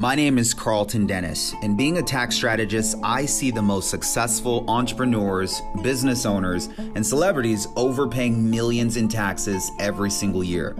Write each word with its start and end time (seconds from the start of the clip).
My 0.00 0.14
name 0.14 0.38
is 0.38 0.54
Karlton 0.54 1.08
Dennis, 1.08 1.56
and 1.60 1.76
being 1.76 1.98
a 1.98 2.02
tax 2.02 2.36
strategist, 2.36 2.96
I 3.02 3.26
see 3.26 3.50
the 3.50 3.62
most 3.62 3.90
successful 3.90 4.64
entrepreneurs, 4.68 5.60
business 5.82 6.24
owners, 6.24 6.68
and 6.94 7.04
celebrities 7.04 7.66
overpaying 7.74 8.48
millions 8.48 8.96
in 8.96 9.08
taxes 9.08 9.72
every 9.80 10.12
single 10.12 10.44
year. 10.44 10.74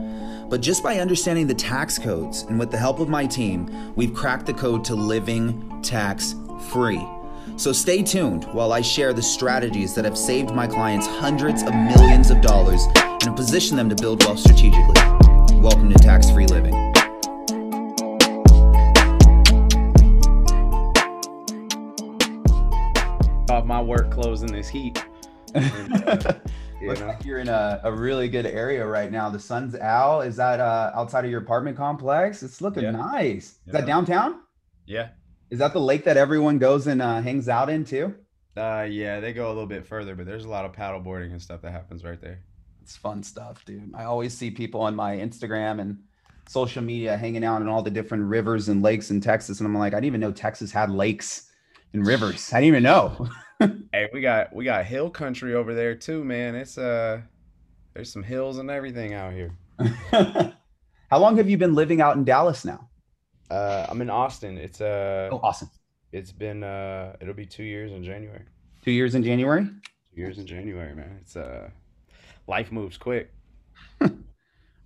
But 0.48 0.60
just 0.60 0.84
by 0.84 1.00
understanding 1.00 1.48
the 1.48 1.54
tax 1.54 1.98
codes 1.98 2.42
and 2.42 2.60
with 2.60 2.70
the 2.70 2.78
help 2.78 3.00
of 3.00 3.08
my 3.08 3.26
team, 3.26 3.92
we've 3.96 4.14
cracked 4.14 4.46
the 4.46 4.54
code 4.54 4.84
to 4.84 4.94
living 4.94 5.82
tax 5.82 6.36
free. 6.70 7.04
So 7.56 7.72
stay 7.72 8.04
tuned 8.04 8.44
while 8.44 8.72
I 8.72 8.82
share 8.82 9.12
the 9.12 9.20
strategies 9.20 9.96
that 9.96 10.04
have 10.04 10.16
saved 10.16 10.54
my 10.54 10.68
clients 10.68 11.08
hundreds 11.08 11.64
of 11.64 11.74
millions 11.74 12.30
of 12.30 12.40
dollars 12.40 12.86
and 13.26 13.34
positioned 13.34 13.80
them 13.80 13.88
to 13.88 13.96
build 13.96 14.24
wealth 14.24 14.38
strategically. 14.38 14.94
Welcome 15.58 15.92
to 15.92 15.98
Tax 15.98 16.30
Free 16.30 16.46
Living. 16.46 16.87
My 23.68 23.80
work 23.82 24.10
clothes 24.10 24.42
in 24.42 24.50
this 24.50 24.66
heat. 24.68 25.04
And, 25.54 25.92
uh, 26.08 26.34
you 26.80 26.88
Looks 26.88 27.00
know? 27.00 27.06
like 27.08 27.24
you're 27.24 27.38
in 27.38 27.48
a, 27.48 27.80
a 27.84 27.92
really 27.92 28.28
good 28.28 28.46
area 28.46 28.84
right 28.86 29.12
now. 29.12 29.28
The 29.28 29.38
sun's 29.38 29.74
out. 29.76 30.22
Is 30.22 30.36
that 30.36 30.58
uh, 30.58 30.90
outside 30.94 31.24
of 31.24 31.30
your 31.30 31.42
apartment 31.42 31.76
complex? 31.76 32.42
It's 32.42 32.60
looking 32.62 32.84
Yeah. 32.84 32.92
nice. 32.92 33.44
Is 33.44 33.58
Yeah. 33.66 33.72
that 33.74 33.86
downtown? 33.86 34.40
Yeah. 34.86 35.08
Is 35.50 35.58
that 35.58 35.72
the 35.74 35.80
lake 35.80 36.04
that 36.04 36.16
everyone 36.16 36.58
goes 36.58 36.86
and 36.86 37.00
uh, 37.02 37.20
hangs 37.20 37.48
out 37.48 37.68
in 37.68 37.84
too? 37.84 38.14
Uh, 38.56 38.86
yeah, 38.90 39.20
they 39.20 39.32
go 39.34 39.46
a 39.46 39.52
little 39.52 39.66
bit 39.66 39.86
further, 39.86 40.14
but 40.14 40.24
there's 40.26 40.44
a 40.44 40.48
lot 40.48 40.64
of 40.64 40.72
paddle 40.72 41.00
boarding 41.00 41.30
and 41.32 41.40
stuff 41.40 41.60
that 41.62 41.72
happens 41.72 42.04
right 42.04 42.20
there. 42.20 42.40
It's 42.82 42.96
fun 42.96 43.22
stuff, 43.22 43.64
dude. 43.66 43.92
I 43.94 44.04
always 44.04 44.32
see 44.36 44.50
people 44.50 44.80
on 44.80 44.96
my 44.96 45.16
Instagram 45.16 45.80
and 45.80 45.98
social 46.48 46.82
media 46.82 47.16
hanging 47.18 47.44
out 47.44 47.60
in 47.60 47.68
all 47.68 47.82
the 47.82 47.90
different 47.90 48.24
rivers 48.24 48.68
and 48.70 48.82
lakes 48.82 49.10
in 49.10 49.20
Texas. 49.20 49.60
And 49.60 49.66
I'm 49.66 49.74
like, 49.76 49.92
I 49.92 49.96
didn't 49.96 50.06
even 50.06 50.20
know 50.20 50.32
Texas 50.32 50.72
had 50.72 50.90
lakes 50.90 51.50
and 51.92 52.06
rivers. 52.06 52.50
I 52.52 52.56
didn't 52.60 52.68
even 52.68 52.82
know. 52.82 53.28
Hey, 53.92 54.08
we 54.12 54.20
got 54.20 54.54
we 54.54 54.64
got 54.64 54.84
hill 54.84 55.10
country 55.10 55.54
over 55.54 55.74
there 55.74 55.94
too, 55.94 56.22
man. 56.24 56.54
It's 56.54 56.78
uh, 56.78 57.20
there's 57.94 58.12
some 58.12 58.22
hills 58.22 58.58
and 58.58 58.70
everything 58.70 59.14
out 59.14 59.32
here. 59.32 59.52
How 61.10 61.18
long 61.18 61.36
have 61.38 61.48
you 61.48 61.56
been 61.58 61.74
living 61.74 62.00
out 62.00 62.16
in 62.16 62.24
Dallas 62.24 62.64
now? 62.64 62.88
Uh, 63.50 63.86
I'm 63.88 64.00
in 64.02 64.10
Austin. 64.10 64.58
It's 64.58 64.80
uh, 64.80 65.30
Oh, 65.32 65.40
awesome. 65.42 65.70
it's 66.12 66.30
been 66.32 66.62
uh, 66.62 67.16
it'll 67.20 67.34
be 67.34 67.46
two 67.46 67.64
years 67.64 67.92
in 67.92 68.04
January. 68.04 68.44
Two 68.84 68.92
years 68.92 69.14
in 69.14 69.24
January? 69.24 69.64
Two 69.64 70.20
years 70.20 70.38
in 70.38 70.46
January, 70.46 70.94
man. 70.94 71.18
It's 71.20 71.34
uh, 71.36 71.70
life 72.46 72.70
moves 72.72 72.96
quick. 72.96 73.32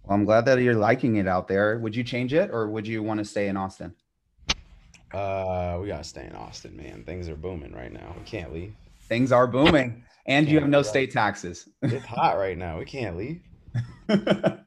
Well, 0.05 0.17
I'm 0.19 0.25
glad 0.25 0.47
that 0.47 0.59
you're 0.61 0.75
liking 0.75 1.15
it 1.17 1.29
out 1.29 1.47
there. 1.47 1.79
Would 1.79 1.95
you 1.95 2.03
change 2.03 2.35
it 2.35 2.51
or 2.51 2.69
would 2.69 2.89
you 2.89 3.05
want 3.05 3.19
to 3.19 3.25
stay 3.25 3.47
in 3.47 3.57
Austin? 3.57 3.95
Uh, 5.13 5.79
we 5.81 5.89
gotta 5.89 6.05
stay 6.05 6.27
in 6.27 6.35
Austin, 6.35 6.77
man. 6.77 7.05
Things 7.05 7.29
are 7.29 7.37
booming 7.37 7.73
right 7.73 7.93
now. 7.93 8.15
We 8.19 8.25
can't 8.25 8.53
leave. 8.53 8.75
Things 9.09 9.33
are 9.33 9.47
booming 9.47 10.05
and 10.27 10.49
you 10.49 10.59
have 10.61 10.69
no 10.69 10.83
state 10.83 11.11
taxes. 11.11 11.69
It's 11.83 12.05
hot 12.05 12.39
right 12.39 12.57
now. 12.57 12.79
We 12.79 12.85
can't 12.85 13.17
leave. 13.17 13.41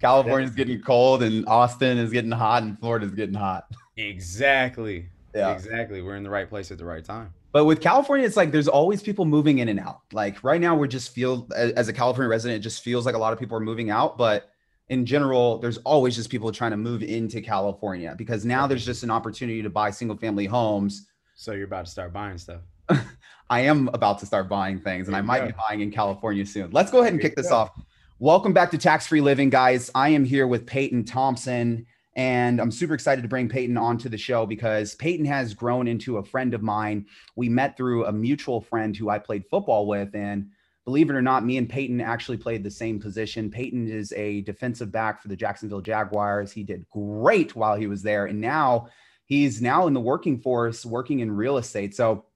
California's 0.00 0.54
getting 0.54 0.80
cold 0.80 1.22
and 1.22 1.46
Austin 1.46 1.98
is 1.98 2.10
getting 2.10 2.30
hot 2.30 2.62
and 2.62 2.78
Florida's 2.78 3.12
getting 3.12 3.34
hot. 3.34 3.66
Exactly. 3.96 5.08
Yeah. 5.34 5.52
Exactly. 5.52 6.02
We're 6.02 6.16
in 6.16 6.22
the 6.22 6.30
right 6.30 6.48
place 6.48 6.70
at 6.70 6.78
the 6.78 6.84
right 6.84 7.04
time. 7.04 7.32
But 7.52 7.66
with 7.66 7.80
California, 7.80 8.26
it's 8.26 8.36
like 8.36 8.50
there's 8.50 8.66
always 8.66 9.00
people 9.02 9.24
moving 9.24 9.58
in 9.58 9.68
and 9.68 9.78
out. 9.78 10.00
Like 10.12 10.42
right 10.42 10.60
now, 10.60 10.74
we're 10.74 10.88
just 10.88 11.14
feel 11.14 11.48
as 11.54 11.88
a 11.88 11.92
California 11.92 12.28
resident, 12.28 12.58
it 12.58 12.62
just 12.62 12.82
feels 12.82 13.06
like 13.06 13.14
a 13.14 13.18
lot 13.18 13.32
of 13.32 13.38
people 13.38 13.56
are 13.56 13.60
moving 13.60 13.90
out. 13.90 14.18
But 14.18 14.50
in 14.88 15.06
general, 15.06 15.58
there's 15.58 15.78
always 15.78 16.14
just 16.14 16.30
people 16.30 16.52
trying 16.52 16.72
to 16.72 16.76
move 16.76 17.02
into 17.02 17.40
California 17.40 18.14
because 18.18 18.44
now 18.44 18.66
there's 18.66 18.84
just 18.84 19.02
an 19.02 19.10
opportunity 19.10 19.62
to 19.62 19.70
buy 19.70 19.90
single 19.90 20.16
family 20.16 20.46
homes. 20.46 21.06
So 21.34 21.52
you're 21.52 21.64
about 21.64 21.86
to 21.86 21.90
start 21.90 22.12
buying 22.12 22.38
stuff. 22.38 22.60
I 23.50 23.60
am 23.60 23.88
about 23.88 24.18
to 24.20 24.26
start 24.26 24.48
buying 24.48 24.80
things 24.80 25.08
and 25.08 25.16
I 25.16 25.20
might 25.22 25.40
go. 25.40 25.46
be 25.48 25.52
buying 25.68 25.80
in 25.80 25.90
California 25.90 26.44
soon. 26.44 26.70
Let's 26.70 26.90
go 26.90 27.00
ahead 27.00 27.12
and 27.12 27.20
There 27.22 27.30
kick 27.30 27.36
this 27.36 27.48
go. 27.48 27.56
off. 27.56 27.70
Welcome 28.18 28.52
back 28.52 28.70
to 28.72 28.78
Tax 28.78 29.06
Free 29.06 29.20
Living, 29.20 29.50
guys. 29.50 29.90
I 29.94 30.10
am 30.10 30.24
here 30.24 30.46
with 30.46 30.66
Peyton 30.66 31.04
Thompson, 31.04 31.84
and 32.14 32.60
I'm 32.60 32.70
super 32.70 32.94
excited 32.94 33.22
to 33.22 33.28
bring 33.28 33.48
Peyton 33.48 33.76
onto 33.76 34.08
the 34.08 34.16
show 34.18 34.46
because 34.46 34.94
Peyton 34.94 35.26
has 35.26 35.52
grown 35.54 35.88
into 35.88 36.18
a 36.18 36.22
friend 36.24 36.54
of 36.54 36.62
mine. 36.62 37.06
We 37.36 37.48
met 37.48 37.76
through 37.76 38.06
a 38.06 38.12
mutual 38.12 38.60
friend 38.60 38.96
who 38.96 39.10
I 39.10 39.18
played 39.18 39.44
football 39.50 39.86
with, 39.86 40.14
and 40.14 40.50
believe 40.84 41.10
it 41.10 41.16
or 41.16 41.22
not, 41.22 41.44
me 41.44 41.56
and 41.56 41.68
Peyton 41.68 42.00
actually 42.00 42.36
played 42.36 42.62
the 42.62 42.70
same 42.70 43.00
position. 43.00 43.50
Peyton 43.50 43.88
is 43.88 44.12
a 44.12 44.42
defensive 44.42 44.92
back 44.92 45.20
for 45.20 45.28
the 45.28 45.36
Jacksonville 45.36 45.80
Jaguars. 45.80 46.52
He 46.52 46.62
did 46.62 46.86
great 46.90 47.56
while 47.56 47.76
he 47.76 47.86
was 47.86 48.02
there, 48.02 48.26
and 48.26 48.40
now 48.40 48.88
he's 49.24 49.62
now 49.62 49.86
in 49.86 49.94
the 49.94 50.00
working 50.00 50.38
force, 50.38 50.84
working 50.84 51.20
in 51.20 51.30
real 51.30 51.56
estate. 51.56 51.94
So 51.94 52.26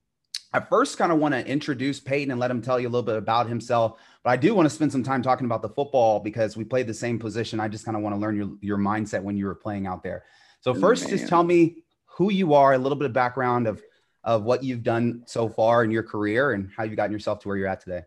I 0.52 0.60
first 0.60 0.96
kind 0.96 1.12
of 1.12 1.18
want 1.18 1.34
to 1.34 1.46
introduce 1.46 2.00
Peyton 2.00 2.30
and 2.30 2.40
let 2.40 2.50
him 2.50 2.62
tell 2.62 2.80
you 2.80 2.88
a 2.88 2.90
little 2.90 3.02
bit 3.02 3.16
about 3.16 3.48
himself. 3.48 4.00
But 4.24 4.30
I 4.30 4.36
do 4.36 4.54
want 4.54 4.66
to 4.66 4.74
spend 4.74 4.92
some 4.92 5.02
time 5.02 5.22
talking 5.22 5.44
about 5.44 5.60
the 5.60 5.68
football 5.68 6.20
because 6.20 6.56
we 6.56 6.64
played 6.64 6.86
the 6.86 6.94
same 6.94 7.18
position. 7.18 7.60
I 7.60 7.68
just 7.68 7.84
kind 7.84 7.96
of 7.96 8.02
want 8.02 8.14
to 8.14 8.20
learn 8.20 8.36
your, 8.36 8.50
your 8.62 8.78
mindset 8.78 9.22
when 9.22 9.36
you 9.36 9.44
were 9.44 9.54
playing 9.54 9.86
out 9.86 10.02
there. 10.02 10.24
So 10.60 10.70
oh, 10.70 10.74
first, 10.74 11.08
just 11.08 11.28
tell 11.28 11.44
me 11.44 11.84
who 12.06 12.32
you 12.32 12.54
are, 12.54 12.72
a 12.72 12.78
little 12.78 12.96
bit 12.96 13.06
of 13.06 13.12
background 13.12 13.66
of 13.66 13.82
of 14.24 14.42
what 14.42 14.62
you've 14.62 14.82
done 14.82 15.22
so 15.26 15.48
far 15.48 15.84
in 15.84 15.90
your 15.90 16.02
career 16.02 16.52
and 16.52 16.70
how 16.76 16.82
you've 16.82 16.96
gotten 16.96 17.12
yourself 17.12 17.38
to 17.40 17.48
where 17.48 17.56
you're 17.56 17.68
at 17.68 17.80
today. 17.80 18.02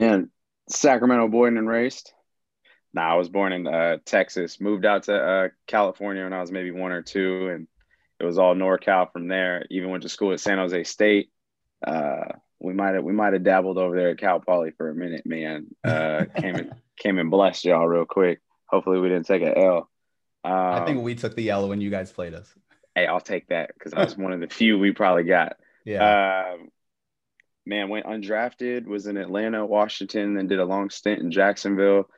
Man, 0.00 0.30
Sacramento 0.68 1.28
born 1.28 1.58
and 1.58 1.68
raised. 1.68 2.12
Nah, 2.94 3.12
I 3.12 3.14
was 3.16 3.28
born 3.28 3.52
in 3.52 3.66
uh, 3.66 3.98
Texas. 4.04 4.60
Moved 4.60 4.84
out 4.84 5.04
to 5.04 5.14
uh, 5.14 5.48
California 5.66 6.24
when 6.24 6.32
I 6.32 6.40
was 6.40 6.50
maybe 6.50 6.70
one 6.70 6.90
or 6.90 7.02
two, 7.02 7.48
and 7.48 7.68
it 8.18 8.24
was 8.24 8.38
all 8.38 8.54
NorCal 8.54 9.12
from 9.12 9.28
there. 9.28 9.66
Even 9.70 9.90
went 9.90 10.02
to 10.02 10.08
school 10.08 10.32
at 10.32 10.40
San 10.40 10.58
Jose 10.58 10.84
State. 10.84 11.30
Uh, 11.86 12.24
we 12.58 12.72
might 12.72 12.94
have 12.94 13.04
we 13.04 13.12
might 13.12 13.34
have 13.34 13.44
dabbled 13.44 13.78
over 13.78 13.94
there 13.94 14.10
at 14.10 14.18
Cal 14.18 14.40
Poly 14.40 14.72
for 14.72 14.88
a 14.88 14.94
minute, 14.94 15.26
man. 15.26 15.66
Uh, 15.84 16.24
came 16.36 16.56
and 16.56 16.72
came 16.96 17.18
and 17.18 17.30
blessed 17.30 17.66
y'all 17.66 17.86
real 17.86 18.06
quick. 18.06 18.40
Hopefully, 18.66 18.98
we 19.00 19.08
didn't 19.08 19.26
take 19.26 19.42
a 19.42 19.56
L. 19.56 19.90
Um, 20.42 20.52
I 20.52 20.84
think 20.86 21.02
we 21.02 21.14
took 21.14 21.36
the 21.36 21.42
yellow 21.42 21.68
when 21.68 21.82
you 21.82 21.90
guys 21.90 22.10
played 22.10 22.32
us. 22.32 22.52
hey, 22.94 23.06
I'll 23.06 23.20
take 23.20 23.48
that 23.48 23.72
because 23.74 23.92
I 23.92 24.02
was 24.02 24.16
one 24.16 24.32
of 24.32 24.40
the 24.40 24.48
few 24.48 24.78
we 24.78 24.92
probably 24.92 25.24
got. 25.24 25.56
Yeah. 25.84 26.46
Um, 26.54 26.68
man, 27.66 27.88
went 27.88 28.06
undrafted, 28.06 28.86
was 28.86 29.06
in 29.06 29.16
Atlanta, 29.16 29.64
Washington, 29.64 30.34
then 30.34 30.46
did 30.46 30.60
a 30.60 30.64
long 30.64 30.90
stint 30.90 31.20
in 31.20 31.30
Jacksonville. 31.30 32.08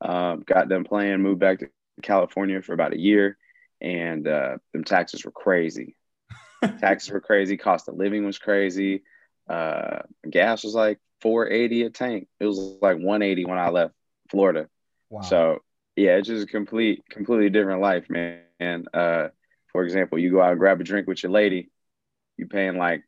Um, 0.00 0.42
got 0.46 0.68
done 0.68 0.84
playing, 0.84 1.22
moved 1.22 1.40
back 1.40 1.60
to 1.60 1.68
California 2.02 2.62
for 2.62 2.72
about 2.72 2.92
a 2.92 2.98
year, 2.98 3.36
and 3.80 4.26
uh, 4.26 4.58
them 4.72 4.84
taxes 4.84 5.24
were 5.24 5.30
crazy. 5.30 5.96
taxes 6.80 7.10
were 7.10 7.20
crazy. 7.20 7.56
Cost 7.56 7.88
of 7.88 7.96
living 7.96 8.24
was 8.24 8.38
crazy. 8.38 9.02
Uh, 9.48 10.00
gas 10.28 10.64
was 10.64 10.74
like 10.74 10.98
480 11.20 11.82
a 11.84 11.90
tank. 11.90 12.28
It 12.40 12.46
was 12.46 12.58
like 12.58 12.96
180 12.96 13.44
when 13.44 13.58
I 13.58 13.70
left 13.70 13.94
Florida. 14.30 14.68
wow. 15.10 15.20
So 15.22 15.58
yeah, 15.96 16.16
it's 16.16 16.28
just 16.28 16.44
a 16.44 16.50
complete, 16.50 17.02
completely 17.08 17.50
different 17.50 17.80
life, 17.80 18.08
man. 18.08 18.40
And 18.58 18.88
uh, 18.94 19.28
for 19.72 19.84
example, 19.84 20.18
you 20.18 20.30
go 20.30 20.40
out 20.40 20.50
and 20.50 20.58
grab 20.58 20.80
a 20.80 20.84
drink 20.84 21.06
with 21.06 21.22
your 21.22 21.32
lady, 21.32 21.70
you 22.36 22.46
paying 22.46 22.76
like 22.76 23.02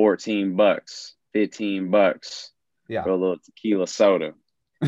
14 0.00 0.56
bucks, 0.56 1.14
15 1.34 1.90
bucks 1.90 2.52
yeah. 2.88 3.02
for 3.02 3.10
a 3.10 3.16
little 3.16 3.36
tequila 3.44 3.86
soda. 3.86 4.32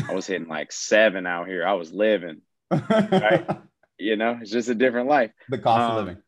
I 0.09 0.15
was 0.15 0.25
hitting 0.25 0.47
like 0.47 0.71
seven 0.71 1.27
out 1.27 1.47
here. 1.47 1.67
I 1.67 1.73
was 1.73 1.91
living, 1.91 2.41
right. 2.71 3.47
you 3.99 4.15
know, 4.15 4.39
it's 4.41 4.49
just 4.49 4.69
a 4.69 4.73
different 4.73 5.07
life. 5.07 5.29
the 5.49 5.59
cost 5.59 5.83
of 5.83 5.89
Um, 5.91 5.95
living. 5.97 6.23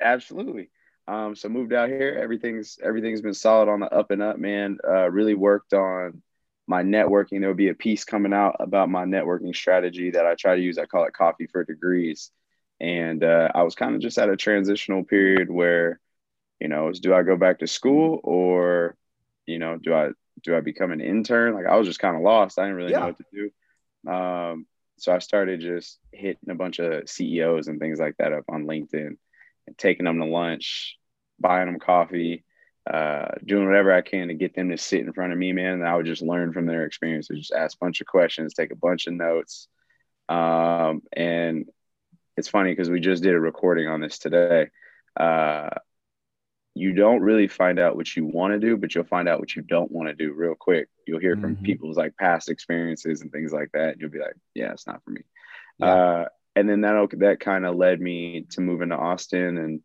Absolutely. 0.00 0.70
Um, 1.06 1.36
so 1.36 1.50
moved 1.50 1.74
out 1.74 1.90
here. 1.90 2.18
Everything's 2.18 2.78
everything's 2.82 3.20
been 3.20 3.34
solid 3.34 3.68
on 3.68 3.80
the 3.80 3.92
up 3.92 4.10
and 4.10 4.22
up, 4.22 4.38
man. 4.38 4.78
Uh, 4.88 5.10
really 5.10 5.34
worked 5.34 5.74
on 5.74 6.22
my 6.66 6.82
networking. 6.82 7.40
There 7.40 7.50
will 7.50 7.54
be 7.54 7.68
a 7.68 7.74
piece 7.74 8.04
coming 8.04 8.32
out 8.32 8.56
about 8.58 8.88
my 8.88 9.04
networking 9.04 9.54
strategy 9.54 10.12
that 10.12 10.24
I 10.24 10.34
try 10.34 10.56
to 10.56 10.62
use. 10.62 10.78
I 10.78 10.86
call 10.86 11.04
it 11.04 11.12
coffee 11.12 11.46
for 11.46 11.62
degrees. 11.62 12.30
And 12.80 13.22
uh, 13.22 13.50
I 13.54 13.64
was 13.64 13.74
kind 13.74 13.94
of 13.94 14.00
just 14.00 14.16
at 14.16 14.30
a 14.30 14.36
transitional 14.38 15.04
period 15.04 15.50
where, 15.50 16.00
you 16.60 16.68
know, 16.68 16.88
is 16.88 17.00
do 17.00 17.14
I 17.14 17.22
go 17.22 17.36
back 17.36 17.60
to 17.60 17.66
school 17.66 18.20
or, 18.22 18.96
you 19.46 19.58
know, 19.58 19.76
do 19.78 19.94
I 19.94 20.10
do 20.42 20.56
I 20.56 20.60
become 20.60 20.90
an 20.92 21.00
intern? 21.00 21.54
Like 21.54 21.66
I 21.66 21.76
was 21.76 21.86
just 21.86 22.00
kind 22.00 22.16
of 22.16 22.22
lost. 22.22 22.58
I 22.58 22.62
didn't 22.62 22.76
really 22.76 22.92
Yeah. 22.92 23.00
know 23.00 23.06
what 23.06 23.18
to 23.18 23.24
do. 23.32 24.10
Um, 24.10 24.66
so 24.98 25.14
I 25.14 25.18
started 25.18 25.60
just 25.60 25.98
hitting 26.12 26.50
a 26.50 26.54
bunch 26.54 26.78
of 26.78 27.08
CEOs 27.08 27.68
and 27.68 27.78
things 27.80 27.98
like 27.98 28.16
that 28.18 28.32
up 28.32 28.44
on 28.48 28.66
LinkedIn 28.66 29.16
and 29.66 29.78
taking 29.78 30.04
them 30.04 30.18
to 30.18 30.26
lunch, 30.26 30.98
buying 31.38 31.66
them 31.66 31.78
coffee, 31.78 32.44
uh, 32.90 33.28
doing 33.44 33.66
whatever 33.66 33.92
I 33.92 34.00
can 34.02 34.28
to 34.28 34.34
get 34.34 34.54
them 34.54 34.70
to 34.70 34.78
sit 34.78 35.00
in 35.00 35.12
front 35.12 35.32
of 35.32 35.38
me, 35.38 35.52
man. 35.52 35.74
And 35.74 35.86
I 35.86 35.96
would 35.96 36.06
just 36.06 36.22
learn 36.22 36.52
from 36.52 36.66
their 36.66 36.84
experiences, 36.84 37.38
just 37.38 37.52
ask 37.52 37.76
a 37.76 37.84
bunch 37.84 38.00
of 38.00 38.06
questions, 38.06 38.54
take 38.54 38.72
a 38.72 38.76
bunch 38.76 39.06
of 39.06 39.14
notes. 39.14 39.68
Um, 40.28 41.02
and 41.12 41.68
it's 42.36 42.48
funny 42.48 42.72
because 42.72 42.90
we 42.90 43.00
just 43.00 43.22
did 43.22 43.34
a 43.34 43.40
recording 43.40 43.88
on 43.88 44.00
this 44.00 44.18
today. 44.18 44.68
Uh, 45.18 45.70
you 46.80 46.92
don't 46.92 47.20
really 47.20 47.46
find 47.46 47.78
out 47.78 47.96
what 47.96 48.16
you 48.16 48.24
want 48.24 48.52
to 48.54 48.58
do, 48.58 48.76
but 48.76 48.94
you'll 48.94 49.04
find 49.04 49.28
out 49.28 49.38
what 49.38 49.54
you 49.54 49.62
don't 49.62 49.92
want 49.92 50.08
to 50.08 50.14
do 50.14 50.32
real 50.32 50.54
quick. 50.54 50.88
You'll 51.06 51.20
hear 51.20 51.36
from 51.36 51.56
Mhm. 51.56 51.62
people's 51.62 51.96
like 51.96 52.16
past 52.16 52.48
experiences 52.48 53.20
and 53.20 53.30
things 53.30 53.52
like 53.52 53.70
that. 53.72 53.92
And 53.92 54.00
you'll 54.00 54.10
be 54.10 54.18
like, 54.18 54.36
yeah, 54.54 54.72
it's 54.72 54.86
not 54.86 55.02
for 55.04 55.10
me. 55.10 55.22
Yeah. 55.78 55.86
Uh, 55.86 56.28
and 56.56 56.68
then 56.68 56.80
that 56.80 57.10
that 57.18 57.40
kind 57.40 57.66
of 57.66 57.76
led 57.76 58.00
me 58.00 58.46
to 58.50 58.60
move 58.60 58.80
into 58.80 58.96
Austin 58.96 59.58
and 59.58 59.82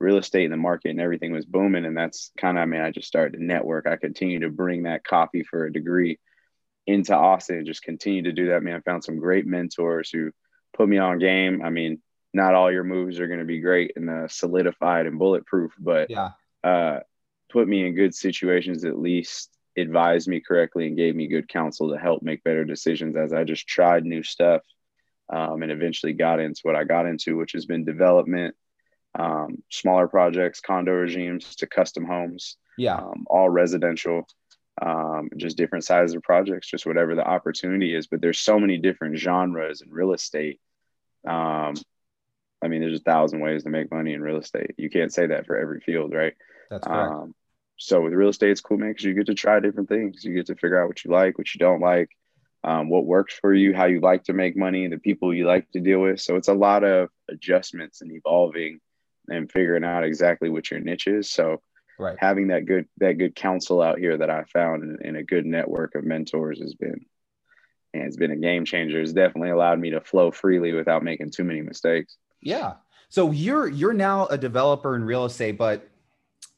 real 0.00 0.16
estate 0.16 0.44
and 0.44 0.52
the 0.52 0.56
market 0.56 0.90
and 0.90 1.00
everything 1.00 1.32
was 1.32 1.46
booming. 1.46 1.84
And 1.84 1.96
that's 1.96 2.32
kind 2.36 2.58
of, 2.58 2.62
I 2.62 2.66
mean, 2.66 2.80
I 2.80 2.90
just 2.90 3.06
started 3.08 3.38
to 3.38 3.44
network. 3.44 3.86
I 3.86 3.96
continue 3.96 4.40
to 4.40 4.50
bring 4.50 4.82
that 4.82 5.04
coffee 5.04 5.44
for 5.44 5.64
a 5.64 5.72
degree 5.72 6.18
into 6.88 7.14
Austin 7.14 7.58
and 7.58 7.66
just 7.66 7.84
continue 7.84 8.22
to 8.22 8.32
do 8.32 8.48
that, 8.48 8.64
man. 8.64 8.76
I 8.76 8.80
found 8.80 9.04
some 9.04 9.18
great 9.18 9.46
mentors 9.46 10.10
who 10.10 10.32
put 10.72 10.88
me 10.88 10.98
on 10.98 11.18
game. 11.20 11.62
I 11.62 11.70
mean, 11.70 12.02
not 12.34 12.54
all 12.54 12.72
your 12.72 12.84
moves 12.84 13.20
are 13.20 13.26
going 13.26 13.40
to 13.40 13.44
be 13.44 13.60
great 13.60 13.92
and 13.96 14.08
uh, 14.08 14.28
solidified 14.28 15.06
and 15.06 15.18
bulletproof, 15.18 15.72
but 15.78 16.10
yeah, 16.10 16.30
uh, 16.64 17.00
put 17.50 17.68
me 17.68 17.86
in 17.86 17.94
good 17.94 18.14
situations 18.14 18.84
at 18.84 18.98
least 18.98 19.50
advised 19.76 20.28
me 20.28 20.40
correctly 20.40 20.86
and 20.86 20.96
gave 20.96 21.14
me 21.16 21.26
good 21.26 21.48
counsel 21.48 21.90
to 21.90 21.98
help 21.98 22.22
make 22.22 22.44
better 22.44 22.64
decisions 22.64 23.16
as 23.16 23.32
I 23.32 23.44
just 23.44 23.66
tried 23.66 24.04
new 24.04 24.22
stuff 24.22 24.62
um, 25.32 25.62
and 25.62 25.72
eventually 25.72 26.12
got 26.12 26.40
into 26.40 26.60
what 26.62 26.76
I 26.76 26.84
got 26.84 27.06
into, 27.06 27.36
which 27.36 27.52
has 27.52 27.64
been 27.64 27.84
development, 27.84 28.54
um, 29.18 29.62
smaller 29.70 30.08
projects, 30.08 30.60
condo 30.60 30.92
regimes 30.92 31.56
to 31.56 31.66
custom 31.66 32.04
homes. 32.04 32.56
Yeah. 32.78 32.96
Um, 32.96 33.24
all 33.28 33.48
residential, 33.48 34.26
um, 34.80 35.28
just 35.36 35.56
different 35.56 35.84
sizes 35.84 36.14
of 36.14 36.22
projects, 36.22 36.68
just 36.68 36.86
whatever 36.86 37.14
the 37.14 37.26
opportunity 37.26 37.94
is. 37.94 38.06
But 38.06 38.20
there's 38.20 38.40
so 38.40 38.58
many 38.58 38.78
different 38.78 39.18
genres 39.18 39.82
in 39.82 39.90
real 39.90 40.12
estate. 40.12 40.60
Um, 41.26 41.74
I 42.62 42.68
mean, 42.68 42.80
there's 42.80 43.00
a 43.00 43.02
thousand 43.02 43.40
ways 43.40 43.64
to 43.64 43.70
make 43.70 43.90
money 43.90 44.12
in 44.12 44.22
real 44.22 44.38
estate. 44.38 44.74
You 44.76 44.90
can't 44.90 45.12
say 45.12 45.26
that 45.26 45.46
for 45.46 45.56
every 45.56 45.80
field, 45.80 46.12
right? 46.14 46.34
That's 46.70 46.86
correct. 46.86 47.12
Um, 47.12 47.34
so 47.76 48.00
with 48.00 48.12
real 48.12 48.28
estate, 48.28 48.50
it's 48.50 48.60
cool, 48.60 48.78
man, 48.78 48.90
because 48.90 49.04
you 49.04 49.14
get 49.14 49.26
to 49.26 49.34
try 49.34 49.58
different 49.60 49.88
things. 49.88 50.24
You 50.24 50.34
get 50.34 50.46
to 50.46 50.54
figure 50.54 50.80
out 50.80 50.88
what 50.88 51.04
you 51.04 51.10
like, 51.10 51.38
what 51.38 51.52
you 51.52 51.58
don't 51.58 51.80
like, 51.80 52.10
um, 52.62 52.88
what 52.88 53.06
works 53.06 53.34
for 53.34 53.52
you, 53.52 53.74
how 53.74 53.86
you 53.86 54.00
like 54.00 54.24
to 54.24 54.32
make 54.32 54.56
money, 54.56 54.86
the 54.86 54.98
people 54.98 55.34
you 55.34 55.46
like 55.46 55.68
to 55.72 55.80
deal 55.80 56.00
with. 56.00 56.20
So 56.20 56.36
it's 56.36 56.48
a 56.48 56.54
lot 56.54 56.84
of 56.84 57.08
adjustments 57.28 58.00
and 58.00 58.12
evolving 58.12 58.78
and 59.28 59.50
figuring 59.50 59.84
out 59.84 60.04
exactly 60.04 60.48
what 60.48 60.70
your 60.70 60.80
niche 60.80 61.08
is. 61.08 61.30
So 61.30 61.60
right. 61.98 62.16
having 62.20 62.48
that 62.48 62.66
good 62.66 62.86
that 62.98 63.18
good 63.18 63.34
counsel 63.34 63.82
out 63.82 63.98
here 63.98 64.16
that 64.18 64.30
I 64.30 64.44
found 64.44 64.84
and, 64.84 65.00
and 65.04 65.16
a 65.16 65.24
good 65.24 65.46
network 65.46 65.94
of 65.94 66.04
mentors 66.04 66.60
has 66.60 66.74
been 66.74 67.06
and 67.94 68.04
it's 68.04 68.16
been 68.16 68.30
a 68.30 68.36
game 68.36 68.64
changer. 68.64 69.00
It's 69.00 69.12
definitely 69.12 69.50
allowed 69.50 69.78
me 69.78 69.90
to 69.90 70.00
flow 70.00 70.30
freely 70.30 70.72
without 70.72 71.02
making 71.02 71.30
too 71.30 71.44
many 71.44 71.60
mistakes. 71.60 72.16
Yeah. 72.42 72.74
So 73.08 73.30
you're 73.30 73.68
you're 73.68 73.92
now 73.92 74.26
a 74.26 74.36
developer 74.36 74.96
in 74.96 75.04
real 75.04 75.24
estate, 75.24 75.58
but 75.58 75.88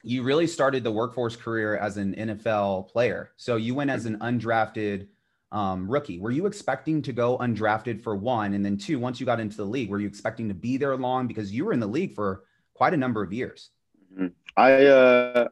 you 0.02 0.22
really 0.22 0.46
started 0.46 0.84
the 0.84 0.90
workforce 0.90 1.36
career 1.36 1.76
as 1.76 1.96
an 1.96 2.14
NFL 2.14 2.88
player. 2.88 3.31
So 3.36 3.56
you 3.56 3.75
went 3.75 3.90
as 3.90 4.06
an 4.06 4.19
undrafted 4.19 5.08
um, 5.50 5.90
rookie. 5.90 6.19
Were 6.19 6.31
you 6.31 6.46
expecting 6.46 7.00
to 7.02 7.12
go 7.12 7.38
undrafted 7.38 8.02
for 8.02 8.14
one, 8.14 8.54
and 8.54 8.64
then 8.64 8.76
two? 8.76 8.98
Once 8.98 9.20
you 9.20 9.26
got 9.26 9.40
into 9.40 9.56
the 9.56 9.64
league, 9.64 9.90
were 9.90 10.00
you 10.00 10.08
expecting 10.08 10.48
to 10.48 10.54
be 10.54 10.76
there 10.76 10.96
long 10.96 11.26
because 11.26 11.52
you 11.52 11.64
were 11.64 11.72
in 11.72 11.81
the 11.81 11.86
league 11.86 12.14
for 12.14 12.44
quite 12.75 12.92
a 12.92 12.96
number 12.96 13.22
of 13.22 13.32
years? 13.32 13.70
Mm-hmm. 14.12 14.26
I, 14.56 14.86
uh, 14.86 15.48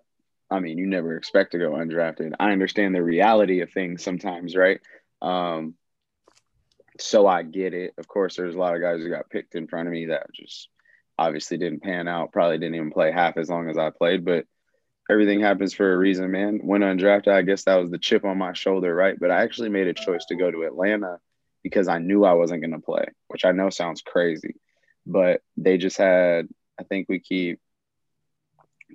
I 0.51 0.61
mean, 0.61 0.79
you 0.79 0.87
never 0.87 1.17
expect 1.17 1.53
to 1.53 1.59
go 1.59 1.73
undrafted. 1.73 2.33
I 2.39 2.53
understand 2.53 2.95
the 2.95 3.03
reality 3.03 3.61
of 3.61 3.73
things 3.73 4.05
sometimes, 4.05 4.55
right? 4.55 4.81
Um, 5.23 5.75
so 7.03 7.27
I 7.27 7.43
get 7.43 7.75
it. 7.75 7.95
Of 7.99 8.09
course, 8.09 8.37
there's 8.37 8.55
a 8.55 8.59
lot 8.59 8.75
of 8.75 8.81
guys 8.81 9.01
who 9.01 9.11
got 9.11 9.31
picked 9.31 9.55
in 9.55 9.67
front 9.67 9.89
of 9.89 9.93
me 9.93 10.07
that 10.07 10.33
just 10.33 10.69
obviously 11.19 11.59
didn't 11.59 11.83
pan 11.83 12.09
out. 12.09 12.33
Probably 12.33 12.59
didn't 12.59 12.77
even 12.77 12.91
play 12.91 13.13
half 13.13 13.37
as 13.37 13.49
long 13.49 13.69
as 13.69 13.79
I 13.79 13.91
played, 13.91 14.25
but 14.25 14.47
everything 15.11 15.41
happens 15.41 15.75
for 15.75 15.93
a 15.93 15.97
reason, 15.97 16.31
man. 16.31 16.61
When 16.63 16.83
undrafted, 16.83 17.33
I 17.33 17.43
guess 17.43 17.65
that 17.65 17.77
was 17.77 17.91
the 17.91 17.99
chip 17.99 18.25
on 18.25 18.39
my 18.39 18.53
shoulder, 18.53 18.95
right? 18.95 19.19
But 19.19 19.31
I 19.31 19.43
actually 19.43 19.69
made 19.69 19.89
a 19.89 19.95
choice 19.95 20.25
to 20.27 20.37
go 20.37 20.51
to 20.51 20.63
Atlanta 20.63 21.19
because 21.63 21.89
I 21.89 21.99
knew 21.99 22.25
I 22.25 22.35
wasn't 22.35 22.63
going 22.63 22.73
to 22.73 22.79
play, 22.79 23.07
which 23.29 23.45
I 23.45 23.53
know 23.53 23.71
sounds 23.71 24.03
crazy, 24.03 24.57
but 25.07 25.43
they 25.57 25.79
just 25.79 25.97
had, 25.97 26.49
I 26.79 26.85
think 26.85 27.09
we 27.09 27.21
keep 27.21 27.61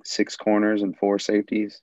six 0.04 0.36
corners 0.36 0.82
and 0.82 0.96
four 0.96 1.18
safeties, 1.18 1.80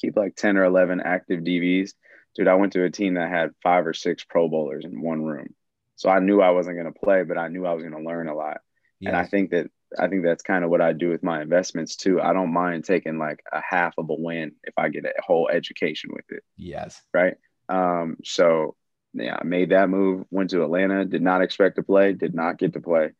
keep 0.00 0.16
like 0.16 0.36
10 0.36 0.56
or 0.56 0.64
11 0.64 1.00
active 1.00 1.40
DBs. 1.40 1.92
Dude, 2.34 2.48
I 2.48 2.54
went 2.54 2.72
to 2.72 2.84
a 2.84 2.90
team 2.90 3.14
that 3.14 3.30
had 3.30 3.50
five 3.62 3.86
or 3.86 3.94
six 3.94 4.24
Pro 4.24 4.48
Bowlers 4.48 4.84
in 4.84 5.00
one 5.00 5.22
room. 5.22 5.54
So 5.96 6.10
I 6.10 6.18
knew 6.18 6.40
I 6.40 6.50
wasn't 6.50 6.76
going 6.76 6.92
to 6.92 6.98
play, 6.98 7.22
but 7.22 7.38
I 7.38 7.48
knew 7.48 7.66
I 7.66 7.72
was 7.72 7.82
going 7.84 7.96
to 7.96 8.08
learn 8.08 8.28
a 8.28 8.34
lot. 8.34 8.58
Yes. 8.98 9.10
And 9.10 9.16
I 9.16 9.26
think 9.26 9.50
that 9.50 9.66
I 9.96 10.08
think 10.08 10.24
that's 10.24 10.42
kind 10.42 10.64
of 10.64 10.70
what 10.70 10.80
I 10.80 10.92
do 10.92 11.10
with 11.10 11.22
my 11.22 11.40
investments 11.40 11.96
too. 11.96 12.20
I 12.20 12.32
don't 12.32 12.52
mind 12.52 12.84
taking 12.84 13.18
like 13.18 13.40
a 13.52 13.60
half 13.60 13.94
of 13.96 14.10
a 14.10 14.14
win 14.14 14.52
if 14.64 14.74
I 14.76 14.88
get 14.88 15.04
a 15.04 15.12
whole 15.18 15.48
education 15.48 16.10
with 16.12 16.24
it. 16.30 16.42
Yes. 16.56 17.00
Right. 17.12 17.34
Um, 17.68 18.16
so 18.24 18.74
yeah, 19.12 19.36
I 19.40 19.44
made 19.44 19.70
that 19.70 19.88
move, 19.88 20.24
went 20.30 20.50
to 20.50 20.64
Atlanta, 20.64 21.04
did 21.04 21.22
not 21.22 21.42
expect 21.42 21.76
to 21.76 21.82
play, 21.84 22.12
did 22.12 22.34
not 22.34 22.58
get 22.58 22.72
to 22.72 22.80
play. 22.80 23.12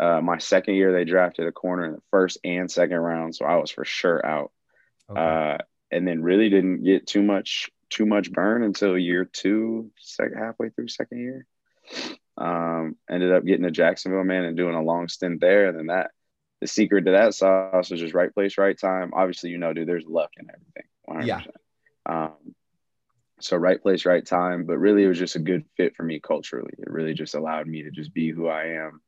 Uh, 0.00 0.20
my 0.22 0.38
second 0.38 0.74
year, 0.74 0.92
they 0.92 1.04
drafted 1.04 1.46
a 1.46 1.52
corner 1.52 1.84
in 1.84 1.92
the 1.92 2.02
first 2.10 2.38
and 2.42 2.70
second 2.70 2.96
round, 2.96 3.36
so 3.36 3.44
I 3.44 3.56
was 3.56 3.70
for 3.70 3.84
sure 3.84 4.24
out. 4.24 4.50
Okay. 5.10 5.20
Uh, 5.20 5.58
and 5.90 6.08
then 6.08 6.22
really 6.22 6.48
didn't 6.48 6.82
get 6.82 7.06
too 7.06 7.22
much 7.22 7.70
too 7.92 8.06
much 8.06 8.32
burn 8.32 8.62
until 8.62 8.96
year 8.96 9.24
two, 9.24 9.90
second 9.98 10.38
halfway 10.38 10.70
through 10.70 10.88
second 10.88 11.18
year. 11.18 11.46
Um, 12.38 12.96
ended 13.10 13.32
up 13.32 13.44
getting 13.44 13.64
to 13.64 13.70
Jacksonville, 13.70 14.24
man, 14.24 14.44
and 14.44 14.56
doing 14.56 14.74
a 14.74 14.82
long 14.82 15.08
stint 15.08 15.40
there. 15.40 15.68
And 15.68 15.78
then 15.78 15.86
that 15.86 16.10
the 16.60 16.66
secret 16.66 17.04
to 17.04 17.12
that 17.12 17.34
sauce 17.34 17.90
was 17.90 18.00
just 18.00 18.14
right 18.14 18.32
place, 18.32 18.56
right 18.56 18.78
time. 18.78 19.12
Obviously, 19.14 19.50
you 19.50 19.58
know, 19.58 19.72
dude, 19.72 19.88
there's 19.88 20.06
luck 20.06 20.30
in 20.38 20.48
everything. 20.48 21.26
100%. 21.26 21.26
Yeah. 21.26 21.42
Um, 22.06 22.54
so 23.40 23.56
right 23.56 23.80
place, 23.82 24.06
right 24.06 24.24
time. 24.24 24.64
But 24.64 24.78
really, 24.78 25.04
it 25.04 25.08
was 25.08 25.18
just 25.18 25.36
a 25.36 25.40
good 25.40 25.64
fit 25.76 25.94
for 25.94 26.04
me 26.04 26.20
culturally. 26.20 26.72
It 26.78 26.90
really 26.90 27.14
just 27.14 27.34
allowed 27.34 27.66
me 27.66 27.82
to 27.82 27.90
just 27.90 28.14
be 28.14 28.30
who 28.30 28.48
I 28.48 28.84
am 28.86 29.00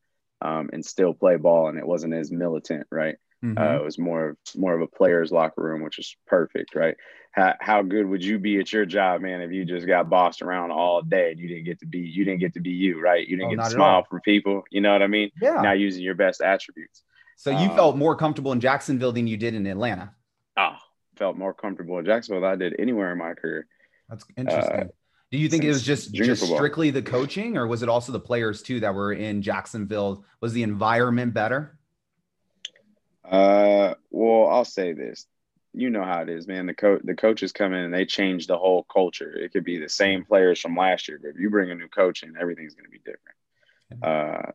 um, 0.43 0.71
and 0.73 0.85
still 0.85 1.15
play 1.15 1.37
ball. 1.37 1.69
And 1.69 1.79
it 1.79 1.87
wasn't 1.87 2.15
as 2.15 2.31
militant, 2.31 2.87
right? 2.91 3.17
Mm-hmm. 3.45 3.59
Uh, 3.59 3.77
it 3.77 3.85
was 3.85 3.99
more 3.99 4.31
of 4.31 4.37
more 4.57 4.75
of 4.75 4.81
a 4.81 4.87
player's 4.87 5.31
locker 5.31 5.63
room, 5.63 5.83
which 5.83 5.99
is 5.99 6.17
perfect, 6.27 6.75
right? 6.75 6.97
How, 7.35 7.55
how 7.61 7.83
good 7.83 8.07
would 8.07 8.23
you 8.23 8.39
be 8.39 8.61
at 8.61 8.73
your 8.73 8.87
job, 8.87 9.21
man, 9.21 9.41
if 9.41 9.51
you 9.51 9.65
just 9.65 9.89
got 9.89 10.09
bossed 10.09 10.41
around 10.41 10.71
all 10.71 11.03
day 11.03 11.33
and 11.33 11.41
you 11.41 11.49
didn't 11.49 11.65
get 11.65 11.81
to 11.81 11.87
be 11.87 11.99
you 11.99 12.25
didn't 12.25 12.39
get 12.39 12.55
to 12.55 12.61
be 12.61 12.71
you, 12.71 13.01
right? 13.01 13.27
You 13.27 13.37
didn't 13.37 13.53
oh, 13.53 13.57
get 13.57 13.65
to 13.65 13.71
smile 13.71 14.07
for 14.09 14.21
people. 14.21 14.63
You 14.71 14.81
know 14.81 14.93
what 14.93 15.03
I 15.03 15.09
mean? 15.09 15.33
Yeah. 15.43 15.61
Now 15.61 15.73
using 15.73 16.05
your 16.05 16.15
best 16.15 16.41
attributes. 16.41 17.03
So 17.37 17.51
you 17.51 17.71
um, 17.71 17.75
felt 17.75 17.97
more 17.97 18.15
comfortable 18.15 18.53
in 18.53 18.61
Jacksonville 18.61 19.11
than 19.11 19.27
you 19.27 19.37
did 19.37 19.55
in 19.55 19.67
Atlanta. 19.67 20.15
Oh, 20.57 20.77
felt 21.17 21.37
more 21.37 21.53
comfortable 21.53 21.99
in 21.99 22.05
Jacksonville 22.05 22.43
than 22.43 22.51
I 22.53 22.55
did 22.55 22.77
anywhere 22.79 23.11
in 23.11 23.19
my 23.19 23.35
career. 23.35 23.67
That's 24.09 24.25
interesting. 24.37 24.81
Uh, 24.81 24.87
Do 25.33 25.39
you 25.39 25.49
think 25.49 25.65
it 25.65 25.69
was 25.69 25.83
just 25.83 26.15
just 26.15 26.45
strictly 26.45 26.91
the 26.91 27.03
coaching, 27.03 27.57
or 27.57 27.67
was 27.67 27.83
it 27.83 27.89
also 27.89 28.13
the 28.13 28.21
players 28.21 28.63
too 28.63 28.79
that 28.79 28.95
were 28.95 29.13
in 29.13 29.43
Jacksonville? 29.43 30.25
Was 30.41 30.53
the 30.53 30.63
environment 30.63 31.35
better? 31.35 31.77
Uh, 33.25 33.95
well, 34.13 34.49
I'll 34.51 34.65
say 34.65 34.93
this. 34.93 35.27
You 35.75 35.91
know 35.91 36.05
how 36.05 36.23
it 36.23 36.29
is, 36.29 36.47
man. 36.47 36.67
The 36.67 36.75
coach, 36.75 37.03
the 37.05 37.15
coaches 37.15 37.53
come 37.53 37.73
in 37.73 37.85
and 37.85 37.93
they 37.93 38.07
change 38.07 38.47
the 38.47 38.59
whole 38.59 38.85
culture. 38.85 39.33
It 39.33 39.53
could 39.53 39.65
be 39.65 39.79
the 39.79 39.89
same 39.89 40.25
players 40.25 40.61
from 40.61 40.77
last 40.77 41.09
year, 41.09 41.19
but 41.21 41.31
if 41.31 41.39
you 41.39 41.51
bring 41.51 41.71
a 41.71 41.75
new 41.75 41.89
coach 41.89 42.23
in, 42.23 42.35
everything's 42.41 42.75
going 42.75 42.85
to 42.85 42.91
be 42.91 42.99
different. 42.99 43.37
Uh, 44.03 44.53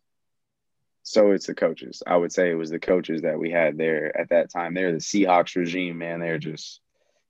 so 1.04 1.32
it's 1.32 1.48
the 1.48 1.56
coaches. 1.56 2.04
I 2.06 2.16
would 2.16 2.32
say 2.32 2.52
it 2.52 2.56
was 2.56 2.70
the 2.70 2.80
coaches 2.80 3.24
that 3.24 3.40
we 3.40 3.52
had 3.52 3.78
there 3.78 4.16
at 4.18 4.30
that 4.30 4.52
time. 4.52 4.74
They're 4.74 4.92
the 4.92 5.00
Seahawks 5.00 5.56
regime, 5.56 5.98
man. 5.98 6.20
They're 6.20 6.38
just 6.38 6.82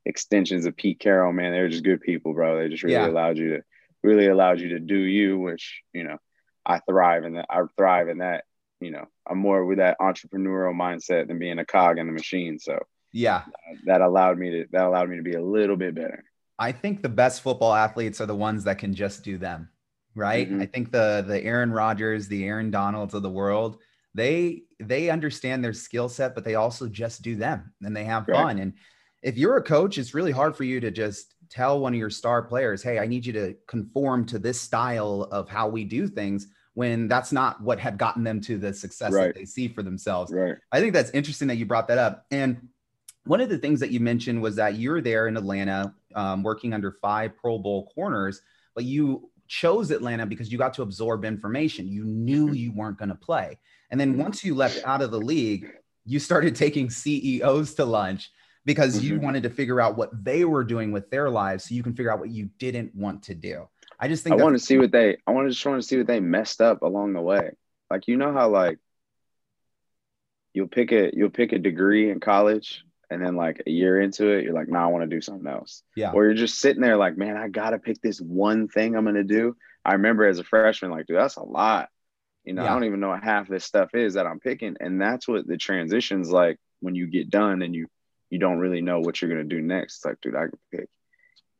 extensions 0.05 0.65
of 0.65 0.75
Pete 0.75 0.99
Carroll, 0.99 1.31
man. 1.31 1.51
They're 1.51 1.69
just 1.69 1.83
good 1.83 2.01
people, 2.01 2.33
bro. 2.33 2.57
They 2.57 2.69
just 2.69 2.83
really 2.83 2.95
yeah. 2.95 3.07
allowed 3.07 3.37
you 3.37 3.57
to 3.57 3.63
really 4.03 4.27
allowed 4.27 4.59
you 4.59 4.69
to 4.69 4.79
do 4.79 4.97
you, 4.97 5.39
which 5.39 5.81
you 5.93 6.03
know 6.03 6.17
I 6.65 6.79
thrive 6.79 7.23
in 7.23 7.33
that. 7.33 7.45
I 7.49 7.61
thrive 7.77 8.09
in 8.09 8.19
that. 8.19 8.45
You 8.81 8.91
know, 8.91 9.05
I'm 9.27 9.37
more 9.37 9.65
with 9.65 9.77
that 9.77 9.97
entrepreneurial 9.99 10.73
mindset 10.73 11.27
than 11.27 11.39
being 11.39 11.59
a 11.59 11.65
cog 11.65 11.99
in 11.99 12.07
the 12.07 12.13
machine. 12.13 12.59
So 12.59 12.79
yeah, 13.11 13.43
that 13.85 14.01
allowed 14.01 14.37
me 14.37 14.49
to 14.51 14.65
that 14.71 14.85
allowed 14.85 15.09
me 15.09 15.17
to 15.17 15.23
be 15.23 15.33
a 15.33 15.43
little 15.43 15.75
bit 15.75 15.95
better. 15.95 16.23
I 16.57 16.71
think 16.71 17.01
the 17.01 17.09
best 17.09 17.41
football 17.41 17.73
athletes 17.73 18.19
are 18.19 18.25
the 18.25 18.35
ones 18.35 18.65
that 18.65 18.79
can 18.79 18.93
just 18.93 19.23
do 19.23 19.37
them 19.37 19.69
right? 20.15 20.49
Mm-hmm. 20.49 20.61
I 20.61 20.65
think 20.65 20.91
the 20.91 21.23
the 21.27 21.43
Aaron 21.43 21.71
Rodgers, 21.71 22.27
the 22.27 22.45
Aaron 22.45 22.71
Donalds 22.71 23.13
of 23.13 23.23
the 23.23 23.29
world, 23.29 23.77
they 24.13 24.63
they 24.79 25.09
understand 25.09 25.63
their 25.63 25.73
skill 25.73 26.09
set, 26.09 26.35
but 26.35 26.43
they 26.43 26.55
also 26.55 26.87
just 26.87 27.21
do 27.21 27.35
them 27.35 27.73
and 27.81 27.95
they 27.95 28.03
have 28.03 28.27
right. 28.27 28.35
fun. 28.35 28.59
And 28.59 28.73
if 29.21 29.37
you're 29.37 29.57
a 29.57 29.63
coach, 29.63 29.97
it's 29.97 30.13
really 30.13 30.31
hard 30.31 30.55
for 30.55 30.63
you 30.63 30.79
to 30.79 30.91
just 30.91 31.35
tell 31.49 31.79
one 31.79 31.93
of 31.93 31.99
your 31.99 32.09
star 32.09 32.43
players, 32.43 32.83
"Hey, 32.83 32.99
I 32.99 33.07
need 33.07 33.25
you 33.25 33.33
to 33.33 33.55
conform 33.67 34.25
to 34.27 34.39
this 34.39 34.59
style 34.59 35.27
of 35.31 35.49
how 35.49 35.67
we 35.67 35.83
do 35.83 36.07
things." 36.07 36.47
When 36.75 37.09
that's 37.09 37.33
not 37.33 37.61
what 37.61 37.79
had 37.79 37.97
gotten 37.97 38.23
them 38.23 38.39
to 38.41 38.57
the 38.57 38.73
success 38.73 39.11
right. 39.11 39.27
that 39.27 39.35
they 39.35 39.43
see 39.43 39.67
for 39.67 39.83
themselves. 39.83 40.31
Right. 40.31 40.55
I 40.71 40.79
think 40.79 40.93
that's 40.93 41.09
interesting 41.11 41.49
that 41.49 41.57
you 41.57 41.65
brought 41.65 41.89
that 41.89 41.97
up. 41.97 42.25
And 42.31 42.69
one 43.25 43.41
of 43.41 43.49
the 43.49 43.57
things 43.57 43.79
that 43.79 43.91
you 43.91 43.99
mentioned 43.99 44.41
was 44.41 44.55
that 44.55 44.75
you're 44.75 45.01
there 45.01 45.27
in 45.27 45.37
Atlanta 45.37 45.93
um, 46.15 46.43
working 46.43 46.73
under 46.73 46.91
five 46.91 47.35
Pro 47.37 47.59
Bowl 47.59 47.91
corners, 47.93 48.41
but 48.75 48.85
you 48.85 49.29
chose 49.47 49.91
Atlanta 49.91 50.25
because 50.25 50.51
you 50.51 50.57
got 50.57 50.73
to 50.75 50.83
absorb 50.83 51.25
information. 51.25 51.87
You 51.87 52.05
knew 52.05 52.47
mm-hmm. 52.47 52.55
you 52.55 52.71
weren't 52.71 52.97
going 52.97 53.09
to 53.09 53.15
play. 53.15 53.59
And 53.91 53.99
then 53.99 54.17
once 54.17 54.43
you 54.43 54.55
left 54.55 54.81
out 54.85 55.01
of 55.01 55.11
the 55.11 55.19
league, 55.19 55.71
you 56.05 56.19
started 56.19 56.55
taking 56.55 56.89
CEOs 56.89 57.73
to 57.75 57.85
lunch 57.85 58.31
because 58.65 58.95
mm-hmm. 58.95 59.05
you 59.05 59.19
wanted 59.19 59.43
to 59.43 59.49
figure 59.49 59.81
out 59.81 59.97
what 59.97 60.23
they 60.23 60.45
were 60.45 60.63
doing 60.63 60.91
with 60.91 61.09
their 61.09 61.29
lives 61.29 61.65
so 61.65 61.75
you 61.75 61.83
can 61.83 61.93
figure 61.93 62.11
out 62.11 62.19
what 62.19 62.29
you 62.29 62.49
didn't 62.59 62.93
want 62.95 63.23
to 63.23 63.35
do. 63.35 63.67
I 63.99 64.07
just 64.07 64.23
think 64.23 64.39
I 64.39 64.43
want 64.43 64.57
to 64.57 64.63
see 64.63 64.77
what 64.77 64.91
they 64.91 65.17
I 65.27 65.31
want 65.31 65.47
to 65.47 65.51
just 65.51 65.65
want 65.65 65.81
to 65.81 65.87
see 65.87 65.97
what 65.97 66.07
they 66.07 66.19
messed 66.19 66.61
up 66.61 66.83
along 66.83 67.13
the 67.13 67.21
way. 67.21 67.51
like 67.89 68.07
you 68.07 68.15
know 68.15 68.31
how 68.31 68.49
like 68.49 68.79
you'll 70.53 70.67
pick 70.67 70.91
a 70.91 71.11
you'll 71.13 71.29
pick 71.29 71.51
a 71.51 71.59
degree 71.59 72.09
in 72.09 72.19
college 72.19 72.83
and 73.09 73.23
then 73.23 73.35
like 73.35 73.63
a 73.65 73.69
year 73.71 73.99
into 73.99 74.27
it 74.29 74.43
you're 74.43 74.53
like 74.53 74.67
nah 74.67 74.83
i 74.83 74.87
want 74.87 75.03
to 75.09 75.15
do 75.15 75.21
something 75.21 75.47
else. 75.47 75.83
Yeah. 75.95 76.11
or 76.11 76.25
you're 76.25 76.33
just 76.33 76.59
sitting 76.59 76.81
there 76.81 76.97
like 76.97 77.17
man 77.17 77.37
i 77.37 77.47
gotta 77.47 77.79
pick 77.79 78.01
this 78.01 78.19
one 78.19 78.67
thing 78.67 78.95
i'm 78.95 79.05
gonna 79.05 79.23
do. 79.23 79.55
I 79.85 79.93
remember 79.93 80.25
as 80.25 80.39
a 80.39 80.43
freshman 80.43 80.91
like 80.91 81.07
dude 81.07 81.17
that's 81.17 81.37
a 81.37 81.43
lot. 81.43 81.89
You 82.43 82.53
know 82.53 82.63
Yeah. 82.63 82.71
i 82.71 82.73
don't 82.73 82.85
even 82.85 82.99
know 82.99 83.09
what 83.09 83.23
half 83.23 83.47
this 83.47 83.65
stuff 83.65 83.93
is 83.93 84.13
that 84.13 84.25
i'm 84.27 84.39
picking 84.39 84.77
and 84.79 85.01
that's 85.01 85.27
what 85.27 85.47
the 85.47 85.57
transitions 85.57 86.29
like 86.31 86.57
when 86.81 86.95
you 86.95 87.07
get 87.07 87.29
done 87.29 87.61
and 87.61 87.73
you 87.75 87.87
you 88.29 88.37
don't 88.39 88.59
really 88.59 88.81
know 88.81 88.99
what 88.99 89.21
you're 89.21 89.29
gonna 89.31 89.43
do 89.43 89.61
next. 89.61 89.97
It's 89.97 90.05
like 90.05 90.21
dude 90.21 90.35
i 90.35 90.47
can 90.47 90.59
pick 90.71 90.89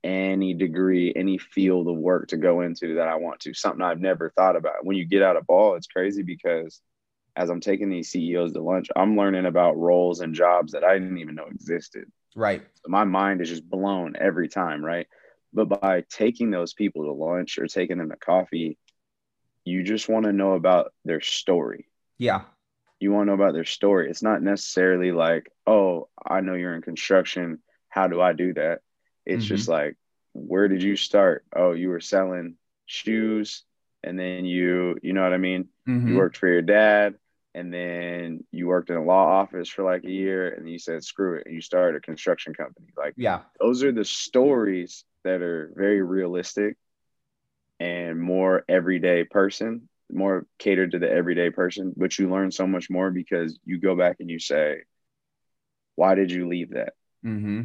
any 0.03 0.53
degree 0.53 1.11
any 1.13 1.37
field 1.37 1.87
of 1.89 1.97
work 1.97 2.29
to 2.29 2.37
go 2.37 2.61
into 2.61 2.95
that 2.95 3.07
i 3.09 3.15
want 3.15 3.41
to 3.41 3.53
something 3.53 3.81
i've 3.81 3.99
never 3.99 4.31
thought 4.35 4.55
about. 4.55 4.85
When 4.85 4.95
you 4.95 5.05
get 5.05 5.21
out 5.21 5.35
of 5.35 5.45
ball 5.45 5.75
it's 5.75 5.87
crazy 5.87 6.23
because 6.23 6.79
as 7.39 7.49
I'm 7.49 7.61
taking 7.61 7.89
these 7.89 8.09
CEOs 8.09 8.51
to 8.51 8.61
lunch, 8.61 8.89
I'm 8.97 9.15
learning 9.15 9.45
about 9.45 9.77
roles 9.77 10.19
and 10.19 10.35
jobs 10.35 10.73
that 10.73 10.83
I 10.83 10.99
didn't 10.99 11.19
even 11.19 11.35
know 11.35 11.45
existed. 11.45 12.11
Right. 12.35 12.61
So 12.73 12.89
my 12.89 13.05
mind 13.05 13.39
is 13.39 13.47
just 13.47 13.67
blown 13.67 14.15
every 14.19 14.49
time, 14.49 14.83
right? 14.83 15.07
But 15.53 15.69
by 15.69 16.03
taking 16.09 16.51
those 16.51 16.73
people 16.73 17.05
to 17.05 17.13
lunch 17.13 17.57
or 17.57 17.67
taking 17.67 17.97
them 17.97 18.09
to 18.09 18.17
coffee, 18.17 18.77
you 19.63 19.83
just 19.83 20.09
want 20.09 20.25
to 20.25 20.33
know 20.33 20.51
about 20.51 20.91
their 21.05 21.21
story. 21.21 21.87
Yeah. 22.17 22.41
You 22.99 23.13
want 23.13 23.27
to 23.27 23.27
know 23.27 23.41
about 23.41 23.53
their 23.53 23.63
story. 23.63 24.09
It's 24.09 24.21
not 24.21 24.43
necessarily 24.43 25.13
like, 25.13 25.49
oh, 25.65 26.09
I 26.23 26.41
know 26.41 26.55
you're 26.55 26.75
in 26.75 26.81
construction. 26.81 27.59
How 27.87 28.09
do 28.09 28.19
I 28.19 28.33
do 28.33 28.53
that? 28.55 28.81
It's 29.25 29.45
Mhm. 29.45 29.47
just 29.47 29.69
like, 29.69 29.95
where 30.33 30.67
did 30.67 30.83
you 30.83 30.97
start? 30.97 31.45
Oh, 31.55 31.71
you 31.71 31.87
were 31.87 32.01
selling 32.01 32.57
shoes 32.85 33.63
and 34.03 34.19
then 34.19 34.43
you, 34.43 34.97
you 35.01 35.13
know 35.13 35.23
what 35.23 35.33
I 35.33 35.37
mean? 35.37 35.69
Mhm. 35.87 36.09
you 36.09 36.17
worked 36.17 36.35
for 36.35 36.49
your 36.49 36.61
dad 36.61 37.15
and 37.55 37.73
then 37.73 38.43
you 38.51 38.67
worked 38.67 38.89
in 38.89 38.95
a 38.95 39.03
law 39.03 39.25
office 39.41 39.69
for 39.69 39.83
like 39.83 40.03
a 40.03 40.11
year 40.11 40.53
and 40.53 40.69
you 40.69 40.77
said 40.79 41.03
screw 41.03 41.37
it 41.37 41.43
and 41.45 41.55
you 41.55 41.61
started 41.61 41.97
a 41.97 42.01
construction 42.01 42.53
company 42.53 42.87
like 42.97 43.13
Yeah. 43.17 43.41
those 43.59 43.83
are 43.83 43.91
the 43.91 44.05
stories 44.05 45.03
that 45.23 45.41
are 45.41 45.71
very 45.75 46.01
realistic 46.01 46.77
and 47.79 48.19
more 48.21 48.63
everyday 48.69 49.23
person 49.23 49.89
more 50.11 50.45
catered 50.57 50.91
to 50.91 50.99
the 50.99 51.09
everyday 51.09 51.49
person 51.49 51.93
but 51.95 52.17
you 52.17 52.29
learn 52.29 52.51
so 52.51 52.65
much 52.67 52.89
more 52.89 53.11
because 53.11 53.59
you 53.65 53.79
go 53.79 53.95
back 53.95 54.17
and 54.19 54.29
you 54.29 54.39
say 54.39 54.77
why 55.95 56.15
did 56.15 56.31
you 56.31 56.47
leave 56.47 56.71
that 56.71 56.93
hmm 57.23 57.61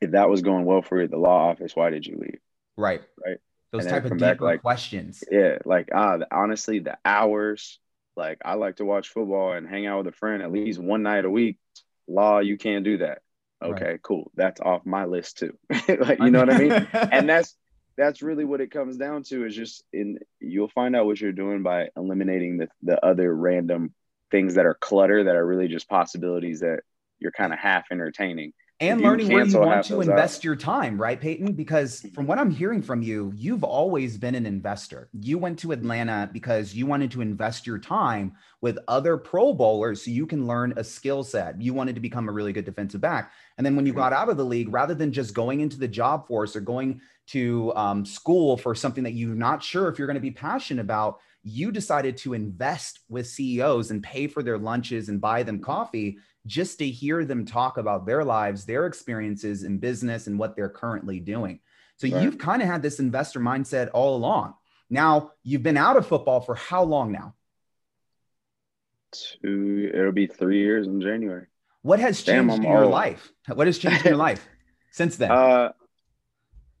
if 0.00 0.10
that 0.12 0.28
was 0.28 0.42
going 0.42 0.64
well 0.64 0.82
for 0.82 0.98
you 0.98 1.04
at 1.04 1.10
the 1.10 1.16
law 1.16 1.48
office 1.50 1.76
why 1.76 1.90
did 1.90 2.06
you 2.06 2.16
leave 2.18 2.38
Right. 2.76 3.02
Right. 3.24 3.36
Those 3.70 3.82
And 3.82 3.90
type 3.90 4.04
of 4.04 4.08
come 4.10 4.18
back, 4.18 4.40
like- 4.40 4.62
questions. 4.62 5.22
Yeah, 5.30 5.58
like 5.66 5.90
ah, 5.94 6.18
honestly, 6.30 6.78
the 6.78 6.96
hours. 7.04 7.78
Like 8.16 8.38
I 8.44 8.54
like 8.54 8.76
to 8.76 8.84
watch 8.84 9.08
football 9.08 9.52
and 9.52 9.68
hang 9.68 9.86
out 9.86 9.98
with 10.04 10.14
a 10.14 10.16
friend 10.16 10.42
at 10.42 10.52
least 10.52 10.78
one 10.78 11.02
night 11.02 11.24
a 11.24 11.30
week. 11.30 11.58
Law, 12.06 12.40
you 12.40 12.58
can't 12.58 12.84
do 12.84 12.98
that. 12.98 13.22
Right. 13.62 13.72
Okay, 13.72 13.98
cool. 14.02 14.30
That's 14.34 14.60
off 14.60 14.84
my 14.84 15.04
list 15.04 15.38
too. 15.38 15.56
like 15.88 16.18
you 16.18 16.30
know 16.30 16.40
what 16.40 16.52
I 16.52 16.58
mean? 16.58 16.72
and 16.92 17.28
that's 17.28 17.56
that's 17.96 18.22
really 18.22 18.44
what 18.44 18.60
it 18.60 18.70
comes 18.70 18.96
down 18.96 19.22
to 19.24 19.46
is 19.46 19.54
just 19.54 19.84
in 19.92 20.18
you'll 20.40 20.68
find 20.68 20.96
out 20.96 21.06
what 21.06 21.20
you're 21.20 21.32
doing 21.32 21.62
by 21.62 21.88
eliminating 21.96 22.58
the 22.58 22.68
the 22.82 23.04
other 23.04 23.34
random 23.34 23.94
things 24.30 24.54
that 24.54 24.66
are 24.66 24.74
clutter 24.74 25.24
that 25.24 25.36
are 25.36 25.46
really 25.46 25.68
just 25.68 25.88
possibilities 25.88 26.60
that 26.60 26.80
you're 27.18 27.32
kind 27.32 27.52
of 27.52 27.58
half 27.58 27.86
entertaining. 27.90 28.52
And 28.82 29.00
you 29.00 29.06
learning 29.06 29.28
where 29.28 29.44
you 29.44 29.58
want 29.58 29.84
to 29.86 29.94
those 29.94 30.08
out- 30.08 30.10
invest 30.10 30.44
your 30.44 30.56
time, 30.56 31.00
right, 31.00 31.20
Peyton? 31.20 31.52
Because 31.52 32.04
from 32.14 32.26
what 32.26 32.38
I'm 32.38 32.50
hearing 32.50 32.82
from 32.82 33.02
you, 33.02 33.32
you've 33.34 33.64
always 33.64 34.18
been 34.18 34.34
an 34.34 34.44
investor. 34.46 35.08
You 35.12 35.38
went 35.38 35.58
to 35.60 35.72
Atlanta 35.72 36.28
because 36.32 36.74
you 36.74 36.86
wanted 36.86 37.10
to 37.12 37.20
invest 37.20 37.66
your 37.66 37.78
time 37.78 38.32
with 38.60 38.78
other 38.88 39.16
Pro 39.16 39.52
Bowlers 39.54 40.04
so 40.04 40.10
you 40.10 40.26
can 40.26 40.46
learn 40.46 40.74
a 40.76 40.84
skill 40.84 41.24
set. 41.24 41.60
You 41.60 41.74
wanted 41.74 41.94
to 41.94 42.00
become 42.00 42.28
a 42.28 42.32
really 42.32 42.52
good 42.52 42.64
defensive 42.64 43.00
back. 43.00 43.32
And 43.56 43.64
then 43.66 43.76
when 43.76 43.86
you 43.86 43.92
Mhm. 43.92 43.96
got 43.96 44.12
out 44.12 44.28
of 44.28 44.36
the 44.36 44.44
league, 44.44 44.72
rather 44.72 44.94
than 44.94 45.12
just 45.12 45.34
going 45.34 45.60
into 45.60 45.78
the 45.78 45.88
job 45.88 46.26
force 46.26 46.54
or 46.56 46.60
going 46.60 47.00
to 47.28 47.72
um, 47.76 48.04
school 48.04 48.56
for 48.56 48.74
something 48.74 49.04
that 49.04 49.12
you're 49.12 49.34
not 49.34 49.62
sure 49.62 49.88
if 49.88 49.98
you're 49.98 50.08
going 50.08 50.14
to 50.16 50.20
be 50.20 50.30
passionate 50.30 50.80
about, 50.82 51.18
you 51.44 51.72
decided 51.72 52.16
to 52.16 52.34
invest 52.34 53.00
with 53.08 53.26
CEOs 53.26 53.90
and 53.90 54.02
pay 54.02 54.26
for 54.28 54.42
their 54.42 54.58
lunches 54.58 55.08
and 55.08 55.20
buy 55.20 55.42
them 55.42 55.60
coffee 55.60 56.18
just 56.46 56.78
to 56.78 56.88
hear 56.88 57.24
them 57.24 57.44
talk 57.44 57.78
about 57.78 58.04
their 58.06 58.24
lives, 58.24 58.64
their 58.64 58.86
experiences 58.86 59.62
in 59.62 59.78
business, 59.78 60.26
and 60.26 60.38
what 60.38 60.56
they're 60.56 60.68
currently 60.68 61.20
doing. 61.20 61.60
So 61.98 62.08
Right. 62.08 62.22
you've 62.22 62.38
kind 62.38 62.62
of 62.62 62.68
had 62.68 62.82
this 62.82 62.98
investor 62.98 63.38
mindset 63.40 63.90
all 63.94 64.16
along. 64.16 64.54
Now 64.90 65.32
you've 65.42 65.62
been 65.62 65.76
out 65.76 65.96
of 65.96 66.06
football 66.06 66.40
for 66.40 66.54
how 66.54 66.82
long 66.82 67.12
now? 67.12 67.34
Two, 69.12 69.90
it'll 69.92 70.12
be 70.12 70.26
three 70.26 70.58
years 70.60 70.86
in 70.86 71.00
January. 71.00 71.46
What 71.82 72.00
has 72.00 72.22
Damn, 72.24 72.48
changed 72.48 72.54
I'm 72.60 72.64
in 72.66 72.70
your 72.72 72.84
old. 72.84 72.92
life? 72.92 73.32
What 73.52 73.66
has 73.66 73.78
changed 73.78 74.00
in 74.06 74.10
your 74.10 74.16
life 74.16 74.46
since 74.90 75.16
then? 75.16 75.30
Uh, 75.30 75.72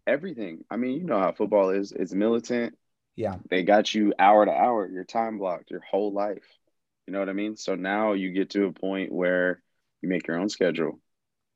everything. 0.06 0.64
I 0.70 0.76
mean, 0.76 0.98
you 0.98 1.04
know 1.04 1.18
how 1.18 1.32
football 1.32 1.70
is. 1.70 1.92
It's 1.92 2.12
militant. 2.14 2.76
yeah. 3.16 3.36
They 3.50 3.62
got 3.64 3.94
you 3.94 4.14
hour 4.18 4.44
to 4.46 4.52
hour. 4.52 4.88
You're 4.88 5.04
time 5.04 5.38
blocked 5.38 5.70
your 5.70 5.80
whole 5.80 6.12
life. 6.12 6.44
You 7.06 7.12
know 7.12 7.18
what 7.18 7.28
I 7.28 7.32
mean? 7.32 7.56
So 7.56 7.74
now 7.74 8.12
you 8.12 8.32
get 8.32 8.50
to 8.50 8.66
a 8.66 8.72
point 8.72 9.12
where 9.12 9.62
you 10.00 10.08
make 10.08 10.26
your 10.26 10.38
own 10.38 10.48
schedule, 10.48 11.00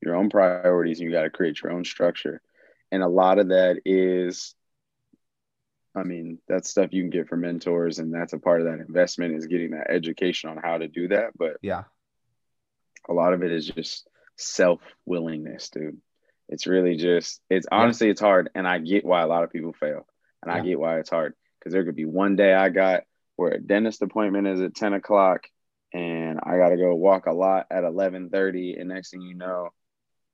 your 0.02 0.16
own 0.16 0.28
priorities, 0.28 1.00
and 1.00 1.08
you 1.08 1.14
got 1.14 1.22
to 1.22 1.30
create 1.30 1.62
your 1.62 1.72
own 1.72 1.84
structure. 1.84 2.40
And 2.90 3.02
a 3.02 3.08
lot 3.08 3.38
of 3.38 3.48
that 3.48 3.80
is, 3.84 4.54
I 5.94 6.02
mean, 6.02 6.38
that's 6.48 6.70
stuff 6.70 6.92
you 6.92 7.02
can 7.02 7.10
get 7.10 7.28
from 7.28 7.40
mentors, 7.40 7.98
and 7.98 8.12
that's 8.12 8.32
a 8.32 8.38
part 8.38 8.60
of 8.60 8.66
that 8.66 8.84
investment 8.86 9.34
is 9.34 9.46
getting 9.46 9.70
that 9.70 9.90
education 9.90 10.50
on 10.50 10.58
how 10.58 10.78
to 10.78 10.88
do 10.88 11.08
that. 11.08 11.36
But 11.36 11.58
Yeah. 11.62 11.84
a 13.08 13.12
lot 13.12 13.32
of 13.32 13.42
it 13.42 13.52
is 13.52 13.66
just 13.66 14.08
self 14.36 14.80
willingness, 15.04 15.70
dude. 15.70 16.00
It's 16.48 16.66
really 16.66 16.96
just, 16.96 17.40
it's 17.50 17.66
honestly, 17.72 18.08
it's 18.08 18.20
hard. 18.20 18.50
And 18.54 18.68
I 18.68 18.78
get 18.78 19.04
why 19.04 19.22
a 19.22 19.26
lot 19.26 19.42
of 19.42 19.50
people 19.50 19.72
fail. 19.72 20.06
And 20.42 20.52
I 20.52 20.60
get 20.60 20.78
why 20.78 21.00
it's 21.00 21.10
hard 21.10 21.34
because 21.58 21.72
there 21.72 21.84
could 21.84 21.96
be 21.96 22.04
one 22.04 22.36
day 22.36 22.54
I 22.54 22.68
got 22.68 23.02
where 23.36 23.52
a 23.52 23.60
dentist 23.60 24.02
appointment 24.02 24.46
is 24.46 24.60
at 24.60 24.74
10 24.74 24.94
o'clock 24.94 25.46
and 25.92 26.40
I 26.42 26.58
got 26.58 26.70
to 26.70 26.76
go 26.76 26.94
walk 26.94 27.26
a 27.26 27.32
lot 27.32 27.66
at 27.70 27.84
1130. 27.84 28.74
And 28.74 28.88
next 28.88 29.10
thing 29.10 29.22
you 29.22 29.34
know, 29.34 29.70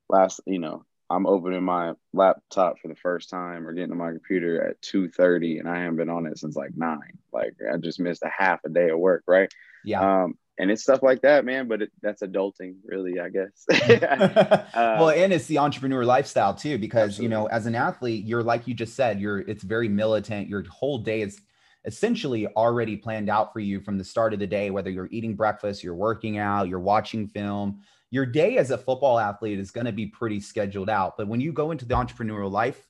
last, 0.09 0.40
you 0.47 0.59
know, 0.59 0.85
I'm 1.11 1.26
opening 1.26 1.62
my 1.62 1.92
laptop 2.14 2.78
for 2.80 2.88
the 2.88 2.97
first 2.97 3.28
time 3.28 3.66
or 3.66 3.73
getting 3.75 3.90
to 3.90 3.94
my 3.94 4.11
computer 4.11 4.66
at 4.66 4.80
2:30 4.80 5.61
and 5.61 5.68
I 5.68 5.80
haven't 5.80 5.97
been 5.97 6.09
on 6.09 6.26
it 6.26 6.38
since 6.38 6.56
like 6.56 6.75
9. 6.75 6.99
Like 7.32 7.54
I 7.71 7.76
just 7.76 8.00
missed 8.00 8.23
a 8.23 8.30
half 8.35 8.61
a 8.64 8.71
day 8.71 8.88
of 8.88 8.99
work, 8.99 9.25
right? 9.26 9.52
Yeah. 9.85 10.23
Um 10.23 10.38
and 10.59 10.71
it's 10.71 10.82
stuff 10.82 11.02
like 11.02 11.23
that, 11.23 11.44
man, 11.44 11.66
but 11.66 11.82
it, 11.82 11.92
that's 12.02 12.23
adulting 12.23 12.76
really, 12.85 13.18
I 13.21 13.28
guess. 13.30 13.66
well, 14.75 15.11
and 15.11 15.32
it's 15.32 15.47
the 15.47 15.59
entrepreneur 15.59 16.04
lifestyle 16.04 16.54
too, 16.54 16.78
because 16.78 17.18
you 17.18 17.28
know, 17.28 17.47
as 17.47 17.66
an 17.66 17.75
athlete, 17.75 18.25
you're 18.25 18.42
like 18.42 18.66
you 18.66 18.75
just 18.75 18.94
said, 18.94 19.21
you're 19.21 19.40
it's 19.40 19.62
very 19.62 19.88
militant. 19.88 20.49
Your 20.49 20.62
whole 20.64 20.99
day 20.99 21.23
is 21.23 21.40
essentially 21.85 22.47
already 22.49 22.97
planned 22.97 23.29
out 23.29 23.53
for 23.53 23.61
you 23.61 23.81
from 23.81 23.99
the 23.99 24.05
start 24.05 24.33
of 24.33 24.39
the 24.39 24.47
day, 24.47 24.71
whether 24.71 24.91
you're 24.91 25.09
eating 25.11 25.35
breakfast, 25.35 25.83
you're 25.83 25.95
working 25.95 26.39
out, 26.39 26.69
you're 26.69 26.81
watching 26.81 27.27
film. 27.27 27.81
Your 28.11 28.27
day 28.27 28.59
as 28.59 28.71
a 28.71 28.79
football 28.79 29.19
athlete 29.19 29.59
is 29.59 29.71
going 29.71 29.87
to 29.87 29.93
be 29.93 30.07
pretty 30.07 30.39
scheduled 30.39 30.91
out. 30.91 31.17
But 31.17 31.29
when 31.29 31.41
you 31.41 31.53
go 31.53 31.71
into 31.71 31.85
the 31.85 31.95
entrepreneurial 31.95 32.51
life, 32.51 32.87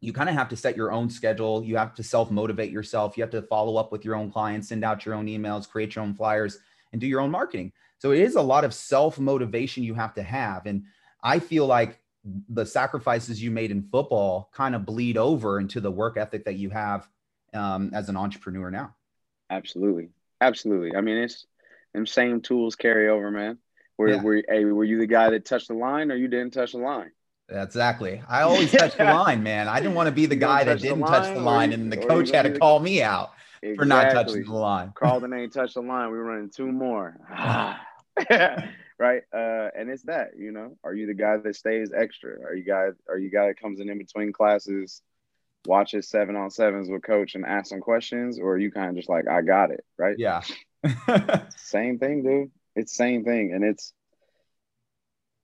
you 0.00 0.12
kind 0.12 0.28
of 0.28 0.34
have 0.34 0.48
to 0.48 0.56
set 0.56 0.76
your 0.76 0.90
own 0.90 1.08
schedule. 1.08 1.62
You 1.62 1.76
have 1.76 1.94
to 1.94 2.02
self 2.02 2.30
motivate 2.30 2.72
yourself. 2.72 3.16
You 3.16 3.22
have 3.22 3.30
to 3.30 3.42
follow 3.42 3.76
up 3.76 3.92
with 3.92 4.04
your 4.04 4.16
own 4.16 4.32
clients, 4.32 4.68
send 4.68 4.84
out 4.84 5.06
your 5.06 5.14
own 5.14 5.26
emails, 5.26 5.68
create 5.68 5.94
your 5.94 6.02
own 6.02 6.14
flyers, 6.14 6.58
and 6.92 7.00
do 7.00 7.06
your 7.06 7.20
own 7.20 7.30
marketing. 7.30 7.72
So 7.98 8.10
it 8.10 8.18
is 8.18 8.34
a 8.34 8.42
lot 8.42 8.64
of 8.64 8.74
self 8.74 9.20
motivation 9.20 9.84
you 9.84 9.94
have 9.94 10.14
to 10.14 10.22
have. 10.24 10.66
And 10.66 10.82
I 11.22 11.38
feel 11.38 11.66
like 11.66 12.00
the 12.48 12.66
sacrifices 12.66 13.40
you 13.40 13.52
made 13.52 13.70
in 13.70 13.82
football 13.82 14.50
kind 14.52 14.74
of 14.74 14.84
bleed 14.84 15.16
over 15.16 15.60
into 15.60 15.80
the 15.80 15.90
work 15.90 16.16
ethic 16.16 16.44
that 16.46 16.56
you 16.56 16.70
have 16.70 17.08
um, 17.54 17.90
as 17.94 18.08
an 18.08 18.16
entrepreneur 18.16 18.70
now. 18.70 18.94
Absolutely. 19.50 20.08
Absolutely. 20.40 20.96
I 20.96 21.00
mean, 21.00 21.18
it's 21.18 21.46
them 21.94 22.06
same 22.06 22.40
tools 22.40 22.74
carry 22.76 23.08
over, 23.08 23.30
man. 23.30 23.58
Were, 23.98 24.08
Yeah. 24.10 24.22
were, 24.22 24.42
hey, 24.48 24.64
were 24.64 24.84
you 24.84 24.98
the 24.98 25.06
guy 25.06 25.30
that 25.30 25.44
touched 25.44 25.68
the 25.68 25.74
line 25.74 26.10
or 26.10 26.16
you 26.16 26.28
didn't 26.28 26.52
touch 26.52 26.72
the 26.72 26.78
line? 26.78 27.10
Exactly. 27.48 28.22
I 28.28 28.42
always 28.42 28.72
touch 28.72 28.96
the 28.96 29.04
line, 29.04 29.42
man. 29.42 29.68
I 29.68 29.78
didn't 29.80 29.94
want 29.94 30.06
to 30.06 30.12
be 30.12 30.26
the 30.26 30.36
guy 30.36 30.64
that 30.64 30.80
didn't 30.80 31.00
touch 31.06 31.32
the 31.34 31.40
line, 31.40 31.70
you- 31.70 31.74
and 31.78 31.92
the 31.92 31.98
coach 31.98 32.30
had 32.30 32.42
to 32.42 32.50
the- 32.52 32.58
call 32.58 32.80
me 32.80 33.02
out 33.02 33.32
for 33.76 33.84
not 33.84 34.10
touching 34.10 34.44
the 34.44 34.52
line. 34.52 34.92
Karlton 35.00 35.38
ain't 35.38 35.52
touched 35.52 35.74
the 35.74 35.82
line. 35.82 36.10
We 36.10 36.16
were 36.18 36.24
running 36.24 36.50
two 36.50 36.72
more. 36.72 37.16
right? 38.98 39.22
Uh, 39.32 39.68
and 39.76 39.90
it's 39.90 40.02
that, 40.04 40.30
you 40.38 40.52
know. 40.52 40.76
Are 40.84 40.94
you 40.94 41.06
the 41.06 41.14
guy 41.14 41.36
that 41.36 41.56
stays 41.56 41.92
extra? 41.92 42.40
Are 42.42 42.54
you 42.54 42.64
guy 42.64 42.88
are 43.08 43.18
you 43.18 43.30
guy 43.30 43.48
that 43.48 43.60
comes 43.60 43.80
in 43.80 43.88
in 43.88 43.98
between 43.98 44.32
classes, 44.32 45.02
watches 45.66 46.08
seven 46.08 46.36
on 46.36 46.50
sevens 46.50 46.88
with 46.90 47.02
coach 47.02 47.34
and 47.34 47.44
ask 47.44 47.68
some 47.68 47.80
questions, 47.80 48.38
or 48.38 48.52
are 48.52 48.58
you 48.58 48.70
kind 48.70 48.90
of 48.90 48.96
just 48.96 49.08
like, 49.08 49.28
I 49.28 49.42
got 49.42 49.70
it, 49.70 49.84
right? 49.98 50.16
Yeah. 50.18 50.42
Same 51.56 51.98
thing, 51.98 52.22
dude. 52.22 52.50
It's 52.74 52.96
same 52.96 53.22
thing, 53.22 53.52
and 53.52 53.62
it's 53.62 53.92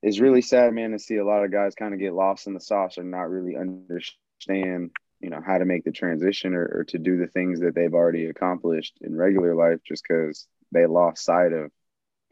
it's 0.03 0.19
really 0.19 0.41
sad, 0.41 0.73
man, 0.73 0.93
to 0.93 0.99
see 0.99 1.17
a 1.17 1.25
lot 1.25 1.45
of 1.45 1.53
guys 1.53 1.75
kind 1.75 1.93
of 1.93 2.01
get 2.01 2.15
lost 2.15 2.47
in 2.47 2.55
the 2.55 2.61
sauce 2.61 2.97
or 2.97 3.05
not 3.05 3.29
really 3.29 3.55
understand 3.55 4.91
you 5.21 5.31
know, 5.31 5.41
how 5.45 5.59
to 5.59 5.65
make 5.65 5.85
the 5.85 5.93
transition 5.93 6.55
or, 6.55 6.65
or 6.65 6.85
to 6.85 6.99
do 6.99 7.19
the 7.19 7.27
things 7.27 7.61
that 7.61 7.75
they've 7.75 7.95
already 7.95 8.27
accomplished 8.27 8.99
in 9.01 9.17
regular 9.17 9.55
life 9.55 9.81
just 9.87 10.05
because 10.09 10.47
they 10.73 10.87
lost 10.87 11.25
sight 11.25 11.53
of 11.53 11.71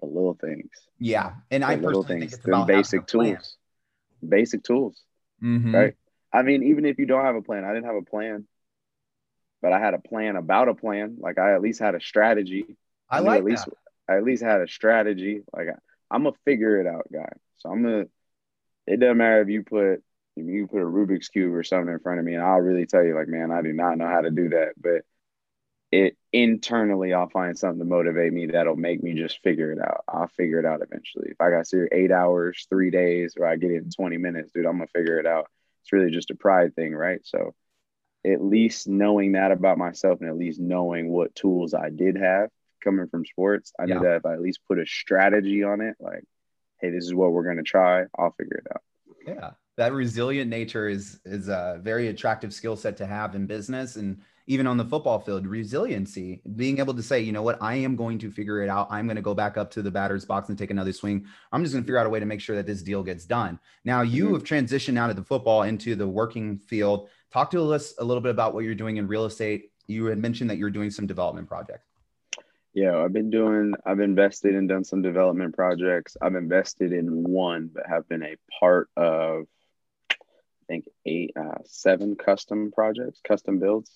the 0.01 0.07
little 0.07 0.35
things. 0.41 0.71
Yeah. 0.99 1.33
And 1.51 1.63
the 1.63 1.69
I 1.69 1.75
little 1.77 2.03
personally 2.03 2.21
things, 2.21 2.33
think 2.33 2.39
it's 2.39 2.45
the 2.45 2.53
about 2.53 2.69
basic 2.69 3.07
tools. 3.07 3.57
Basic 4.27 4.63
tools. 4.63 5.03
Mhm. 5.43 5.75
Right. 5.75 5.95
I 6.37 6.43
mean, 6.43 6.65
even 6.65 6.85
if 6.85 6.99
you 6.99 7.07
don't 7.07 7.25
have 7.25 7.35
a 7.35 7.41
plan, 7.41 7.65
I 7.65 7.73
didn't 7.73 7.87
have 7.87 7.97
a 7.97 8.03
plan, 8.03 8.47
but 9.63 9.73
I 9.73 9.81
had 9.81 9.95
a 9.95 9.99
plan 9.99 10.37
about 10.37 10.69
a 10.69 10.75
plan. 10.75 11.17
Like 11.19 11.39
I 11.39 11.55
at 11.55 11.63
least 11.63 11.81
had 11.81 11.95
a 11.95 12.01
strategy. 12.01 12.77
I 13.09 13.21
knew 13.21 13.27
like 13.27 13.39
at 13.39 13.45
least 13.45 13.65
that. 13.65 14.13
I 14.13 14.19
at 14.19 14.25
least 14.25 14.43
had 14.43 14.61
a 14.61 14.69
strategy. 14.69 15.41
Like 15.55 15.69
I, 15.69 16.15
I'm 16.15 16.27
a 16.27 16.33
figure 16.45 16.79
it 16.79 16.87
out 16.87 17.11
guy. 17.11 17.31
So 17.57 17.71
I'm 17.71 17.83
gonna. 17.83 18.05
It 18.87 19.01
doesn't 19.01 19.17
matter 19.17 19.41
if 19.41 19.49
you 19.49 19.63
put 19.63 20.03
if 20.37 20.47
you 20.47 20.67
put 20.67 20.83
a 20.83 20.85
Rubik's 20.85 21.29
cube 21.29 21.55
or 21.55 21.63
something 21.63 21.93
in 21.93 22.01
front 22.01 22.19
of 22.19 22.27
me, 22.27 22.35
and 22.35 22.45
I'll 22.45 22.59
really 22.59 22.85
tell 22.85 23.03
you, 23.03 23.15
like, 23.15 23.29
man, 23.29 23.51
I 23.51 23.63
do 23.63 23.73
not 23.73 23.97
know 23.97 24.07
how 24.07 24.21
to 24.21 24.31
do 24.31 24.51
that. 24.51 24.75
But 24.77 25.07
it 25.91 26.19
internally, 26.35 27.15
I'll 27.15 27.31
find 27.31 27.59
something 27.59 27.79
to 27.79 27.87
motivate 27.87 28.35
me 28.35 28.49
that'll 28.49 28.77
make 28.77 29.03
me 29.03 29.15
just 29.15 29.43
figure 29.43 29.73
it 29.73 29.79
out. 29.79 30.05
I'll 30.07 30.29
figure 30.29 30.59
it 30.59 30.67
out 30.67 30.83
eventually. 30.83 31.31
If 31.31 31.41
I 31.41 31.49
got 31.49 31.65
to 31.69 31.89
eight 31.93 32.13
hours, 32.13 32.67
three 32.69 32.91
days, 32.91 33.37
or 33.39 33.47
I 33.47 33.57
get 33.57 33.71
it 33.71 33.85
in 33.85 33.91
20 33.91 34.19
minutes, 34.19 34.53
dude, 34.53 34.67
I'm 34.67 34.73
gonna 34.73 34.89
figure 34.89 35.19
it 35.19 35.27
out. 35.27 35.51
It's 35.87 35.93
really 35.93 36.11
just 36.11 36.33
a 36.33 36.35
pride 36.35 36.75
thing, 36.75 36.93
right? 36.93 37.21
So 37.23 37.55
at 38.27 38.43
least 38.43 38.89
knowing 38.89 39.33
that 39.33 39.53
about 39.53 39.79
myself 39.79 40.21
and 40.21 40.29
at 40.29 40.37
least 40.37 40.59
knowing 40.59 41.11
what 41.11 41.33
tools 41.37 41.75
I 41.75 41.91
did 41.91 42.17
have 42.17 42.51
coming 42.83 43.07
from 43.07 43.25
sports, 43.25 43.73
I 43.79 43.85
Yeah. 43.85 43.95
knew 43.95 44.01
that 44.01 44.17
if 44.17 44.27
I 44.27 44.33
at 44.33 44.41
least 44.41 44.67
put 44.67 44.81
a 44.81 44.87
strategy 44.87 45.63
on 45.63 45.81
it, 45.81 45.95
like, 46.01 46.25
hey, 46.81 46.91
this 46.91 47.05
is 47.05 47.15
what 47.15 47.31
we're 47.31 47.45
gonna 47.45 47.63
try, 47.63 48.05
I'll 48.19 48.33
figure 48.33 48.57
it 48.57 48.67
out. 48.75 48.83
Yeah, 49.29 49.51
that 49.77 49.93
resilient 49.93 50.51
nature 50.51 50.89
is 50.89 51.21
is 51.25 51.47
a 51.47 51.79
very 51.81 52.09
attractive 52.09 52.53
skill 52.53 52.75
set 52.75 52.97
to 52.97 53.07
have 53.07 53.37
in 53.37 53.47
business 53.47 53.95
and 53.95 54.21
even 54.47 54.67
on 54.67 54.77
the 54.77 54.85
football 54.85 55.19
field. 55.19 55.47
Resiliency, 55.47 56.41
being 56.55 56.79
able 56.79 56.95
to 56.95 57.03
say, 57.03 57.21
you 57.21 57.33
know 57.33 57.43
what, 57.43 57.59
I 57.61 57.75
am 57.77 57.97
going 57.97 58.19
to 58.21 58.31
figure 58.31 58.63
it 58.63 58.69
out. 58.69 58.87
I'm 58.91 59.07
going 59.07 59.17
to 59.17 59.23
go 59.23 59.35
back 59.35 59.57
up 59.57 59.71
to 59.73 59.83
the 59.83 59.91
batter's 59.91 60.25
box 60.25 60.49
and 60.49 60.57
take 60.57 60.71
another 60.71 60.93
swing. 60.93 61.27
I'm 61.53 61.63
just 61.63 61.75
going 61.75 61.83
to 61.83 61.87
figure 61.87 61.99
out 61.99 62.07
a 62.07 62.11
way 62.11 62.21
to 62.21 62.27
make 62.27 62.41
sure 62.41 62.57
that 62.57 62.67
this 62.67 62.83
deal 62.83 63.03
gets 63.03 63.25
done. 63.25 63.59
Now, 63.85 64.03
you 64.03 64.29
Mhm. 64.29 64.33
have 64.35 64.45
transitioned 64.45 64.99
out 64.99 65.11
of 65.11 65.17
the 65.17 65.25
football 65.25 65.63
into 65.63 65.97
the 65.97 66.07
working 66.09 66.59
field. 66.59 67.09
Talk 67.33 67.51
to 67.51 67.73
us 67.73 67.95
a 67.99 68.05
little 68.05 68.21
bit 68.21 68.31
about 68.31 68.55
what 68.55 68.65
you're 68.65 68.75
doing 68.75 68.99
in 68.99 69.09
real 69.09 69.25
estate. 69.25 69.73
You 69.89 70.07
had 70.07 70.19
mentioned 70.19 70.51
that 70.51 70.59
you're 70.59 70.71
doing 70.71 70.91
some 70.91 71.07
development 71.07 71.49
projects. 71.49 71.87
Yeah, 72.73 72.99
I've 72.99 73.13
been 73.13 73.31
doing, 73.31 73.73
I've 73.87 74.01
invested 74.01 74.55
and 74.55 74.69
done 74.69 74.85
some 74.85 75.01
development 75.01 75.55
projects. 75.55 76.17
I've 76.21 76.35
invested 76.35 76.93
in 76.93 77.25
one, 77.25 77.71
but 77.73 77.87
have 77.87 78.07
been 78.07 78.23
a 78.23 78.37
part 78.61 78.91
of, 78.97 79.47
I 80.11 80.65
think, 80.69 80.89
eight, 81.07 81.33
uh, 81.37 81.59
seven 81.65 82.17
custom 82.17 82.71
projects, 82.73 83.21
custom 83.27 83.59
builds, 83.59 83.91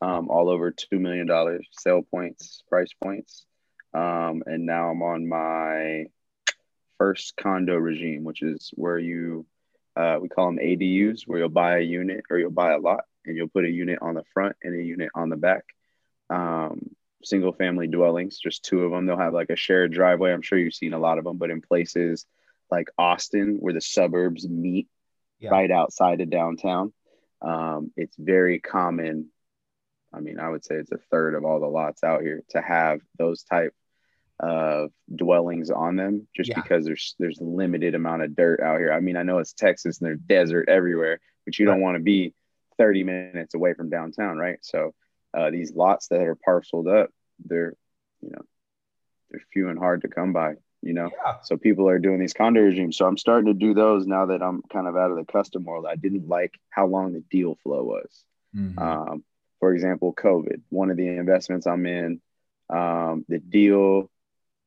um, 0.00 0.28
all 0.30 0.48
over 0.48 0.72
$2 0.72 0.98
million 0.98 1.28
sale 1.72 2.02
points, 2.02 2.62
price 2.68 2.92
points. 3.02 3.44
Um, 3.92 4.42
and 4.46 4.66
now 4.66 4.90
I'm 4.90 5.02
on 5.02 5.28
my 5.28 6.06
first 6.98 7.34
condo 7.36 7.76
regime, 7.76 8.24
which 8.24 8.42
is 8.42 8.70
where 8.74 8.98
you, 8.98 9.46
uh, 9.96 10.18
we 10.20 10.28
call 10.28 10.46
them 10.46 10.58
ADUs, 10.58 11.22
where 11.26 11.40
you'll 11.40 11.48
buy 11.48 11.78
a 11.78 11.82
unit 11.82 12.24
or 12.30 12.38
you'll 12.38 12.50
buy 12.50 12.72
a 12.72 12.78
lot 12.78 13.04
and 13.26 13.36
you'll 13.36 13.48
put 13.48 13.64
a 13.64 13.70
unit 13.70 13.98
on 14.00 14.14
the 14.14 14.24
front 14.32 14.56
and 14.62 14.74
a 14.78 14.82
unit 14.82 15.10
on 15.14 15.28
the 15.28 15.36
back. 15.36 15.64
Um, 16.30 16.90
single 17.22 17.52
family 17.52 17.86
dwellings, 17.86 18.38
just 18.38 18.64
two 18.64 18.84
of 18.84 18.92
them. 18.92 19.04
They'll 19.06 19.18
have 19.18 19.34
like 19.34 19.50
a 19.50 19.56
shared 19.56 19.92
driveway. 19.92 20.32
I'm 20.32 20.42
sure 20.42 20.58
you've 20.58 20.74
seen 20.74 20.94
a 20.94 20.98
lot 20.98 21.18
of 21.18 21.24
them, 21.24 21.36
but 21.36 21.50
in 21.50 21.60
places 21.60 22.24
like 22.70 22.88
Austin, 22.96 23.56
where 23.60 23.74
the 23.74 23.80
suburbs 23.80 24.48
meet 24.48 24.88
Yeah. 25.38 25.50
right 25.50 25.70
outside 25.70 26.20
of 26.20 26.30
downtown, 26.30 26.92
um, 27.42 27.92
it's 27.96 28.16
very 28.16 28.60
common. 28.60 29.30
I 30.12 30.20
mean, 30.20 30.38
I 30.40 30.48
would 30.48 30.64
say 30.64 30.76
it's 30.76 30.92
a 30.92 30.98
third 31.10 31.34
of 31.34 31.44
all 31.44 31.60
the 31.60 31.66
lots 31.66 32.02
out 32.02 32.22
here 32.22 32.42
to 32.50 32.60
have 32.60 33.00
those 33.18 33.42
type 33.44 33.74
of 34.38 34.90
dwellings 35.14 35.70
on 35.70 35.96
them, 35.96 36.26
just 36.34 36.48
Yeah. 36.50 36.60
because 36.60 36.84
there's 36.84 37.14
there's 37.18 37.40
a 37.40 37.44
limited 37.44 37.94
amount 37.94 38.22
of 38.22 38.34
dirt 38.34 38.60
out 38.60 38.78
here. 38.80 38.92
I 38.92 39.00
mean, 39.00 39.16
I 39.16 39.22
know 39.22 39.38
it's 39.38 39.52
Texas 39.52 40.00
and 40.00 40.06
there's 40.06 40.18
desert 40.20 40.68
everywhere, 40.68 41.20
but 41.44 41.58
you 41.58 41.66
don't 41.66 41.80
want 41.82 41.96
to 41.96 42.02
be 42.02 42.34
30 42.78 43.04
minutes 43.04 43.54
away 43.54 43.74
from 43.74 43.90
downtown, 43.90 44.38
right? 44.38 44.58
So 44.62 44.94
uh, 45.34 45.50
these 45.50 45.74
lots 45.74 46.08
that 46.08 46.22
are 46.22 46.34
parceled 46.36 46.88
up, 46.88 47.10
they're 47.44 47.74
you 48.20 48.30
know 48.30 48.42
they're 49.30 49.42
few 49.52 49.68
and 49.68 49.78
hard 49.78 50.02
to 50.02 50.08
come 50.08 50.32
by. 50.32 50.54
You 50.82 50.94
know, 50.94 51.10
Yeah. 51.24 51.40
so 51.42 51.58
people 51.58 51.88
are 51.90 51.98
doing 51.98 52.18
these 52.18 52.32
condo 52.32 52.62
regimes. 52.62 52.96
So 52.96 53.06
I'm 53.06 53.18
starting 53.18 53.46
to 53.46 53.54
do 53.54 53.74
those 53.74 54.06
now 54.06 54.26
that 54.26 54.42
I'm 54.42 54.62
kind 54.62 54.86
of 54.88 54.96
out 54.96 55.10
of 55.10 55.18
the 55.18 55.30
custom 55.30 55.64
world. 55.64 55.84
I 55.86 55.96
didn't 55.96 56.26
like 56.26 56.58
how 56.70 56.86
long 56.86 57.12
the 57.12 57.20
deal 57.30 57.56
flow 57.56 57.84
was. 57.84 58.24
Mhm. 58.56 58.78
Um, 58.80 59.24
for 59.60 59.72
example, 59.74 60.14
COVID, 60.14 60.62
one 60.70 60.90
of 60.90 60.96
the 60.96 61.06
investments 61.06 61.66
I'm 61.66 61.86
in, 61.86 62.20
um, 62.68 63.24
the 63.28 63.38
deal, 63.38 64.10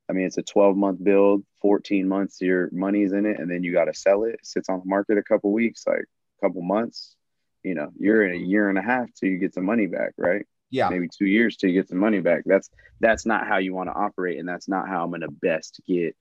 I 0.10 0.14
mean, 0.14 0.26
it's 0.26 0.38
a 0.38 0.44
12 0.44 0.78
month 0.78 1.04
build, 1.04 1.44
14 1.62 2.08
months, 2.08 2.42
your 2.42 2.70
money's 2.72 3.12
in 3.12 3.26
it, 3.26 3.40
and 3.40 3.50
then 3.50 3.64
you 3.64 3.74
got 3.74 3.86
to 3.86 3.94
sell 3.94 4.24
it. 4.24 4.36
It 4.36 4.46
sits 4.46 4.70
on 4.70 4.80
the 4.80 4.86
market 4.86 5.18
a 5.18 5.24
couple 5.24 5.52
weeks, 5.52 5.84
like 5.88 5.98
a 5.98 6.46
couple 6.46 6.62
months. 6.62 7.16
You 7.64 7.76
know, 7.76 7.90
you're 7.98 8.26
in 8.26 8.36
a 8.36 8.46
year 8.46 8.70
and 8.70 8.78
a 8.78 8.82
half 8.82 9.08
till 9.14 9.30
you 9.30 9.38
get 9.38 9.54
some 9.54 9.66
money 9.66 9.88
back, 9.88 10.14
right? 10.18 10.46
yeah. 10.74 10.90
maybe 10.90 11.08
two 11.08 11.28
years 11.28 11.56
till 11.56 11.70
you 11.70 11.80
get 11.80 11.88
some 11.88 12.00
money 12.00 12.20
back. 12.20 12.42
That's 12.46 12.70
that's 13.00 13.26
not 13.28 13.48
how 13.48 13.58
you 13.58 13.76
want 13.76 13.90
to 13.90 13.94
operate, 13.94 14.40
and 14.40 14.50
that's 14.50 14.68
not 14.68 14.88
how 14.88 15.04
I'm 15.04 15.12
going 15.12 15.22
to 15.22 15.30
best 15.30 15.80
get 15.88 16.16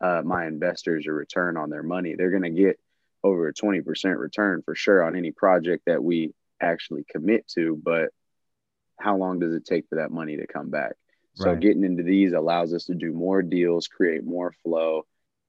uh, 0.00 0.22
my 0.24 0.46
investors 0.46 1.06
a 1.06 1.12
return 1.12 1.58
on 1.58 1.68
their 1.68 1.82
money. 1.82 2.14
They're 2.16 2.30
going 2.30 2.42
to 2.42 2.50
get 2.50 2.80
over 3.22 3.48
a 3.48 3.52
20% 3.52 4.16
return 4.16 4.62
for 4.64 4.74
sure 4.74 5.02
on 5.02 5.14
any 5.14 5.30
project 5.30 5.84
that 5.86 6.02
we 6.02 6.32
actually 6.60 7.04
commit 7.10 7.46
to, 7.48 7.78
but 7.84 8.10
how 8.98 9.16
long 9.16 9.38
does 9.38 9.54
it 9.54 9.64
take 9.64 9.88
for 9.88 9.96
that 9.96 10.10
money 10.10 10.36
to 10.36 10.46
come 10.46 10.70
back? 10.70 10.94
So 11.34 11.50
Right. 11.50 11.60
getting 11.60 11.84
into 11.84 12.02
these 12.02 12.32
allows 12.32 12.74
us 12.74 12.84
to 12.86 12.94
do 12.94 13.12
more 13.12 13.42
deals, 13.42 13.86
create 13.86 14.24
more 14.24 14.52
flow, 14.64 15.06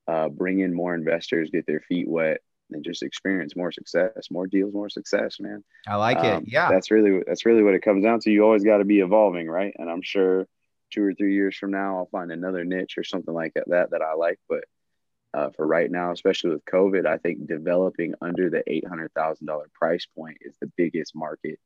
uh, 0.07 0.29
bring 0.29 0.59
in 0.59 0.73
more 0.73 0.93
investors, 0.93 1.49
get 1.51 1.65
their 1.65 1.81
feet 1.81 2.07
wet, 2.07 2.41
and 2.71 2.83
just 2.83 3.01
experience 3.03 3.55
more 3.55 3.71
success, 3.71 4.27
more 4.29 4.47
deals, 4.47 4.73
more 4.73 4.89
success, 4.89 5.39
man 5.39 5.63
I 5.87 5.95
like 5.95 6.17
um, 6.17 6.43
it. 6.43 6.43
Yeah. 6.47 6.69
that's 6.69 6.91
really 6.91 7.23
that's 7.25 7.45
really 7.45 7.63
what 7.63 7.73
it 7.73 7.81
comes 7.81 8.03
down 8.03 8.19
to 8.21 8.31
you 8.31 8.43
always 8.43 8.63
got 8.63 8.77
to 8.77 8.85
be 8.85 8.99
evolving 8.99 9.47
right 9.47 9.73
and 9.77 9.89
i'm 9.89 10.01
sure 10.01 10.47
two 10.91 11.03
or 11.03 11.13
three 11.13 11.33
years 11.33 11.55
from 11.57 11.71
now 11.71 11.97
i'll 11.97 12.09
find 12.11 12.31
another 12.31 12.63
niche 12.65 12.97
or 12.97 13.03
something 13.03 13.33
like 13.33 13.53
that 13.55 13.89
that 13.91 14.01
i 14.01 14.13
like 14.13 14.39
but 14.47 14.63
uh, 15.33 15.49
for 15.51 15.65
right 15.65 15.91
now 15.91 16.11
especially 16.11 16.51
with 16.51 16.65
covid 16.65 17.05
i 17.05 17.17
think 17.17 17.47
developing 17.47 18.13
under 18.21 18.49
the 18.49 18.63
$800000 18.67 19.71
price 19.73 20.07
point 20.15 20.37
is 20.41 20.55
the 20.59 20.71
biggest 20.75 21.15
market 21.15 21.59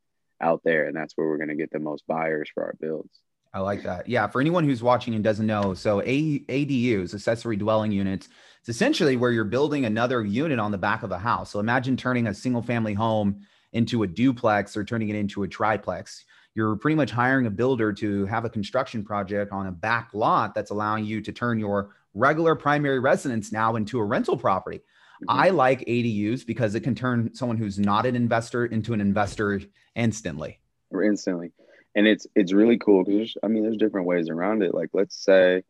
out 0.43 0.61
there 0.63 0.85
and 0.85 0.95
that's 0.95 1.13
where 1.15 1.27
we're 1.27 1.37
going 1.37 1.49
to 1.49 1.55
get 1.55 1.71
the 1.71 1.79
most 1.79 2.03
buyers 2.07 2.49
for 2.53 2.63
our 2.63 2.75
builds 2.79 3.19
I 3.53 3.59
like 3.59 3.83
that. 3.83 4.09
Yeah. 4.09 4.25
For 4.27 4.41
anyone 4.41 4.63
who's 4.63 4.81
watching 4.81 5.13
and 5.13 5.23
doesn't 5.23 5.45
know, 5.45 5.75
so 5.75 6.01
A- 6.01 6.39
ADUs, 6.39 7.13
accessory 7.13 7.55
dwelling 7.55 7.91
units, 7.91 8.27
it's 8.59 8.69
essentially 8.69 9.15
where 9.15 9.29
you're 9.29 9.43
building 9.43 9.85
another 9.85 10.23
unit 10.23 10.57
on 10.57 10.71
the 10.71 10.77
back 10.77 11.03
of 11.03 11.11
a 11.11 11.19
house. 11.19 11.51
So 11.51 11.59
imagine 11.59 11.95
turning 11.95 12.27
a 12.27 12.33
single 12.33 12.63
family 12.63 12.95
home 12.95 13.45
into 13.71 14.01
a 14.01 14.07
duplex 14.07 14.75
or 14.75 14.83
turning 14.83 15.09
it 15.09 15.15
into 15.15 15.43
a 15.43 15.47
triplex. 15.47 16.25
You're 16.55 16.75
pretty 16.75 16.95
much 16.95 17.11
hiring 17.11 17.45
a 17.45 17.51
builder 17.51 17.93
to 17.93 18.25
have 18.25 18.43
a 18.43 18.49
construction 18.49 19.03
project 19.03 19.51
on 19.51 19.67
a 19.67 19.71
back 19.71 20.09
lot 20.13 20.55
that's 20.55 20.71
allowing 20.71 21.05
you 21.05 21.21
to 21.21 21.31
turn 21.31 21.59
your 21.59 21.91
regular 22.15 22.55
primary 22.55 22.99
residence 22.99 23.51
now 23.51 23.75
into 23.75 23.99
a 23.99 24.03
rental 24.03 24.37
property. 24.37 24.81
I 25.27 25.49
like 25.49 25.79
ADUs 25.81 26.45
because 26.45 26.75
it 26.75 26.81
can 26.81 26.95
turn 26.95 27.33
someone 27.35 27.57
who's 27.57 27.79
not 27.79 28.05
an 28.05 28.15
investor 28.15 28.65
into 28.65 28.93
an 28.93 29.01
investor 29.01 29.61
instantly. 29.95 30.59
or 30.91 31.03
instantly. 31.03 31.51
And 31.95 32.07
it's 32.07 32.25
it's 32.35 32.53
really 32.53 32.77
cool 32.79 33.03
because 33.03 33.35
i 33.43 33.47
mean 33.47 33.63
there's 33.63 33.77
different 33.77 34.07
ways 34.07 34.29
around 34.29 34.63
it. 34.63 34.73
Like 34.73 34.89
let's 34.93 35.15
say 35.23 35.63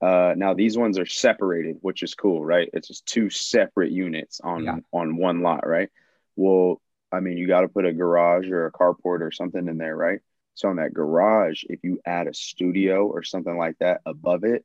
uh 0.00 0.34
now 0.36 0.54
these 0.54 0.78
ones 0.78 0.98
are 0.98 1.06
separated 1.06 1.78
which 1.80 2.02
is 2.04 2.14
cool 2.14 2.44
right? 2.44 2.68
It's 2.72 2.88
just 2.88 3.06
two 3.06 3.28
separate 3.30 3.90
units 3.90 4.40
on 4.40 4.64
Yeah. 4.64 4.76
on 4.92 5.16
one 5.16 5.42
lot 5.42 5.66
right? 5.66 5.88
Well 6.36 6.80
i 7.10 7.20
mean 7.20 7.38
you 7.38 7.46
got 7.48 7.62
to 7.62 7.68
put 7.68 7.86
a 7.86 7.92
garage 7.92 8.48
or 8.50 8.66
a 8.66 8.72
carport 8.72 9.20
or 9.22 9.32
something 9.32 9.66
in 9.66 9.78
there 9.78 9.96
right? 9.96 10.20
So 10.54 10.68
on 10.68 10.76
that 10.76 10.92
garage 10.94 11.64
if 11.68 11.80
you 11.82 12.00
add 12.04 12.26
a 12.28 12.34
studio 12.34 13.06
or 13.06 13.22
something 13.22 13.56
like 13.56 13.78
that 13.78 14.00
above 14.06 14.44
it 14.44 14.64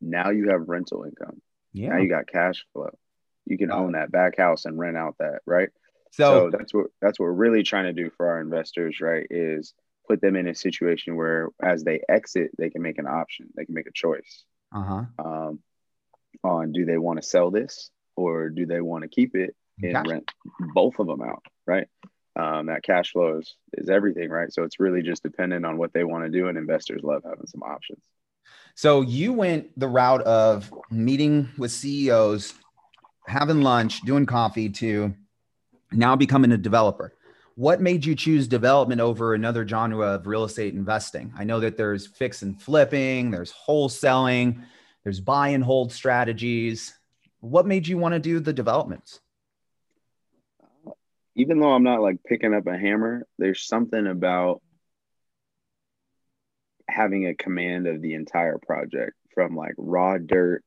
now 0.00 0.30
you 0.30 0.48
have 0.50 0.68
rental 0.68 1.04
income. 1.04 1.40
Yeah. 1.72 1.90
now 1.90 1.98
you 1.98 2.08
got 2.08 2.26
cash 2.28 2.64
flow 2.72 2.96
you 3.46 3.58
can 3.58 3.70
own 3.70 3.92
that 3.92 4.10
back 4.10 4.36
house 4.36 4.64
and 4.64 4.78
rent 4.78 4.96
out 4.96 5.16
that 5.18 5.40
right? 5.46 5.68
So, 6.12 6.50
so 6.50 6.56
that's 6.56 6.72
what 6.72 6.86
that's 7.02 7.18
what 7.18 7.26
we're 7.26 7.32
really 7.32 7.62
trying 7.62 7.84
to 7.84 7.92
do 7.92 8.10
for 8.16 8.28
our 8.28 8.40
investors 8.40 9.00
right 9.00 9.26
is 9.30 9.74
put 10.08 10.20
them 10.20 10.36
in 10.36 10.46
a 10.46 10.54
situation 10.54 11.16
where 11.16 11.48
as 11.62 11.82
they 11.82 12.00
exit 12.08 12.50
they 12.58 12.70
can 12.70 12.82
make 12.82 12.98
an 12.98 13.06
option 13.06 13.48
they 13.56 13.64
can 13.64 13.74
make 13.74 13.86
a 13.86 13.92
choice. 13.92 14.44
Uh 14.74 14.82
huh. 14.82 15.04
um, 15.18 15.58
on 16.42 16.72
do 16.72 16.84
they 16.84 16.98
want 16.98 17.20
to 17.20 17.26
sell 17.26 17.50
this 17.50 17.90
or 18.16 18.48
do 18.48 18.66
they 18.66 18.80
want 18.80 19.02
to 19.02 19.08
keep 19.08 19.36
it 19.36 19.54
and 19.82 19.92
Gotcha. 19.92 20.10
rent 20.10 20.30
both 20.74 20.98
of 20.98 21.06
them 21.06 21.22
out 21.22 21.42
right? 21.66 21.88
Um, 22.36 22.66
that 22.66 22.82
cash 22.82 23.12
flow 23.12 23.38
is, 23.38 23.54
is 23.74 23.88
everything 23.88 24.28
right? 24.28 24.52
So 24.52 24.64
it's 24.64 24.80
really 24.80 25.02
just 25.02 25.22
dependent 25.22 25.64
on 25.64 25.78
what 25.78 25.92
they 25.92 26.02
want 26.02 26.24
to 26.24 26.30
do 26.30 26.48
and 26.48 26.58
investors 26.58 27.02
love 27.04 27.22
having 27.24 27.46
some 27.46 27.62
options. 27.62 28.02
So 28.74 29.02
you 29.02 29.32
went 29.32 29.78
the 29.78 29.88
route 29.88 30.22
of 30.22 30.72
meeting 30.90 31.48
with 31.56 31.70
CEOs, 31.70 32.54
having 33.26 33.62
lunch, 33.62 34.02
doing 34.02 34.26
coffee 34.26 34.68
to 34.68 35.14
now 35.92 36.16
becoming 36.16 36.52
a 36.52 36.58
developer. 36.58 37.14
what 37.56 37.80
made 37.80 38.04
you 38.04 38.16
choose 38.16 38.48
development 38.48 39.00
over 39.00 39.34
another 39.34 39.66
genre 39.66 40.06
of 40.06 40.26
real 40.26 40.44
estate 40.44 40.74
investing? 40.74 41.32
I 41.36 41.44
know 41.44 41.60
that 41.60 41.76
there's 41.76 42.06
fix 42.06 42.42
and 42.42 42.60
flipping, 42.60 43.30
there's 43.30 43.52
wholesaling, 43.52 44.64
there's 45.04 45.20
buy 45.20 45.48
and 45.48 45.62
hold 45.62 45.92
strategies. 45.92 46.94
What 47.40 47.66
made 47.66 47.86
you 47.86 47.98
want 47.98 48.14
to 48.14 48.18
do 48.18 48.40
the 48.40 48.52
developments? 48.52 49.20
Even 51.36 51.60
though 51.60 51.72
I'm 51.72 51.82
not 51.84 52.00
like 52.00 52.24
picking 52.24 52.54
up 52.54 52.66
a 52.66 52.76
hammer, 52.76 53.26
there's 53.38 53.66
something 53.66 54.06
about 54.06 54.62
having 56.88 57.26
a 57.26 57.34
command 57.34 57.86
of 57.86 58.00
the 58.00 58.14
entire 58.14 58.58
project 58.58 59.14
from 59.34 59.56
like 59.56 59.74
raw 59.76 60.18
dirt, 60.18 60.64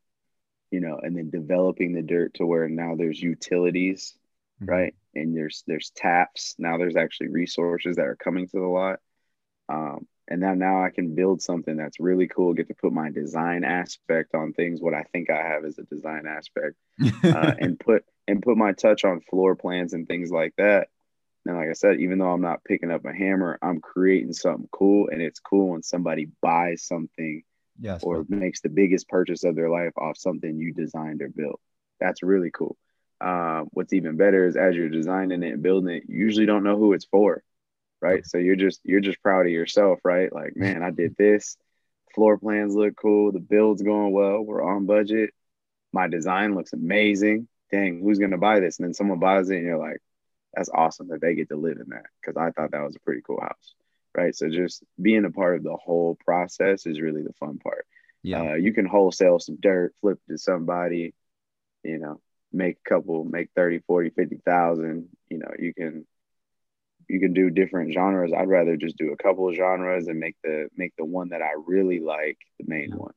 you 0.71 0.79
know, 0.79 0.99
and 1.01 1.15
then 1.15 1.29
developing 1.29 1.93
the 1.93 2.01
dirt 2.01 2.35
to 2.35 2.45
where 2.45 2.67
now 2.67 2.95
there's 2.95 3.21
utilities, 3.21 4.13
mm-hmm. 4.61 4.71
right? 4.71 4.95
And 5.15 5.35
there's 5.35 5.63
there's 5.67 5.91
taps. 5.91 6.55
Now 6.57 6.77
there's 6.77 6.95
actually 6.95 7.29
resources 7.29 7.95
that 7.95 8.05
are 8.05 8.15
coming 8.15 8.47
to 8.47 8.59
the 8.59 8.67
lot. 8.67 8.99
Um, 9.69 10.07
and 10.29 10.41
now 10.41 10.53
now 10.53 10.83
I 10.83 10.89
can 10.89 11.15
build 11.15 11.41
something 11.41 11.77
that's 11.77 11.99
really 11.99 12.27
cool. 12.27 12.53
Get 12.53 12.67
to 12.67 12.73
put 12.73 12.91
my 12.91 13.09
design 13.09 13.63
aspect 13.63 14.35
on 14.35 14.53
things. 14.53 14.81
What 14.81 14.93
I 14.93 15.03
think 15.13 15.29
I 15.29 15.41
have 15.41 15.63
is 15.63 15.77
a 15.77 15.83
design 15.83 16.25
aspect, 16.27 16.75
uh, 17.23 17.53
and 17.59 17.79
put 17.79 18.03
and 18.27 18.41
put 18.41 18.57
my 18.57 18.73
touch 18.73 19.05
on 19.05 19.21
floor 19.21 19.55
plans 19.55 19.93
and 19.93 20.07
things 20.07 20.29
like 20.29 20.53
that. 20.57 20.89
And 21.45 21.55
like 21.55 21.69
I 21.69 21.73
said, 21.73 22.01
even 22.01 22.19
though 22.19 22.31
I'm 22.31 22.41
not 22.41 22.65
picking 22.65 22.91
up 22.91 23.05
a 23.05 23.13
hammer, 23.13 23.57
I'm 23.61 23.79
creating 23.79 24.33
something 24.33 24.67
cool, 24.71 25.07
and 25.09 25.21
it's 25.21 25.39
cool 25.39 25.69
when 25.69 25.83
somebody 25.83 26.27
buys 26.41 26.83
something 26.83 27.43
yes, 27.79 28.03
or 28.03 28.25
makes 28.29 28.61
the 28.61 28.69
biggest 28.69 29.07
purchase 29.07 29.43
of 29.43 29.55
their 29.55 29.69
life 29.69 29.93
off 29.97 30.17
something 30.17 30.57
you 30.57 30.73
designed 30.73 31.21
or 31.21 31.29
built. 31.29 31.59
That's 31.99 32.23
really 32.23 32.51
cool. 32.51 32.77
Uh, 33.19 33.63
what's 33.71 33.93
even 33.93 34.17
better 34.17 34.45
is 34.45 34.55
as 34.55 34.75
you're 34.75 34.89
designing 34.89 35.43
it 35.43 35.53
and 35.53 35.63
building 35.63 35.95
it, 35.95 36.03
you 36.07 36.19
usually 36.19 36.45
don't 36.45 36.63
know 36.63 36.77
who 36.77 36.93
it's 36.93 37.05
for, 37.05 37.43
right? 38.01 38.25
So 38.25 38.37
you're 38.37 38.55
just 38.55 38.81
you're 38.83 38.99
just 38.99 39.21
proud 39.21 39.45
of 39.45 39.51
yourself, 39.51 39.99
right? 40.03 40.31
Like, 40.31 40.53
man, 40.55 40.83
I 40.83 40.91
did 40.91 41.15
this. 41.17 41.57
Floor 42.15 42.37
plans 42.37 42.75
look 42.75 42.95
cool. 42.95 43.31
The 43.31 43.39
build's 43.39 43.81
going 43.81 44.11
well. 44.11 44.41
We're 44.41 44.63
on 44.63 44.85
budget. 44.85 45.31
My 45.93 46.07
design 46.07 46.55
looks 46.55 46.73
amazing. 46.73 47.47
Dang, 47.71 48.01
who's 48.01 48.19
gonna 48.19 48.37
buy 48.37 48.59
this? 48.59 48.79
And 48.79 48.87
then 48.87 48.93
someone 48.93 49.19
buys 49.19 49.49
it, 49.49 49.57
and 49.57 49.65
you're 49.65 49.77
like, 49.77 49.97
that's 50.53 50.69
awesome 50.73 51.09
that 51.09 51.21
they 51.21 51.35
get 51.35 51.49
to 51.49 51.55
live 51.55 51.77
in 51.77 51.89
that 51.89 52.05
because 52.21 52.37
I 52.37 52.51
thought 52.51 52.71
that 52.71 52.83
was 52.83 52.95
a 52.95 52.99
pretty 52.99 53.21
cool 53.25 53.41
house 53.41 53.73
right? 54.17 54.35
So 54.35 54.49
just 54.49 54.83
being 55.01 55.25
a 55.25 55.31
part 55.31 55.57
of 55.57 55.63
the 55.63 55.77
whole 55.77 56.17
process 56.25 56.85
is 56.85 56.99
really 56.99 57.21
the 57.21 57.33
fun 57.39 57.59
part. 57.59 57.85
Yeah, 58.23 58.41
uh, 58.41 58.55
you 58.55 58.73
can 58.73 58.85
wholesale 58.85 59.39
some 59.39 59.57
dirt, 59.61 59.93
flip 60.01 60.19
to 60.29 60.37
somebody, 60.37 61.13
you 61.83 61.99
know, 61.99 62.19
make 62.51 62.77
a 62.85 62.89
couple, 62.89 63.23
make 63.23 63.49
30, 63.55 63.79
40, 63.87 64.09
50,000, 64.09 65.07
you 65.29 65.37
know, 65.37 65.51
you 65.57 65.73
can 65.73 66.05
you 67.07 67.19
can 67.19 67.33
do 67.33 67.49
different 67.49 67.93
genres. 67.93 68.33
I'd 68.37 68.49
rather 68.49 68.75
just 68.75 68.97
do 68.97 69.13
a 69.13 69.17
couple 69.17 69.47
of 69.47 69.55
genres 69.55 70.07
and 70.07 70.19
make 70.19 70.35
the 70.43 70.67
make 70.75 70.93
the 70.97 71.05
one 71.05 71.29
that 71.29 71.41
I 71.41 71.51
really 71.65 71.99
like 71.99 72.37
the 72.59 72.65
main 72.67 72.89
yeah. 72.89 72.95
one. 72.95 73.13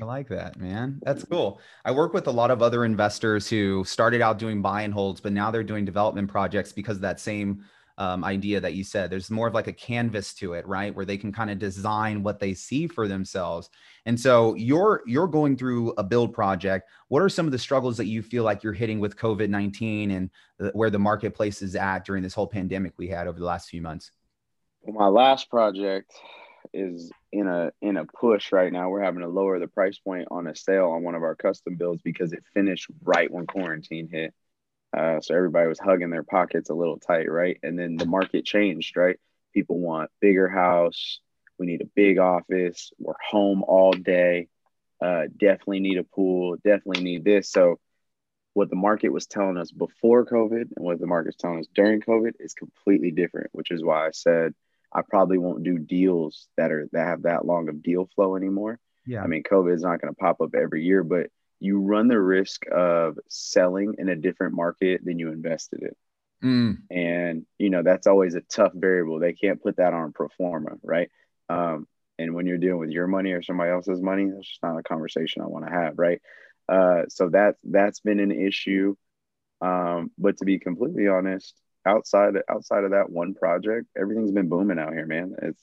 I 0.00 0.04
like 0.04 0.28
that, 0.28 0.58
man. 0.58 1.00
That's 1.02 1.24
cool. 1.24 1.60
I 1.84 1.92
work 1.92 2.12
with 2.12 2.26
a 2.26 2.30
lot 2.32 2.50
of 2.50 2.62
other 2.62 2.84
investors 2.84 3.48
who 3.48 3.84
started 3.84 4.20
out 4.20 4.38
doing 4.38 4.62
buy 4.62 4.82
and 4.82 4.92
holds, 4.92 5.20
but 5.20 5.32
now 5.32 5.50
they're 5.50 5.62
doing 5.62 5.84
development 5.84 6.28
projects 6.28 6.72
because 6.72 6.96
of 6.96 7.02
that 7.02 7.20
same 7.20 7.64
um, 7.98 8.24
idea 8.24 8.60
that 8.60 8.74
you 8.74 8.84
said. 8.84 9.10
There's 9.10 9.30
more 9.30 9.48
of 9.48 9.54
like 9.54 9.66
a 9.66 9.72
canvas 9.72 10.34
to 10.34 10.52
it, 10.52 10.66
right? 10.66 10.94
Where 10.94 11.04
they 11.04 11.16
can 11.16 11.32
kind 11.32 11.50
of 11.50 11.58
design 11.58 12.22
what 12.22 12.38
they 12.38 12.54
see 12.54 12.86
for 12.86 13.08
themselves. 13.08 13.70
And 14.04 14.18
so 14.18 14.54
you're 14.54 15.02
you're 15.06 15.26
going 15.26 15.56
through 15.56 15.94
a 15.96 16.04
build 16.04 16.34
project. 16.34 16.88
What 17.08 17.22
are 17.22 17.28
some 17.28 17.46
of 17.46 17.52
the 17.52 17.58
struggles 17.58 17.96
that 17.96 18.06
you 18.06 18.22
feel 18.22 18.44
like 18.44 18.62
you're 18.62 18.72
hitting 18.72 19.00
with 19.00 19.16
COVID 19.16 19.48
nineteen 19.48 20.10
and 20.12 20.30
the, 20.58 20.70
where 20.70 20.90
the 20.90 20.98
marketplace 20.98 21.62
is 21.62 21.74
at 21.74 22.04
during 22.04 22.22
this 22.22 22.34
whole 22.34 22.46
pandemic 22.46 22.92
we 22.96 23.08
had 23.08 23.26
over 23.26 23.38
the 23.38 23.46
last 23.46 23.68
few 23.68 23.82
months? 23.82 24.10
Well, 24.82 24.94
my 24.96 25.08
last 25.08 25.50
project 25.50 26.12
is 26.72 27.10
in 27.32 27.46
a 27.46 27.72
in 27.80 27.96
a 27.96 28.04
push 28.04 28.52
right 28.52 28.72
now. 28.72 28.90
We're 28.90 29.02
having 29.02 29.22
to 29.22 29.28
lower 29.28 29.58
the 29.58 29.68
price 29.68 29.98
point 29.98 30.28
on 30.30 30.46
a 30.46 30.54
sale 30.54 30.88
on 30.88 31.02
one 31.02 31.14
of 31.14 31.22
our 31.22 31.34
custom 31.34 31.76
builds 31.76 32.02
because 32.02 32.32
it 32.32 32.44
finished 32.54 32.88
right 33.02 33.30
when 33.30 33.46
quarantine 33.46 34.08
hit. 34.10 34.34
Uh, 34.96 35.20
so 35.20 35.34
everybody 35.34 35.68
was 35.68 35.78
hugging 35.78 36.10
their 36.10 36.22
pockets 36.22 36.70
a 36.70 36.74
little 36.74 36.98
tight, 36.98 37.30
right? 37.30 37.58
And 37.62 37.78
then 37.78 37.96
the 37.96 38.06
market 38.06 38.46
changed, 38.46 38.96
right? 38.96 39.18
People 39.52 39.78
want 39.78 40.10
bigger 40.20 40.48
house. 40.48 41.20
We 41.58 41.66
need 41.66 41.82
a 41.82 41.90
big 41.94 42.18
office. 42.18 42.90
We're 42.98 43.14
home 43.30 43.62
all 43.62 43.92
day. 43.92 44.48
Uh, 45.02 45.24
definitely 45.36 45.80
need 45.80 45.98
a 45.98 46.04
pool. 46.04 46.56
Definitely 46.64 47.04
need 47.04 47.24
this. 47.24 47.50
So 47.50 47.78
what 48.54 48.70
the 48.70 48.76
market 48.76 49.10
was 49.10 49.26
telling 49.26 49.58
us 49.58 49.70
before 49.70 50.24
COVID 50.24 50.62
and 50.76 50.84
what 50.84 50.98
the 50.98 51.06
market's 51.06 51.36
telling 51.36 51.58
us 51.58 51.68
during 51.74 52.00
COVID 52.00 52.32
is 52.40 52.54
completely 52.54 53.10
different, 53.10 53.50
which 53.52 53.70
is 53.70 53.84
why 53.84 54.06
I 54.06 54.10
said 54.12 54.54
I 54.90 55.02
probably 55.02 55.36
won't 55.36 55.62
do 55.62 55.78
deals 55.78 56.48
that 56.56 56.72
are 56.72 56.88
that 56.92 57.06
have 57.06 57.22
that 57.22 57.44
long 57.44 57.68
of 57.68 57.82
deal 57.82 58.08
flow 58.14 58.34
anymore. 58.34 58.78
Yeah. 59.06 59.22
I 59.22 59.26
mean, 59.26 59.42
COVID 59.42 59.74
is 59.74 59.82
not 59.82 60.00
going 60.00 60.12
to 60.12 60.18
pop 60.18 60.40
up 60.40 60.54
every 60.54 60.84
year, 60.84 61.04
but 61.04 61.26
you 61.60 61.80
run 61.80 62.08
the 62.08 62.20
risk 62.20 62.64
of 62.70 63.18
selling 63.28 63.94
in 63.98 64.08
a 64.08 64.16
different 64.16 64.54
market 64.54 65.00
than 65.04 65.18
you 65.18 65.30
invested 65.30 65.82
in. 65.82 65.94
Mm. 66.44 66.78
And, 66.90 67.46
you 67.58 67.70
know, 67.70 67.82
that's 67.82 68.06
always 68.06 68.34
a 68.34 68.42
tough 68.42 68.72
variable. 68.74 69.18
They 69.18 69.32
can't 69.32 69.62
put 69.62 69.76
that 69.76 69.94
on 69.94 70.12
pro 70.12 70.28
forma, 70.36 70.72
right? 70.82 71.10
Um, 71.48 71.86
and 72.18 72.34
when 72.34 72.46
you're 72.46 72.58
dealing 72.58 72.80
with 72.80 72.90
your 72.90 73.06
money 73.06 73.32
or 73.32 73.42
somebody 73.42 73.70
else's 73.70 74.00
money, 74.00 74.30
that's 74.30 74.46
just 74.46 74.62
not 74.62 74.78
a 74.78 74.82
conversation 74.82 75.42
I 75.42 75.46
want 75.46 75.66
to 75.66 75.72
have, 75.72 75.98
right? 75.98 76.20
Uh, 76.68 77.02
so 77.08 77.28
that's 77.28 77.58
that's 77.64 78.00
been 78.00 78.20
an 78.20 78.32
issue. 78.32 78.96
Um, 79.60 80.10
but 80.18 80.38
to 80.38 80.44
be 80.44 80.58
completely 80.58 81.08
honest, 81.08 81.54
outside 81.86 82.34
outside 82.48 82.84
of 82.84 82.90
that 82.90 83.10
one 83.10 83.34
project, 83.34 83.86
everything's 83.96 84.32
been 84.32 84.48
booming 84.48 84.78
out 84.78 84.92
here, 84.92 85.06
man. 85.06 85.36
It's 85.42 85.62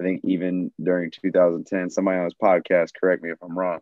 I 0.00 0.04
think 0.04 0.22
even 0.24 0.72
during 0.82 1.10
2010, 1.10 1.90
somebody 1.90 2.18
on 2.18 2.24
this 2.24 2.34
podcast, 2.34 2.92
correct 2.98 3.22
me 3.22 3.30
if 3.30 3.38
I'm 3.42 3.58
wrong, 3.58 3.80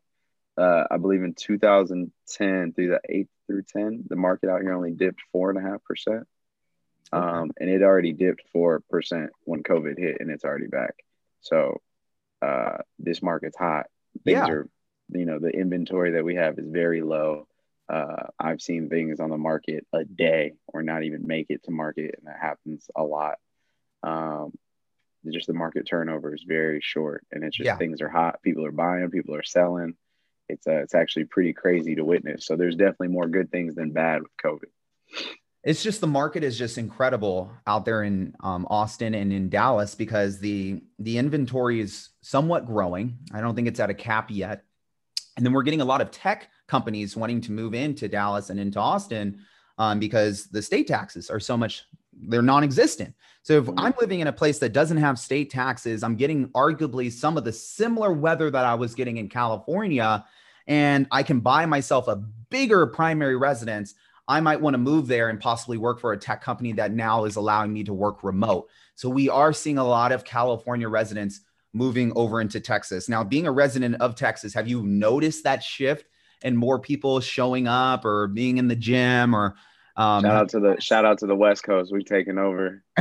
uh, 0.56 0.84
I 0.90 0.98
believe 0.98 1.22
in 1.22 1.34
2010 1.34 2.72
through 2.72 2.88
the 2.88 3.00
eight 3.08 3.28
through 3.46 3.62
10, 3.62 4.04
the 4.08 4.16
market 4.16 4.50
out 4.50 4.62
here 4.62 4.72
only 4.72 4.92
dipped 4.92 5.20
four 5.32 5.50
and 5.50 5.58
a 5.58 5.62
half 5.62 5.82
percent. 5.84 6.26
Um, 7.12 7.50
and 7.60 7.68
it 7.68 7.82
already 7.82 8.12
dipped 8.12 8.42
four 8.52 8.80
percent 8.88 9.30
when 9.44 9.62
COVID 9.62 9.98
hit, 9.98 10.18
and 10.20 10.30
it's 10.30 10.44
already 10.44 10.66
back. 10.66 10.94
So 11.42 11.82
uh, 12.40 12.78
this 12.98 13.22
market's 13.22 13.56
hot. 13.56 13.86
Things 14.24 14.36
yeah. 14.36 14.48
are, 14.48 14.68
you 15.10 15.26
know, 15.26 15.38
the 15.38 15.50
inventory 15.50 16.12
that 16.12 16.24
we 16.24 16.36
have 16.36 16.58
is 16.58 16.68
very 16.68 17.02
low. 17.02 17.46
Uh, 17.86 18.28
I've 18.40 18.62
seen 18.62 18.88
things 18.88 19.20
on 19.20 19.28
the 19.28 19.36
market 19.36 19.86
a 19.92 20.04
day 20.04 20.52
or 20.66 20.82
not 20.82 21.02
even 21.02 21.26
make 21.26 21.46
it 21.50 21.64
to 21.64 21.70
market, 21.70 22.14
and 22.16 22.26
that 22.26 22.38
happens 22.40 22.90
a 22.96 23.02
lot. 23.02 23.34
Um, 24.02 24.52
just 25.30 25.46
the 25.46 25.52
market 25.52 25.86
turnover 25.86 26.34
is 26.34 26.44
very 26.46 26.80
short, 26.82 27.26
and 27.30 27.44
it's 27.44 27.56
just 27.56 27.66
yeah. 27.66 27.76
things 27.76 28.00
are 28.00 28.08
hot. 28.08 28.40
People 28.42 28.64
are 28.64 28.72
buying, 28.72 29.10
people 29.10 29.34
are 29.34 29.42
selling 29.42 29.96
it's 30.52 30.66
uh, 30.66 30.82
it's 30.82 30.94
actually 30.94 31.24
pretty 31.24 31.52
crazy 31.52 31.94
to 31.94 32.04
witness. 32.04 32.46
So 32.46 32.56
there's 32.56 32.76
definitely 32.76 33.08
more 33.08 33.28
good 33.28 33.50
things 33.50 33.74
than 33.74 33.90
bad 33.92 34.22
with 34.22 34.30
COVID. 34.42 34.68
It's 35.64 35.82
just 35.82 36.00
the 36.00 36.08
market 36.08 36.42
is 36.42 36.58
just 36.58 36.76
incredible 36.76 37.52
out 37.66 37.84
there 37.84 38.02
in 38.02 38.34
um, 38.40 38.66
Austin 38.68 39.14
and 39.14 39.32
in 39.32 39.48
Dallas 39.48 39.94
because 39.94 40.38
the 40.38 40.82
the 40.98 41.18
inventory 41.18 41.80
is 41.80 42.10
somewhat 42.20 42.66
growing. 42.66 43.18
I 43.32 43.40
don't 43.40 43.54
think 43.54 43.68
it's 43.68 43.80
at 43.80 43.90
a 43.90 43.94
cap 43.94 44.30
yet, 44.30 44.64
and 45.36 45.46
then 45.46 45.52
we're 45.52 45.62
getting 45.62 45.80
a 45.80 45.86
lot 45.86 46.00
of 46.00 46.10
tech 46.10 46.48
companies 46.66 47.16
wanting 47.16 47.40
to 47.42 47.52
move 47.52 47.74
into 47.74 48.08
Dallas 48.08 48.50
and 48.50 48.58
into 48.58 48.80
Austin 48.80 49.40
um, 49.78 49.98
because 49.98 50.46
the 50.46 50.62
state 50.62 50.88
taxes 50.88 51.30
are 51.30 51.40
so 51.40 51.56
much 51.56 51.84
they're 52.28 52.42
non-existent. 52.42 53.14
So 53.42 53.58
if 53.58 53.64
mm-hmm. 53.64 53.78
I'm 53.78 53.94
living 54.00 54.20
in 54.20 54.26
a 54.26 54.32
place 54.32 54.58
that 54.60 54.72
doesn't 54.72 54.98
have 54.98 55.18
state 55.18 55.50
taxes, 55.50 56.02
I'm 56.02 56.16
getting 56.16 56.48
arguably 56.50 57.10
some 57.10 57.36
of 57.36 57.44
the 57.44 57.52
similar 57.52 58.12
weather 58.12 58.50
that 58.50 58.64
I 58.64 58.74
was 58.74 58.94
getting 58.94 59.16
in 59.16 59.28
California 59.28 60.24
and 60.66 61.06
I 61.10 61.22
can 61.22 61.40
buy 61.40 61.66
myself 61.66 62.08
a 62.08 62.16
bigger 62.50 62.86
primary 62.86 63.36
residence, 63.36 63.94
I 64.28 64.40
might 64.40 64.60
want 64.60 64.74
to 64.74 64.78
move 64.78 65.08
there 65.08 65.28
and 65.28 65.40
possibly 65.40 65.78
work 65.78 66.00
for 66.00 66.12
a 66.12 66.16
tech 66.16 66.42
company 66.42 66.72
that 66.72 66.92
now 66.92 67.24
is 67.24 67.36
allowing 67.36 67.72
me 67.72 67.84
to 67.84 67.92
work 67.92 68.22
remote. 68.22 68.68
So 68.94 69.08
we 69.08 69.28
are 69.28 69.52
seeing 69.52 69.78
a 69.78 69.84
lot 69.84 70.12
of 70.12 70.24
California 70.24 70.88
residents 70.88 71.40
moving 71.72 72.12
over 72.14 72.40
into 72.40 72.60
Texas. 72.60 73.08
Now, 73.08 73.24
being 73.24 73.46
a 73.46 73.52
resident 73.52 73.96
of 74.00 74.14
Texas, 74.14 74.54
have 74.54 74.68
you 74.68 74.82
noticed 74.82 75.44
that 75.44 75.62
shift 75.62 76.06
and 76.42 76.56
more 76.56 76.78
people 76.78 77.20
showing 77.20 77.66
up 77.66 78.04
or 78.04 78.28
being 78.28 78.58
in 78.58 78.68
the 78.68 78.76
gym 78.76 79.34
or 79.34 79.54
um, 79.96 80.22
shout 80.22 80.36
out 80.36 80.48
to 80.50 80.60
the 80.60 80.80
shout 80.80 81.04
out 81.04 81.18
to 81.18 81.26
the 81.26 81.36
West 81.36 81.64
Coast. 81.64 81.92
We've 81.92 82.04
taken 82.04 82.38
over. 82.38 82.82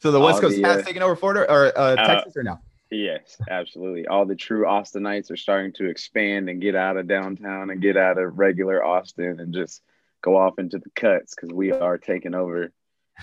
so 0.00 0.10
the 0.10 0.20
West 0.20 0.40
Coast 0.40 0.56
the, 0.56 0.62
has 0.62 0.78
uh, 0.78 0.82
taken 0.82 1.02
over 1.02 1.14
Florida 1.14 1.50
or 1.50 1.66
uh, 1.78 1.96
uh, 1.96 2.06
Texas 2.06 2.34
or 2.36 2.42
no? 2.42 2.58
Yes, 2.94 3.36
absolutely. 3.50 4.06
All 4.06 4.24
the 4.24 4.36
true 4.36 4.64
Austinites 4.64 5.30
are 5.32 5.36
starting 5.36 5.72
to 5.74 5.88
expand 5.88 6.48
and 6.48 6.62
get 6.62 6.76
out 6.76 6.96
of 6.96 7.08
downtown 7.08 7.70
and 7.70 7.82
get 7.82 7.96
out 7.96 8.18
of 8.18 8.38
regular 8.38 8.84
Austin 8.84 9.40
and 9.40 9.52
just 9.52 9.82
go 10.22 10.36
off 10.36 10.58
into 10.58 10.78
the 10.78 10.90
cuts 10.94 11.34
because 11.34 11.52
we 11.52 11.72
are 11.72 11.98
taking 11.98 12.34
over. 12.34 12.72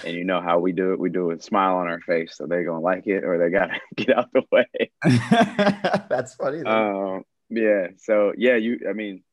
And 0.03 0.13
you 0.13 0.25
know 0.25 0.41
how 0.41 0.60
we 0.60 0.73
do 0.73 0.91
it. 0.91 0.99
We 0.99 1.10
do 1.10 1.23
it 1.23 1.27
with 1.27 1.39
a 1.39 1.43
smile 1.43 1.77
on 1.77 1.88
our 1.88 2.01
face. 2.01 2.36
So 2.36 2.47
they're 2.47 2.65
gonna 2.65 2.81
like 2.81 3.07
it 3.07 3.23
or 3.23 3.38
they 3.38 3.49
gotta 3.49 3.79
get 3.95 4.17
out 4.17 4.29
the 4.34 4.43
way. 4.51 4.91
That's 6.10 6.36
funny. 6.36 6.63
Um, 6.63 7.23
yeah. 7.49 7.88
So 7.97 8.34
yeah, 8.38 8.55
you 8.55 8.79
I 8.89 8.93
mean, 8.93 9.23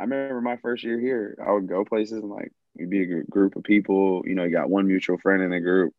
I 0.00 0.04
remember 0.04 0.40
my 0.40 0.56
first 0.56 0.82
year 0.82 0.98
here, 0.98 1.38
I 1.44 1.52
would 1.52 1.68
go 1.68 1.84
places 1.84 2.18
and 2.22 2.30
like 2.30 2.52
you'd 2.74 2.90
be 2.90 3.02
a 3.02 3.22
group 3.22 3.54
of 3.54 3.62
people. 3.62 4.22
You 4.24 4.34
know, 4.34 4.44
you 4.44 4.50
got 4.50 4.70
one 4.70 4.88
mutual 4.88 5.18
friend 5.18 5.42
in 5.42 5.50
the 5.50 5.60
group. 5.60 5.94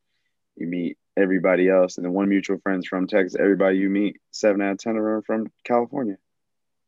You 0.56 0.68
meet 0.68 0.98
everybody 1.18 1.68
else, 1.68 1.98
and 1.98 2.06
then 2.06 2.14
one 2.14 2.30
mutual 2.30 2.60
friend's 2.60 2.88
from 2.88 3.08
Texas. 3.08 3.36
Everybody 3.40 3.78
you 3.80 3.90
meet, 3.90 4.18
seven 4.32 4.62
out 4.62 4.74
of 4.74 4.78
ten 4.78 4.96
of 4.96 5.04
them 5.04 5.12
are 5.12 5.22
from 5.24 5.48
California. 5.64 6.18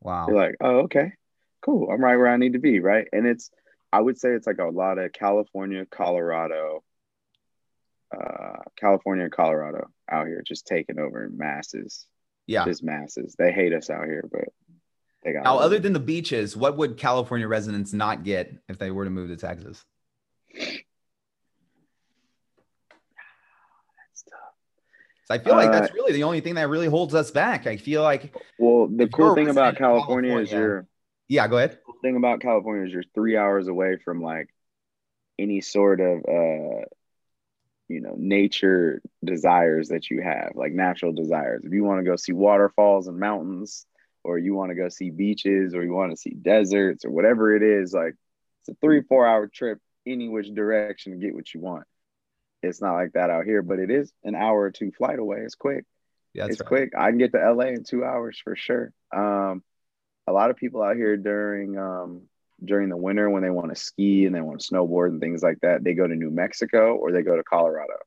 Wow. 0.01 0.27
You're 0.27 0.37
like, 0.37 0.55
oh, 0.61 0.77
okay, 0.81 1.13
cool. 1.61 1.89
I'm 1.91 2.01
right 2.01 2.15
where 2.15 2.27
I 2.27 2.37
need 2.37 2.53
to 2.53 2.59
be, 2.59 2.79
right? 2.79 3.07
And 3.11 3.25
it's, 3.27 3.49
I 3.91 3.99
would 3.99 4.17
say 4.17 4.29
it's 4.29 4.47
like 4.47 4.59
a 4.59 4.65
lot 4.65 4.99
of 4.99 5.11
California, 5.11 5.85
Colorado, 5.89 6.83
uh, 8.15 8.59
California 8.77 9.25
and 9.25 9.33
Colorado 9.33 9.87
out 10.09 10.27
here 10.27 10.41
just 10.45 10.65
taking 10.67 10.99
over 10.99 11.25
in 11.25 11.37
masses. 11.37 12.05
yeah. 12.47 12.65
Just 12.65 12.83
masses. 12.83 13.35
They 13.37 13.51
hate 13.51 13.73
us 13.73 13.89
out 13.89 14.05
here, 14.05 14.27
but 14.31 14.45
they 15.23 15.33
got 15.33 15.43
Now, 15.43 15.57
other 15.57 15.79
than 15.79 15.93
the 15.93 15.99
beaches, 15.99 16.55
what 16.55 16.77
would 16.77 16.97
California 16.97 17.47
residents 17.47 17.93
not 17.93 18.23
get 18.23 18.53
if 18.69 18.77
they 18.77 18.91
were 18.91 19.03
to 19.03 19.11
move 19.11 19.29
to 19.29 19.37
Texas? 19.37 19.83
I 25.29 25.37
feel 25.37 25.53
like 25.53 25.71
that's 25.71 25.91
Uh, 25.91 25.95
really 25.95 26.13
the 26.13 26.23
only 26.23 26.41
thing 26.41 26.55
that 26.55 26.69
really 26.69 26.87
holds 26.87 27.13
us 27.13 27.29
back. 27.31 27.67
I 27.67 27.77
feel 27.77 28.01
like, 28.01 28.35
well, 28.57 28.87
the 28.87 29.07
cool 29.07 29.35
thing 29.35 29.49
about 29.49 29.73
of 29.73 29.77
California, 29.77 30.37
is 30.39 30.49
California- 30.49 30.67
you're 30.67 30.87
yeah, 31.27 31.47
go 31.47 31.57
ahead. 31.57 31.79
cool 31.85 31.95
thing 32.01 32.15
about 32.15 32.39
California 32.41 32.87
is 32.87 32.93
you're 32.93 33.03
three 33.13 33.37
hours 33.37 33.67
away 33.67 33.97
from 33.97 34.21
like 34.21 34.49
any 35.37 35.61
sort 35.61 36.01
of 36.01 36.25
uh 36.27 36.85
you 37.87 38.01
know 38.01 38.15
nature 38.17 39.01
desires 39.23 39.89
that 39.89 40.09
you 40.09 40.21
have, 40.21 40.51
like 40.55 40.71
natural 40.73 41.11
desires. 41.13 41.63
If 41.63 41.73
you 41.73 41.83
want 41.83 41.99
to 41.99 42.03
go 42.09 42.15
see 42.15 42.33
waterfalls 42.33 43.07
and 43.07 43.19
mountains, 43.19 43.85
or 44.23 44.37
you 44.39 44.53
want 44.55 44.69
to 44.71 44.75
go 44.75 44.89
see 44.89 45.09
beaches, 45.11 45.73
or 45.75 45.83
you 45.83 45.93
want 45.93 46.11
to 46.11 46.17
see 46.17 46.31
deserts, 46.31 47.05
or 47.05 47.11
whatever 47.11 47.55
it 47.55 47.63
is, 47.63 47.93
like 47.93 48.15
it's 48.61 48.69
a 48.69 48.73
three 48.81 49.01
four 49.01 49.25
hour 49.27 49.47
trip 49.47 49.79
any 50.05 50.27
which 50.27 50.53
direction 50.53 51.11
to 51.13 51.17
get 51.19 51.35
what 51.35 51.53
you 51.53 51.59
want. 51.61 51.85
It's 52.61 52.81
not 52.81 52.93
like 52.93 53.13
that 53.13 53.29
out 53.29 53.45
here, 53.45 53.61
but 53.61 53.79
it 53.79 53.89
is 53.89 54.11
an 54.23 54.35
hour 54.35 54.59
or 54.59 54.71
two 54.71 54.91
flight 54.91 55.19
away. 55.19 55.39
It's 55.39 55.55
quick 55.55 55.85
Yeah, 56.33 56.45
it's 56.45 56.59
right. 56.59 56.67
quick. 56.67 56.93
I 56.97 57.09
can 57.09 57.17
get 57.17 57.31
to 57.31 57.53
LA 57.53 57.67
in 57.67 57.83
two 57.83 58.03
hours 58.03 58.39
for 58.43 58.55
sure. 58.55 58.91
Um, 59.15 59.63
a 60.27 60.31
lot 60.31 60.49
of 60.49 60.57
people 60.57 60.81
out 60.81 60.95
here 60.95 61.17
during 61.17 61.77
um, 61.77 62.23
during 62.63 62.89
the 62.89 62.97
winter 62.97 63.29
when 63.29 63.41
they 63.41 63.49
want 63.49 63.69
to 63.69 63.75
ski 63.75 64.25
and 64.25 64.35
they 64.35 64.41
want 64.41 64.59
to 64.59 64.73
snowboard 64.73 65.09
and 65.09 65.21
things 65.21 65.41
like 65.41 65.59
that, 65.61 65.83
they 65.83 65.93
go 65.93 66.07
to 66.07 66.15
New 66.15 66.29
Mexico 66.29 66.95
or 66.95 67.11
they 67.11 67.21
go 67.21 67.35
to 67.35 67.43
Colorado, 67.43 67.97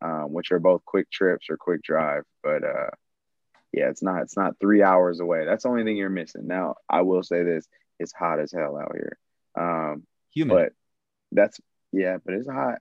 um, 0.00 0.32
which 0.32 0.52
are 0.52 0.60
both 0.60 0.84
quick 0.84 1.10
trips 1.10 1.46
or 1.50 1.56
quick 1.56 1.82
drive. 1.82 2.22
But 2.42 2.64
uh, 2.64 2.90
yeah, 3.72 3.88
it's 3.90 4.02
not 4.02 4.22
it's 4.22 4.36
not 4.36 4.58
three 4.60 4.82
hours 4.82 5.20
away. 5.20 5.44
That's 5.44 5.64
the 5.64 5.68
only 5.68 5.84
thing 5.84 5.96
you're 5.96 6.10
missing. 6.10 6.46
Now, 6.46 6.76
I 6.88 7.02
will 7.02 7.22
say 7.22 7.42
this: 7.42 7.66
it's 7.98 8.12
hot 8.12 8.38
as 8.38 8.52
hell 8.52 8.76
out 8.78 8.94
here. 8.94 9.18
Um, 9.58 10.06
Human. 10.34 10.56
but 10.56 10.72
that's 11.32 11.60
yeah, 11.92 12.18
but 12.24 12.34
it's 12.34 12.48
hot. 12.48 12.78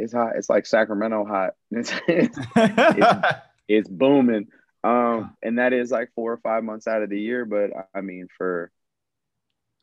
It's 0.00 0.12
hot. 0.12 0.36
It's 0.36 0.48
like 0.48 0.66
Sacramento 0.66 1.24
hot. 1.24 1.54
It's, 1.70 1.92
it's 2.08 2.38
it's 3.68 3.88
booming. 3.88 4.48
Um, 4.82 5.36
and 5.42 5.58
that 5.58 5.72
is 5.72 5.90
like 5.90 6.10
four 6.14 6.32
or 6.32 6.38
five 6.38 6.64
months 6.64 6.88
out 6.88 7.02
of 7.02 7.10
the 7.10 7.20
year. 7.20 7.44
But 7.44 7.70
I 7.94 8.00
mean, 8.00 8.28
for 8.36 8.70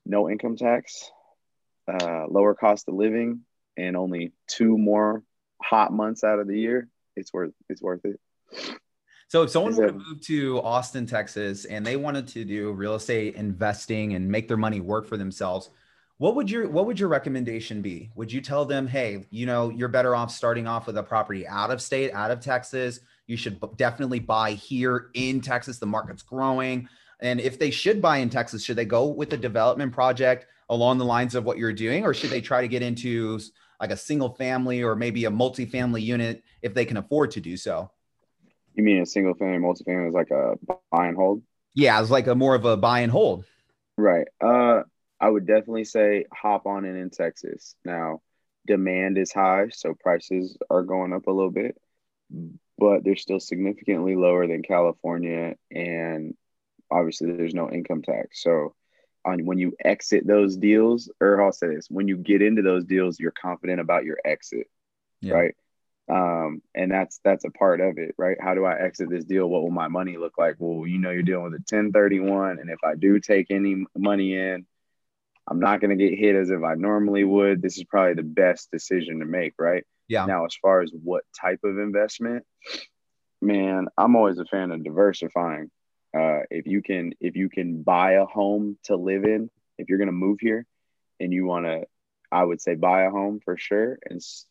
no 0.05 0.29
income 0.29 0.57
tax, 0.57 1.09
uh, 1.87 2.25
lower 2.27 2.55
cost 2.55 2.87
of 2.87 2.95
living, 2.95 3.41
and 3.77 3.95
only 3.95 4.33
two 4.47 4.77
more 4.77 5.23
hot 5.61 5.93
months 5.93 6.23
out 6.23 6.39
of 6.39 6.47
the 6.47 6.59
year, 6.59 6.89
it's 7.15 7.31
worth 7.31 7.53
it's 7.69 7.81
worth 7.81 8.05
it. 8.05 8.19
So 9.29 9.43
if 9.43 9.49
someone 9.49 9.75
were 9.75 9.87
to 9.87 9.93
move 9.93 10.21
to 10.21 10.61
Austin, 10.61 11.05
Texas, 11.05 11.65
and 11.65 11.85
they 11.85 11.97
wanted 11.97 12.29
to 12.29 12.45
do 12.45 12.71
real 12.71 12.95
estate 12.95 13.35
investing 13.35 14.13
and 14.13 14.29
make 14.29 14.47
their 14.47 14.57
money 14.57 14.79
work 14.79 15.05
for 15.05 15.17
themselves, 15.17 15.69
what 16.17 16.35
would 16.35 16.49
your 16.49 16.67
what 16.67 16.85
would 16.87 16.99
your 16.99 17.09
recommendation 17.09 17.81
be? 17.81 18.09
Would 18.15 18.31
you 18.31 18.41
tell 18.41 18.65
them, 18.65 18.87
hey, 18.87 19.25
you 19.29 19.45
know, 19.45 19.69
you're 19.69 19.87
better 19.87 20.15
off 20.15 20.31
starting 20.31 20.67
off 20.67 20.87
with 20.87 20.97
a 20.97 21.03
property 21.03 21.47
out 21.47 21.69
of 21.69 21.81
state, 21.81 22.11
out 22.13 22.31
of 22.31 22.39
Texas. 22.39 22.99
You 23.27 23.37
should 23.37 23.59
definitely 23.77 24.19
buy 24.19 24.53
here 24.53 25.09
in 25.13 25.41
Texas. 25.41 25.77
The 25.77 25.85
market's 25.85 26.23
growing. 26.23 26.89
And 27.19 27.39
if 27.39 27.59
they 27.59 27.71
should 27.71 28.01
buy 28.01 28.17
in 28.17 28.29
Texas, 28.29 28.63
should 28.63 28.77
they 28.77 28.85
go 28.85 29.07
with 29.07 29.33
a 29.33 29.37
development 29.37 29.91
project 29.91 30.47
along 30.69 30.97
the 30.97 31.05
lines 31.05 31.35
of 31.35 31.45
what 31.45 31.57
you're 31.57 31.73
doing, 31.73 32.03
or 32.03 32.13
should 32.13 32.29
they 32.29 32.41
try 32.41 32.61
to 32.61 32.67
get 32.67 32.81
into 32.81 33.39
like 33.79 33.91
a 33.91 33.97
single 33.97 34.29
family 34.29 34.81
or 34.81 34.95
maybe 34.95 35.25
a 35.25 35.31
multifamily 35.31 36.01
unit 36.01 36.43
if 36.61 36.73
they 36.73 36.85
can 36.85 36.97
afford 36.97 37.31
to 37.31 37.41
do 37.41 37.57
so? 37.57 37.91
You 38.73 38.83
mean 38.83 39.01
a 39.01 39.05
single 39.05 39.33
family, 39.33 39.57
multifamily 39.57 40.09
is 40.09 40.13
like 40.13 40.31
a 40.31 40.55
buy 40.91 41.07
and 41.07 41.15
hold? 41.15 41.41
Yeah, 41.73 41.99
it's 42.01 42.09
like 42.09 42.27
a 42.27 42.35
more 42.35 42.55
of 42.55 42.65
a 42.65 42.77
buy 42.77 43.01
and 43.01 43.11
hold. 43.11 43.45
Right. 43.97 44.27
Uh, 44.41 44.83
I 45.19 45.29
would 45.29 45.47
definitely 45.47 45.85
say 45.85 46.25
hop 46.33 46.65
on 46.65 46.85
in 46.85 46.95
in 46.95 47.09
Texas. 47.09 47.75
Now, 47.85 48.21
demand 48.65 49.17
is 49.17 49.31
high, 49.33 49.69
so 49.69 49.93
prices 49.99 50.57
are 50.69 50.83
going 50.83 51.13
up 51.13 51.27
a 51.27 51.31
little 51.31 51.51
bit, 51.51 51.77
but 52.77 53.03
they're 53.03 53.15
still 53.15 53.39
significantly 53.39 54.15
lower 54.15 54.47
than 54.47 54.61
California, 54.61 55.55
and 55.71 56.35
obviously 56.91 57.31
there's 57.31 57.53
no 57.55 57.69
income 57.71 58.01
tax. 58.03 58.43
So, 58.43 58.75
on 59.25 59.45
when 59.45 59.57
you 59.57 59.73
exit 59.83 60.25
those 60.25 60.55
deals, 60.57 61.11
or 61.19 61.41
I'll 61.41 61.51
say 61.51 61.67
this: 61.67 61.87
when 61.89 62.07
you 62.07 62.17
get 62.17 62.41
into 62.41 62.61
those 62.61 62.85
deals, 62.85 63.19
you're 63.19 63.31
confident 63.31 63.79
about 63.81 64.05
your 64.05 64.17
exit, 64.23 64.67
Yeah. 65.21 65.33
right? 65.33 65.55
Um, 66.09 66.61
and 66.73 66.89
that's 66.91 67.19
that's 67.23 67.43
a 67.43 67.49
part 67.51 67.81
of 67.81 67.97
it, 67.97 68.15
right? 68.17 68.37
How 68.39 68.53
do 68.55 68.63
I 68.65 68.79
exit 68.79 69.09
this 69.09 69.25
deal? 69.25 69.49
What 69.49 69.63
will 69.63 69.71
my 69.71 69.89
money 69.89 70.15
look 70.17 70.37
like? 70.37 70.55
Well, 70.59 70.87
you 70.87 70.99
know, 70.99 71.09
you're 71.11 71.23
dealing 71.23 71.45
with 71.51 71.53
a 71.55 71.63
1031, 71.65 72.59
and 72.59 72.69
if 72.69 72.79
I 72.83 72.95
do 72.95 73.19
take 73.19 73.47
any 73.51 73.85
money 73.97 74.33
in, 74.37 74.65
I'm 75.47 75.59
not 75.59 75.79
going 75.79 75.97
to 75.97 76.03
get 76.09 76.17
hit 76.17 76.35
as 76.35 76.49
if 76.49 76.63
I 76.63 76.73
normally 76.75 77.23
would. 77.23 77.61
This 77.61 77.77
is 77.77 77.83
probably 77.85 78.15
the 78.15 78.23
best 78.23 78.69
decision 78.71 79.19
to 79.19 79.25
make, 79.25 79.53
right? 79.57 79.83
Yeah. 80.07 80.25
Now, 80.25 80.45
as 80.45 80.55
far 80.61 80.81
as 80.81 80.91
what 80.91 81.23
type 81.39 81.61
of 81.63 81.77
investment, 81.77 82.45
man, 83.41 83.87
I'm 83.97 84.15
always 84.15 84.39
a 84.39 84.45
fan 84.45 84.71
of 84.71 84.83
diversifying. 84.83 85.69
Uh, 86.17 86.39
if 86.49 86.65
you 86.65 86.81
can, 86.81 87.13
if 87.19 87.35
you 87.35 87.49
can 87.49 87.83
buy 87.83 88.13
a 88.13 88.25
home 88.25 88.77
to 88.85 88.95
live 88.95 89.23
in, 89.23 89.49
if 89.77 89.89
you're 89.89 89.97
going 89.99 90.07
to 90.07 90.11
move 90.13 90.39
here, 90.41 90.65
and 91.19 91.31
you 91.33 91.45
want 91.45 91.65
to, 91.65 91.83
I 92.31 92.43
would 92.43 92.61
say 92.61 92.75
buy 92.75 93.03
a 93.03 93.09
home 93.11 93.39
for 93.43 93.57
sure, 93.57 93.99
and 94.09 94.17
s- 94.17 94.45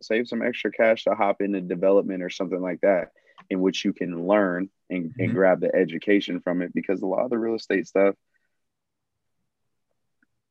save 0.00 0.26
some 0.28 0.42
extra 0.42 0.72
cash 0.72 1.04
to 1.04 1.14
hop 1.14 1.40
into 1.40 1.60
development 1.60 2.22
or 2.22 2.30
something 2.30 2.60
like 2.60 2.80
that, 2.82 3.10
in 3.50 3.60
which 3.60 3.84
you 3.84 3.92
can 3.92 4.26
learn 4.26 4.70
and, 4.90 5.14
and 5.18 5.30
Mhm. 5.30 5.34
grab 5.34 5.60
the 5.60 5.74
education 5.74 6.40
from 6.40 6.62
it. 6.62 6.72
Because 6.74 7.02
a 7.02 7.06
lot 7.06 7.24
of 7.24 7.30
the 7.30 7.38
real 7.38 7.54
estate 7.54 7.86
stuff, 7.86 8.14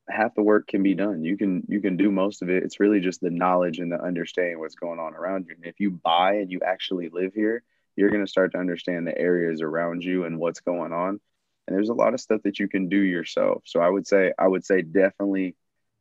half 0.08 0.34
the 0.34 0.42
work 0.42 0.66
can 0.66 0.82
be 0.82 0.94
done. 0.94 1.24
You 1.24 1.36
can 1.36 1.64
you 1.68 1.80
can 1.80 1.96
do 1.96 2.10
most 2.10 2.42
of 2.42 2.50
it. 2.50 2.62
It's 2.62 2.80
really 2.80 3.00
just 3.00 3.20
the 3.20 3.30
knowledge 3.30 3.78
and 3.78 3.90
the 3.90 4.02
understanding 4.02 4.58
what's 4.58 4.74
going 4.74 4.98
on 4.98 5.14
around 5.14 5.46
you. 5.48 5.54
And 5.54 5.66
if 5.66 5.80
you 5.80 5.90
buy 5.90 6.34
and 6.34 6.50
you 6.50 6.60
actually 6.64 7.08
live 7.08 7.34
here, 7.34 7.62
you're 7.96 8.10
going 8.10 8.24
to 8.24 8.30
start 8.30 8.52
to 8.52 8.58
understand 8.58 9.06
the 9.06 9.16
areas 9.16 9.62
around 9.62 10.02
you 10.02 10.24
and 10.24 10.38
what's 10.38 10.60
going 10.60 10.92
on. 10.92 11.20
And 11.66 11.76
there's 11.76 11.90
a 11.90 11.94
lot 11.94 12.14
of 12.14 12.20
stuff 12.20 12.42
that 12.42 12.58
you 12.58 12.68
can 12.68 12.88
do 12.88 12.98
yourself. 12.98 13.62
So 13.66 13.80
I 13.80 13.88
would 13.88 14.06
say 14.06 14.32
I 14.38 14.48
would 14.48 14.64
say 14.64 14.82
definitely 14.82 15.54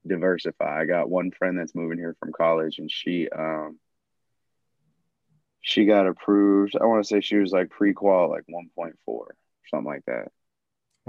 diversify. 0.08 0.82
I 0.82 0.86
got 0.86 1.10
one 1.10 1.32
friend 1.32 1.58
that's 1.58 1.76
moving 1.76 2.00
here 2.00 2.16
from 2.20 2.32
college 2.34 2.80
and 2.80 2.92
she 2.92 3.30
um 3.30 3.80
she 5.62 5.86
got 5.86 6.08
approved. 6.08 6.76
I 6.80 6.86
want 6.86 7.04
to 7.04 7.08
say 7.08 7.22
she 7.22 7.38
was 7.38 7.52
like 7.52 7.70
pre-qual 7.70 8.30
like 8.30 8.46
1.4 8.50 8.94
something 9.70 9.86
like 9.86 10.06
that. 10.06 10.32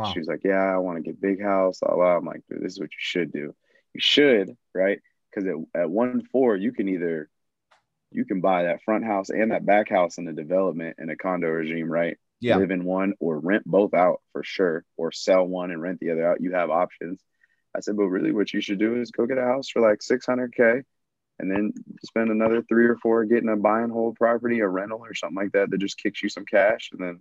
Wow. 0.03 0.13
She 0.13 0.19
was 0.19 0.29
like, 0.29 0.43
"Yeah, 0.45 0.63
I 0.63 0.79
want 0.79 0.99
to 0.99 1.03
get 1.03 1.21
big 1.21 1.43
house." 1.43 1.81
Blah, 1.81 1.95
blah. 1.95 2.17
I'm 2.17 2.25
like, 2.25 2.43
this 2.49 2.73
is 2.73 2.81
what 2.81 2.91
you 2.91 2.99
should 2.99 3.33
do. 3.33 3.55
You 3.95 4.01
should, 4.01 4.57
right? 4.75 5.01
Because 5.31 5.49
at, 5.49 5.83
at 5.83 5.91
one 5.91 6.23
four, 6.33 6.57
you 6.57 6.73
can 6.73 6.89
either 6.89 7.29
you 8.11 8.25
can 8.25 8.41
buy 8.41 8.65
that 8.65 8.83
front 8.83 9.05
house 9.05 9.31
and 9.31 9.51
that 9.51 9.65
back 9.65 9.89
house 9.89 10.19
in 10.19 10.29
a 10.29 10.33
development 10.33 10.97
in 10.99 11.09
a 11.11 11.17
condo 11.17 11.49
regime, 11.49 11.91
right? 11.91 12.19
Yeah. 12.41 12.57
Live 12.57 12.71
in 12.71 12.85
one 12.85 13.15
or 13.21 13.39
rent 13.39 13.65
both 13.65 13.95
out 13.95 14.21
for 14.33 14.43
sure, 14.43 14.85
or 14.97 15.13
sell 15.13 15.47
one 15.47 15.71
and 15.71 15.81
rent 15.81 16.01
the 16.01 16.11
other 16.11 16.27
out. 16.29 16.41
You 16.41 16.53
have 16.53 16.71
options. 16.71 17.23
I 17.75 17.81
said, 17.81 17.97
but 17.97 18.09
really, 18.09 18.33
what 18.33 18.53
you 18.53 18.61
should 18.61 18.79
do 18.79 19.01
is 19.01 19.13
go 19.13 19.27
get 19.27 19.39
a 19.39 19.43
house 19.43 19.69
for 19.69 19.81
like 19.81 20.01
600k, 20.03 20.83
and 21.39 21.51
then 21.51 21.73
spend 22.05 22.31
another 22.31 22.63
three 22.63 22.87
or 22.87 22.97
four 22.97 23.25
getting 23.25 23.49
a 23.49 23.57
buy 23.57 23.83
and 23.83 23.93
hold 23.93 24.17
property, 24.17 24.61
a 24.61 24.69
rental 24.69 24.99
or 24.99 25.15
something 25.15 25.37
like 25.37 25.53
that 25.53 25.71
that 25.71 25.79
just 25.79 25.99
kicks 25.99 26.23
you 26.23 26.29
some 26.29 26.45
cash, 26.45 26.91
and 26.93 27.01
then, 27.01 27.21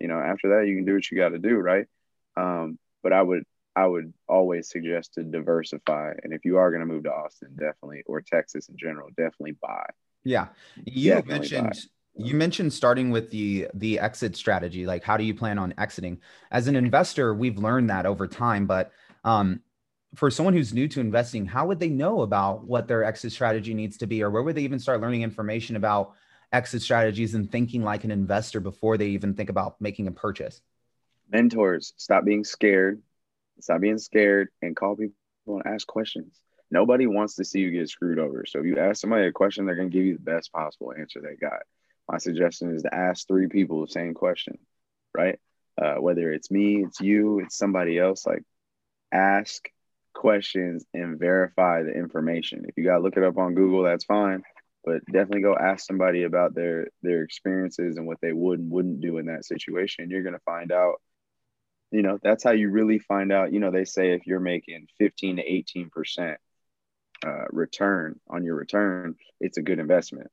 you 0.00 0.08
know, 0.08 0.18
after 0.18 0.50
that, 0.50 0.66
you 0.66 0.76
can 0.76 0.84
do 0.84 0.94
what 0.94 1.10
you 1.10 1.18
got 1.18 1.30
to 1.30 1.38
do, 1.38 1.56
right? 1.56 1.86
Um, 2.36 2.78
but 3.02 3.12
I 3.12 3.22
would 3.22 3.44
I 3.74 3.86
would 3.86 4.12
always 4.28 4.68
suggest 4.68 5.14
to 5.14 5.22
diversify. 5.22 6.12
And 6.22 6.32
if 6.32 6.44
you 6.44 6.58
are 6.58 6.70
going 6.70 6.80
to 6.80 6.86
move 6.86 7.04
to 7.04 7.12
Austin, 7.12 7.56
definitely, 7.58 8.02
or 8.06 8.20
Texas 8.20 8.68
in 8.68 8.76
general, 8.76 9.08
definitely 9.16 9.56
buy. 9.62 9.86
Yeah. 10.24 10.48
You 10.84 11.14
Definitely 11.14 11.38
mentioned 11.38 11.88
buy. 12.16 12.24
you 12.24 12.34
mentioned 12.34 12.72
starting 12.72 13.10
with 13.10 13.30
the 13.30 13.68
the 13.74 13.98
exit 13.98 14.36
strategy, 14.36 14.86
like 14.86 15.02
how 15.02 15.16
do 15.16 15.24
you 15.24 15.34
plan 15.34 15.58
on 15.58 15.74
exiting? 15.78 16.20
As 16.50 16.68
an 16.68 16.76
investor, 16.76 17.34
we've 17.34 17.58
learned 17.58 17.90
that 17.90 18.06
over 18.06 18.26
time, 18.26 18.66
but 18.66 18.92
um 19.24 19.60
for 20.14 20.30
someone 20.30 20.52
who's 20.52 20.74
new 20.74 20.86
to 20.88 21.00
investing, 21.00 21.46
how 21.46 21.66
would 21.66 21.80
they 21.80 21.88
know 21.88 22.20
about 22.20 22.64
what 22.66 22.86
their 22.86 23.02
exit 23.02 23.32
strategy 23.32 23.72
needs 23.72 23.96
to 23.96 24.06
be 24.06 24.22
or 24.22 24.30
where 24.30 24.42
would 24.42 24.54
they 24.54 24.62
even 24.62 24.78
start 24.78 25.00
learning 25.00 25.22
information 25.22 25.74
about 25.74 26.12
exit 26.52 26.82
strategies 26.82 27.34
and 27.34 27.50
thinking 27.50 27.82
like 27.82 28.04
an 28.04 28.10
investor 28.10 28.60
before 28.60 28.98
they 28.98 29.06
even 29.06 29.34
think 29.34 29.48
about 29.48 29.80
making 29.80 30.06
a 30.08 30.12
purchase? 30.12 30.60
Mentors, 31.32 31.94
stop 31.96 32.24
being 32.24 32.44
scared. 32.44 33.00
Stop 33.60 33.80
being 33.80 33.98
scared 33.98 34.48
and 34.60 34.76
call 34.76 34.96
people 34.96 35.14
and 35.46 35.66
ask 35.66 35.86
questions. 35.86 36.38
Nobody 36.70 37.06
wants 37.06 37.36
to 37.36 37.44
see 37.44 37.60
you 37.60 37.70
get 37.70 37.88
screwed 37.88 38.18
over. 38.18 38.44
So 38.46 38.60
if 38.60 38.66
you 38.66 38.78
ask 38.78 39.00
somebody 39.00 39.26
a 39.26 39.32
question, 39.32 39.64
they're 39.64 39.76
going 39.76 39.90
to 39.90 39.96
give 39.96 40.06
you 40.06 40.14
the 40.14 40.22
best 40.22 40.52
possible 40.52 40.92
answer 40.96 41.20
they 41.20 41.36
got. 41.36 41.60
My 42.10 42.18
suggestion 42.18 42.74
is 42.74 42.82
to 42.82 42.94
ask 42.94 43.26
three 43.26 43.48
people 43.48 43.80
the 43.80 43.92
same 43.92 44.14
question, 44.14 44.58
right? 45.14 45.38
Uh, 45.80 45.94
whether 45.94 46.30
it's 46.32 46.50
me, 46.50 46.84
it's 46.84 47.00
you, 47.00 47.40
it's 47.40 47.56
somebody 47.56 47.98
else, 47.98 48.26
like 48.26 48.42
ask 49.10 49.68
questions 50.12 50.84
and 50.92 51.18
verify 51.18 51.82
the 51.82 51.92
information. 51.92 52.66
If 52.68 52.76
you 52.76 52.84
got 52.84 52.98
to 52.98 53.02
look 53.02 53.16
it 53.16 53.24
up 53.24 53.38
on 53.38 53.54
Google, 53.54 53.84
that's 53.84 54.04
fine, 54.04 54.42
but 54.84 55.04
definitely 55.06 55.42
go 55.42 55.56
ask 55.56 55.86
somebody 55.86 56.24
about 56.24 56.54
their 56.54 56.88
their 57.02 57.22
experiences 57.22 57.96
and 57.96 58.06
what 58.06 58.20
they 58.20 58.32
would 58.32 58.58
and 58.58 58.70
wouldn't 58.70 59.00
do 59.00 59.18
in 59.18 59.26
that 59.26 59.46
situation. 59.46 60.10
You're 60.10 60.22
going 60.22 60.34
to 60.34 60.40
find 60.40 60.72
out 60.72 60.96
you 61.92 62.02
know, 62.02 62.18
that's 62.22 62.42
how 62.42 62.52
you 62.52 62.70
really 62.70 62.98
find 62.98 63.30
out, 63.30 63.52
you 63.52 63.60
know, 63.60 63.70
they 63.70 63.84
say 63.84 64.12
if 64.12 64.26
you're 64.26 64.40
making 64.40 64.86
15 64.98 65.36
to 65.36 65.88
18% 65.90 66.36
uh, 67.24 67.44
return 67.50 68.18
on 68.28 68.44
your 68.44 68.56
return, 68.56 69.14
it's 69.40 69.58
a 69.58 69.62
good 69.62 69.78
investment. 69.78 70.30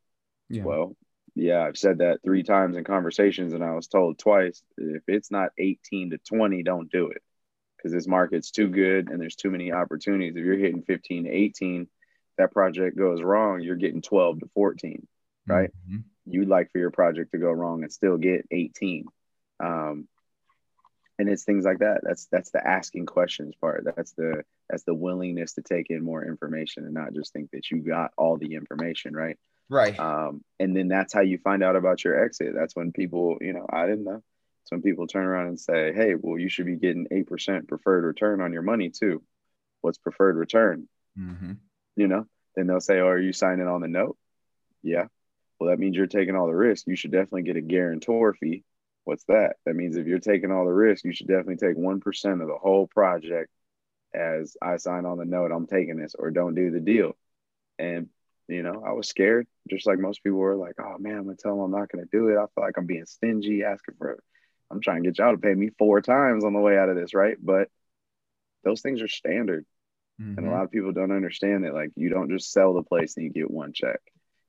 Yeah. 0.50 0.63
Well, 0.63 0.95
yeah, 1.36 1.62
I've 1.62 1.78
said 1.78 2.00
that 2.00 2.19
three 2.24 2.43
times 2.43 2.78
in 2.78 2.84
conversations, 2.86 3.54
and 3.54 3.63
I 3.63 3.74
was 3.74 3.88
told 3.88 4.17
twice 4.17 4.63
if 4.78 5.04
it's 5.08 5.32
not 5.32 5.52
18 5.58 6.12
to 6.12 6.17
20, 6.17 6.63
don't 6.63 6.89
do 6.89 7.10
it 7.10 7.22
because 7.78 7.91
this 7.91 8.08
market's 8.08 8.52
too 8.52 8.69
good 8.69 9.10
and 9.10 9.22
there's 9.22 9.36
too 9.36 9.52
many 9.52 9.72
opportunities. 9.72 10.36
If 10.36 10.43
you're 10.43 10.58
hitting 10.58 10.84
15 10.84 11.26
to 11.26 11.30
18, 11.30 11.88
that 12.38 12.52
project 12.52 12.98
goes 12.98 13.22
wrong, 13.22 13.62
you're 13.62 13.76
getting 13.76 14.02
12 14.02 14.39
to 14.39 14.50
14, 14.54 15.06
right? 15.45 15.69
Mm-hmm. 15.88 16.00
You'd 16.26 16.48
like 16.48 16.72
for 16.72 16.80
your 16.80 16.91
project 16.91 17.34
to 17.34 17.38
go 17.38 17.52
wrong 17.52 17.84
and 17.84 17.91
still 17.91 18.17
get 18.17 18.48
18. 18.50 19.06
Um, 19.62 20.08
and 21.19 21.27
it's 21.27 21.43
things 21.43 21.65
like 21.65 21.79
that. 21.79 21.99
That's 22.01 22.27
that's 22.32 22.49
the 22.49 22.65
asking 22.65 23.05
questions 23.05 23.53
part. 23.60 23.84
That's 23.84 24.13
the 24.13 24.43
that's 24.69 24.84
the 24.84 24.93
willingness 24.93 25.53
to 25.53 25.62
take 25.62 25.88
in 25.89 26.03
more 26.03 26.25
information 26.25 26.86
and 26.86 26.93
not 26.93 27.13
just 27.13 27.34
think 27.34 27.51
that 27.51 27.69
you 27.69 27.79
got 27.79 28.12
all 28.17 28.38
the 28.38 28.55
information 28.55 29.13
right? 29.13 29.38
Right. 29.69 29.99
Um, 29.99 30.41
and 30.60 30.75
then 30.75 30.88
that's 30.88 31.13
how 31.13 31.21
you 31.21 31.38
find 31.38 31.62
out 31.62 31.75
about 31.75 32.03
your 32.03 32.23
exit. 32.23 32.53
That's 32.55 32.75
when 32.75 32.93
people 32.93 33.38
you 33.41 33.53
know 33.53 33.65
i 33.69 33.86
didn't 33.86 34.05
know. 34.05 34.23
It's 34.63 34.71
when 34.71 34.82
people 34.82 35.08
turn 35.08 35.25
around 35.25 35.47
and 35.47 35.60
say 35.60 35.93
hey 35.93 36.15
well 36.17 36.39
you 36.39 36.49
should 36.49 36.65
be 36.65 36.77
getting 36.77 37.05
8% 37.12 37.67
preferred 37.67 38.05
return 38.05 38.41
on 38.41 38.53
your 38.53 38.63
money 38.63 38.89
too. 38.89 39.21
What's 39.82 39.97
preferred 39.97 40.38
return? 40.38 40.88
Mm-hmm. 41.19 41.53
you 41.97 42.08
know? 42.08 42.27
Then 42.55 42.67
they'll 42.67 42.79
say 42.79 42.99
oh 42.99 43.08
are 43.08 43.19
you 43.19 43.34
signing 43.34 43.67
on 43.67 43.82
the 43.82 43.89
note? 43.89 44.17
Yeah. 44.84 45.08
Well 45.60 45.69
that 45.69 45.79
means 45.79 45.97
you're 45.97 46.08
taking 46.08 46.38
all 46.38 46.47
the 46.47 46.55
risk. 46.55 46.88
You 46.88 46.95
should 46.95 47.12
definitely 47.12 47.43
get 47.43 47.58
a 47.58 47.62
guarantor 47.62 48.34
fee 48.34 48.63
What's 49.10 49.24
that? 49.24 49.56
That 49.65 49.76
means 49.76 49.98
if 49.98 50.06
you're 50.06 50.19
taking 50.19 50.52
all 50.52 50.65
the 50.65 50.72
risk, 50.72 51.04
you 51.04 51.13
should 51.13 51.28
definitely 51.28 51.56
take 51.56 51.76
1% 51.76 52.41
of 52.43 52.48
the 52.48 52.58
whole 52.62 52.86
project 52.86 53.50
as 54.13 54.56
I 54.62 54.78
sign 54.78 55.08
on 55.08 55.17
the 55.17 55.26
note, 55.26 55.52
I'm 55.52 55.65
taking 55.65 55.98
this 55.98 56.13
or 56.13 56.30
don't 56.30 56.54
do 56.54 56.69
the 56.69 56.80
deal. 56.80 57.17
And, 57.80 58.10
you 58.48 58.62
know, 58.62 58.84
I 58.86 58.91
was 58.91 59.10
scared, 59.10 59.48
just 59.67 59.88
like 59.88 59.98
most 59.98 60.22
people 60.22 60.38
were 60.38 60.56
like, 60.56 60.76
oh 60.80 61.00
man, 61.00 61.17
I'm 61.17 61.24
going 61.24 61.38
to 61.38 61.41
tell 61.41 61.56
them 61.56 61.63
I'm 61.63 61.80
not 61.80 61.89
going 61.89 62.06
to 62.06 62.10
do 62.12 62.28
it. 62.28 62.38
I 62.38 62.45
feel 62.54 62.63
like 62.63 62.78
I'm 62.78 62.86
being 62.86 63.08
stingy, 63.08 63.63
asking 63.63 63.95
for, 63.98 64.12
it. 64.12 64.19
I'm 64.69 64.80
trying 64.80 65.02
to 65.02 65.10
get 65.10 65.17
y'all 65.17 65.32
to 65.32 65.41
pay 65.41 65.56
me 65.56 65.72
four 65.80 66.02
times 66.02 66.45
on 66.45 66.54
the 66.54 66.60
way 66.60 66.78
out 66.78 66.89
of 66.89 66.95
this, 66.95 67.15
right? 67.15 67.36
But 67.41 67.69
those 68.63 68.82
things 68.82 69.02
are 69.02 69.08
standard. 69.08 69.65
Mm-hmm. 70.22 70.38
And 70.38 70.39
a 70.39 70.41
mm-hmm. 70.43 70.52
lot 70.52 70.65
of 70.65 70.72
people 70.72 70.91
don't 70.91 71.12
understand 71.12 71.63
that, 71.63 71.74
like, 71.74 71.89
you 71.95 72.10
don't 72.10 72.30
just 72.30 72.52
sell 72.52 72.76
the 72.76 72.84
place 72.84 73.17
and 73.17 73.26
you 73.26 73.32
get 73.32 73.50
one 73.50 73.74
check. 73.74 74.00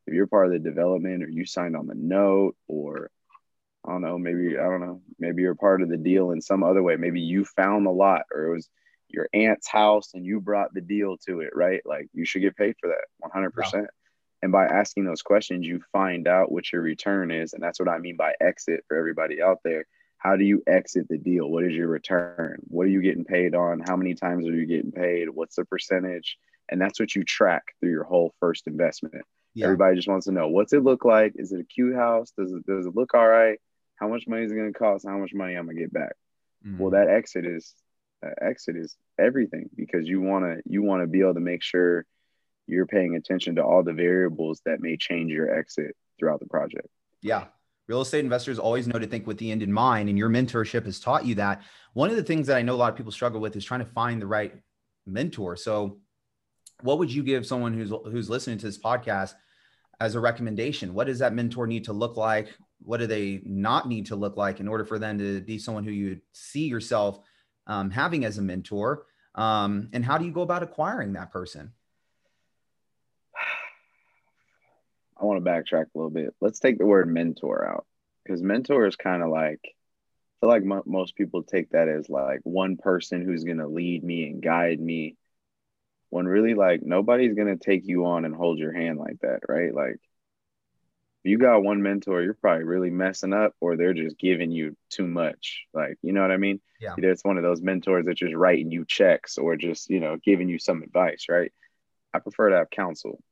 If 0.06 0.12
you're 0.12 0.26
part 0.26 0.46
of 0.46 0.52
the 0.52 0.58
development 0.58 1.22
or 1.22 1.30
you 1.30 1.46
signed 1.46 1.76
on 1.76 1.86
the 1.86 1.94
note 1.94 2.56
or 2.68 3.10
I 3.86 3.92
don't 3.92 4.02
know, 4.02 4.18
maybe 4.18 4.58
I 4.58 4.64
don't 4.64 4.80
know, 4.80 5.00
maybe 5.18 5.42
you're 5.42 5.54
part 5.54 5.82
of 5.82 5.88
the 5.88 5.96
deal 5.96 6.32
in 6.32 6.40
some 6.40 6.62
other 6.62 6.82
way. 6.82 6.96
Maybe 6.96 7.20
you 7.20 7.44
found 7.44 7.86
the 7.86 7.90
lot 7.90 8.22
or 8.32 8.46
it 8.46 8.52
was 8.52 8.68
your 9.08 9.28
aunt's 9.32 9.68
house 9.68 10.10
and 10.14 10.24
you 10.24 10.40
brought 10.40 10.74
the 10.74 10.80
deal 10.80 11.16
to 11.26 11.40
it, 11.40 11.50
right? 11.54 11.80
Like 11.84 12.08
you 12.12 12.24
should 12.24 12.42
get 12.42 12.56
paid 12.56 12.76
for 12.80 12.88
that 12.88 13.30
100%. 13.34 13.72
Yeah. 13.72 13.80
And 14.42 14.52
by 14.52 14.66
asking 14.66 15.04
those 15.04 15.22
questions, 15.22 15.66
you 15.66 15.82
find 15.92 16.26
out 16.26 16.50
what 16.50 16.72
your 16.72 16.82
return 16.82 17.30
is. 17.30 17.52
And 17.52 17.62
that's 17.62 17.78
what 17.78 17.88
I 17.88 17.98
mean 17.98 18.16
by 18.16 18.34
exit 18.40 18.84
for 18.88 18.96
everybody 18.96 19.42
out 19.42 19.58
there. 19.64 19.86
How 20.18 20.36
do 20.36 20.44
you 20.44 20.62
exit 20.66 21.08
the 21.08 21.18
deal? 21.18 21.48
What 21.48 21.64
is 21.64 21.72
your 21.72 21.88
return? 21.88 22.60
What 22.68 22.84
are 22.84 22.90
you 22.90 23.02
getting 23.02 23.24
paid 23.24 23.54
on? 23.54 23.80
How 23.80 23.96
many 23.96 24.14
times 24.14 24.46
are 24.46 24.54
you 24.54 24.66
getting 24.66 24.92
paid? 24.92 25.28
What's 25.30 25.56
the 25.56 25.64
percentage? 25.64 26.38
And 26.70 26.80
that's 26.80 27.00
what 27.00 27.14
you 27.14 27.24
track 27.24 27.64
through 27.80 27.90
your 27.90 28.04
whole 28.04 28.34
first 28.40 28.66
investment. 28.66 29.24
Yeah. 29.54 29.64
Everybody 29.64 29.96
just 29.96 30.08
wants 30.08 30.26
to 30.26 30.32
know 30.32 30.48
what's 30.48 30.72
it 30.72 30.84
look 30.84 31.04
like? 31.04 31.32
Is 31.36 31.52
it 31.52 31.60
a 31.60 31.64
cute 31.64 31.96
house? 31.96 32.32
Does 32.38 32.52
it 32.52 32.64
does 32.66 32.86
it 32.86 32.94
look 32.94 33.14
all 33.14 33.26
right? 33.26 33.58
How 34.00 34.08
much 34.08 34.26
money 34.26 34.44
is 34.44 34.50
it 34.50 34.56
going 34.56 34.72
to 34.72 34.78
cost? 34.78 35.06
How 35.06 35.18
much 35.18 35.34
money 35.34 35.54
i'm 35.54 35.66
going 35.66 35.76
to 35.76 35.82
get 35.82 35.92
back? 35.92 36.14
Mm-hmm. 36.66 36.78
well 36.78 36.90
that 36.90 37.08
exit 37.08 37.46
is 37.46 37.74
that 38.20 38.34
exit 38.42 38.76
is 38.76 38.94
everything 39.18 39.70
because 39.76 40.06
you 40.06 40.20
want 40.20 40.44
to 40.44 40.62
you 40.66 40.82
want 40.82 41.02
to 41.02 41.06
be 41.06 41.20
able 41.20 41.34
to 41.34 41.40
make 41.40 41.62
sure 41.62 42.04
you're 42.66 42.86
paying 42.86 43.16
attention 43.16 43.54
to 43.56 43.64
all 43.64 43.82
the 43.82 43.94
variables 43.94 44.60
that 44.66 44.80
may 44.80 44.96
change 44.96 45.32
your 45.32 45.58
exit 45.58 45.96
throughout 46.18 46.38
the 46.38 46.46
project. 46.46 46.86
Yeah. 47.22 47.46
Real 47.88 48.02
estate 48.02 48.22
investors 48.22 48.58
always 48.58 48.86
know 48.86 48.98
to 48.98 49.06
think 49.06 49.26
with 49.26 49.38
the 49.38 49.50
end 49.50 49.62
in 49.62 49.72
mind 49.72 50.08
and 50.08 50.16
your 50.16 50.28
mentorship 50.28 50.84
has 50.84 51.00
taught 51.00 51.24
you 51.24 51.34
that. 51.36 51.62
One 51.94 52.10
of 52.10 52.16
the 52.16 52.22
things 52.22 52.46
that 52.46 52.56
i 52.56 52.62
know 52.62 52.74
a 52.74 52.76
lot 52.76 52.90
of 52.90 52.96
people 52.96 53.10
struggle 53.10 53.40
with 53.40 53.56
is 53.56 53.64
trying 53.64 53.80
to 53.80 53.86
find 53.86 54.20
the 54.20 54.26
right 54.26 54.54
mentor. 55.06 55.56
So 55.56 55.98
what 56.82 56.98
would 56.98 57.12
you 57.12 57.22
give 57.22 57.46
someone 57.46 57.72
who's 57.72 57.90
who's 57.90 58.30
listening 58.30 58.58
to 58.58 58.66
this 58.66 58.78
podcast 58.78 59.32
as 59.98 60.14
a 60.14 60.20
recommendation? 60.20 60.94
What 60.94 61.06
does 61.06 61.18
that 61.20 61.32
mentor 61.32 61.66
need 61.66 61.84
to 61.84 61.92
look 61.92 62.16
like 62.16 62.54
what 62.82 62.98
do 62.98 63.06
they 63.06 63.40
not 63.44 63.88
need 63.88 64.06
to 64.06 64.16
look 64.16 64.36
like 64.36 64.60
in 64.60 64.68
order 64.68 64.84
for 64.84 64.98
them 64.98 65.18
to 65.18 65.40
be 65.40 65.58
someone 65.58 65.84
who 65.84 65.90
you 65.90 66.20
see 66.32 66.66
yourself 66.66 67.20
um, 67.66 67.90
having 67.90 68.24
as 68.24 68.38
a 68.38 68.42
mentor? 68.42 69.06
Um, 69.34 69.88
and 69.92 70.04
how 70.04 70.18
do 70.18 70.24
you 70.24 70.32
go 70.32 70.42
about 70.42 70.62
acquiring 70.62 71.12
that 71.14 71.30
person? 71.30 71.72
I 75.20 75.24
want 75.24 75.44
to 75.44 75.50
backtrack 75.50 75.84
a 75.84 75.98
little 75.98 76.10
bit. 76.10 76.34
Let's 76.40 76.60
take 76.60 76.78
the 76.78 76.86
word 76.86 77.08
mentor 77.08 77.66
out 77.68 77.86
because 78.24 78.42
mentor 78.42 78.86
is 78.86 78.96
kind 78.96 79.22
of 79.22 79.30
like 79.30 79.60
i 79.64 80.40
feel 80.40 80.50
like 80.50 80.62
m- 80.62 80.82
most 80.86 81.16
people 81.16 81.42
take 81.42 81.70
that 81.70 81.88
as 81.88 82.08
like 82.08 82.40
one 82.44 82.76
person 82.76 83.24
who's 83.24 83.44
going 83.44 83.58
to 83.58 83.66
lead 83.66 84.04
me 84.04 84.28
and 84.28 84.42
guide 84.42 84.80
me 84.80 85.16
when 86.10 86.26
really 86.26 86.54
like 86.54 86.82
nobody's 86.82 87.34
going 87.34 87.48
to 87.48 87.64
take 87.64 87.86
you 87.86 88.06
on 88.06 88.24
and 88.24 88.34
hold 88.34 88.58
your 88.58 88.72
hand 88.72 88.98
like 88.98 89.18
that 89.22 89.40
right? 89.48 89.74
Like 89.74 89.98
you 91.22 91.38
got 91.38 91.62
one 91.62 91.82
mentor, 91.82 92.22
you're 92.22 92.34
probably 92.34 92.64
really 92.64 92.90
messing 92.90 93.32
up, 93.32 93.54
or 93.60 93.76
they're 93.76 93.94
just 93.94 94.18
giving 94.18 94.50
you 94.50 94.76
too 94.88 95.06
much. 95.06 95.64
Like, 95.74 95.98
you 96.02 96.12
know 96.12 96.22
what 96.22 96.30
I 96.30 96.38
mean? 96.38 96.60
Yeah. 96.80 96.94
Either 96.96 97.10
it's 97.10 97.24
one 97.24 97.36
of 97.36 97.42
those 97.42 97.60
mentors 97.60 98.06
that 98.06 98.16
just 98.16 98.34
writing 98.34 98.70
you 98.70 98.84
checks 98.86 99.36
or 99.36 99.56
just, 99.56 99.90
you 99.90 100.00
know, 100.00 100.16
giving 100.24 100.48
you 100.48 100.58
some 100.58 100.82
advice, 100.82 101.26
right? 101.28 101.52
I 102.14 102.20
prefer 102.20 102.50
to 102.50 102.56
have 102.56 102.70
counsel. 102.70 103.22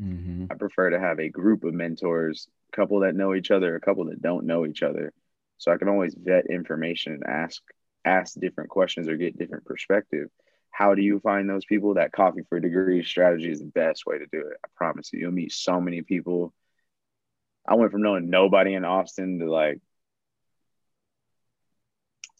Mm-hmm. 0.00 0.46
I 0.50 0.54
prefer 0.54 0.90
to 0.90 1.00
have 1.00 1.18
a 1.18 1.28
group 1.28 1.64
of 1.64 1.74
mentors, 1.74 2.46
a 2.72 2.76
couple 2.76 3.00
that 3.00 3.16
know 3.16 3.34
each 3.34 3.50
other, 3.50 3.74
a 3.74 3.80
couple 3.80 4.04
that 4.06 4.22
don't 4.22 4.46
know 4.46 4.64
each 4.64 4.82
other. 4.82 5.12
So 5.58 5.72
I 5.72 5.76
can 5.76 5.88
always 5.88 6.14
vet 6.16 6.46
information 6.46 7.14
and 7.14 7.26
ask 7.26 7.60
ask 8.04 8.38
different 8.38 8.70
questions 8.70 9.08
or 9.08 9.16
get 9.16 9.36
different 9.36 9.64
perspective. 9.64 10.28
How 10.70 10.94
do 10.94 11.02
you 11.02 11.18
find 11.18 11.50
those 11.50 11.64
people? 11.64 11.94
That 11.94 12.12
coffee 12.12 12.42
for 12.48 12.60
degree 12.60 13.02
strategy 13.02 13.50
is 13.50 13.58
the 13.58 13.66
best 13.66 14.06
way 14.06 14.18
to 14.18 14.26
do 14.30 14.40
it. 14.40 14.56
I 14.64 14.68
promise 14.76 15.12
you. 15.12 15.18
You'll 15.18 15.32
meet 15.32 15.52
so 15.52 15.80
many 15.80 16.02
people 16.02 16.54
I 17.68 17.74
went 17.74 17.92
from 17.92 18.02
knowing 18.02 18.30
nobody 18.30 18.72
in 18.72 18.86
Austin 18.86 19.40
to 19.40 19.50
like, 19.50 19.78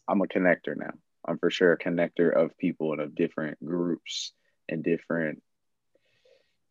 I'm 0.09 0.23
a 0.23 0.27
connector 0.27 0.75
now. 0.75 0.93
I'm 1.27 1.39
for 1.39 1.51
sure 1.51 1.73
a 1.73 1.79
connector 1.79 2.35
of 2.35 2.57
people 2.57 2.93
and 2.93 3.03
of 3.03 3.15
different 3.15 3.63
groups 3.63 4.33
and 4.69 4.83
different 4.83 5.43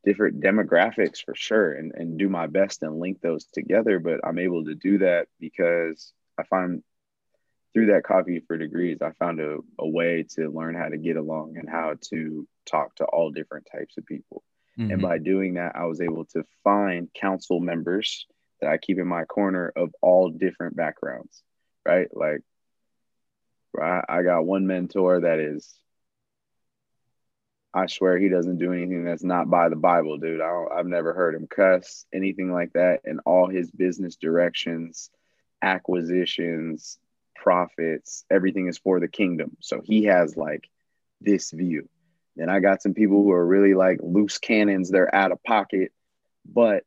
different 0.04 0.39
demographics 0.39 1.24
for 1.24 1.36
sure 1.36 1.74
and, 1.74 1.91
and 1.93 2.17
do 2.17 2.30
my 2.30 2.48
best 2.48 2.82
and 2.82 2.98
link 2.98 3.20
those 3.22 3.46
together. 3.46 4.00
But 4.00 4.22
I'm 4.24 4.39
able 4.39 4.65
to 4.65 4.74
do 4.74 5.00
that 5.00 5.28
because 5.39 6.13
I 6.39 6.43
find 6.43 6.82
through 7.74 7.88
that 7.88 8.06
coffee 8.06 8.41
for 8.48 8.58
degrees, 8.58 9.02
I 9.02 9.12
found 9.12 9.39
a, 9.39 9.58
a 9.78 9.88
way 9.88 10.26
to 10.36 10.50
learn 10.50 10.76
how 10.76 10.88
to 10.88 10.98
get 10.98 11.17
along 11.17 11.58
and 11.58 11.70
how 11.70 11.96
to 12.10 12.48
talk 12.65 12.96
to 12.96 13.06
all 13.06 13.30
different 13.30 13.67
types 13.72 13.98
of 13.98 14.06
people. 14.06 14.43
Mm-hmm. 14.80 14.91
And 14.93 15.02
by 15.02 15.17
doing 15.20 15.56
that, 15.56 15.76
I 15.76 15.86
was 15.86 16.02
able 16.02 16.26
to 16.34 16.43
find 16.63 17.13
council 17.13 17.60
members 17.60 18.25
that 18.62 18.70
I 18.70 18.78
keep 18.78 18.98
in 18.98 19.08
my 19.08 19.26
corner 19.26 19.72
of 19.76 19.94
all 20.02 20.30
different 20.30 20.76
backgrounds, 20.76 21.44
right? 21.86 22.08
Like, 22.14 22.42
I, 23.80 24.02
I 24.10 24.22
got 24.24 24.46
one 24.46 24.68
mentor 24.68 25.22
that 25.22 25.40
is, 25.40 25.74
I 27.74 27.86
swear 27.86 28.18
he 28.18 28.30
doesn't 28.30 28.58
do 28.58 28.74
anything 28.74 29.04
that's 29.04 29.24
not 29.24 29.50
by 29.50 29.70
the 29.70 29.76
Bible, 29.76 30.18
dude. 30.18 30.42
I 30.42 30.66
I've 30.74 30.88
never 30.88 31.14
heard 31.14 31.36
him 31.36 31.48
cuss, 31.48 32.06
anything 32.12 32.52
like 32.52 32.74
that. 32.74 33.02
And 33.06 33.20
all 33.26 33.48
his 33.48 33.70
business 33.70 34.16
directions, 34.16 35.12
acquisitions, 35.62 36.98
profits, 37.36 38.26
everything 38.32 38.68
is 38.68 38.80
for 38.80 39.00
the 39.00 39.08
kingdom. 39.08 39.58
So 39.60 39.82
he 39.84 40.06
has 40.06 40.36
like 40.36 40.68
this 41.22 41.52
view. 41.52 41.88
Then 42.36 42.50
I 42.50 42.60
got 42.60 42.82
some 42.82 42.94
people 42.94 43.24
who 43.24 43.32
are 43.32 43.46
really 43.46 43.74
like 43.74 44.00
loose 44.02 44.38
cannons, 44.38 44.90
they're 44.90 45.14
out 45.14 45.32
of 45.32 45.44
pocket, 45.44 45.92
but 46.46 46.84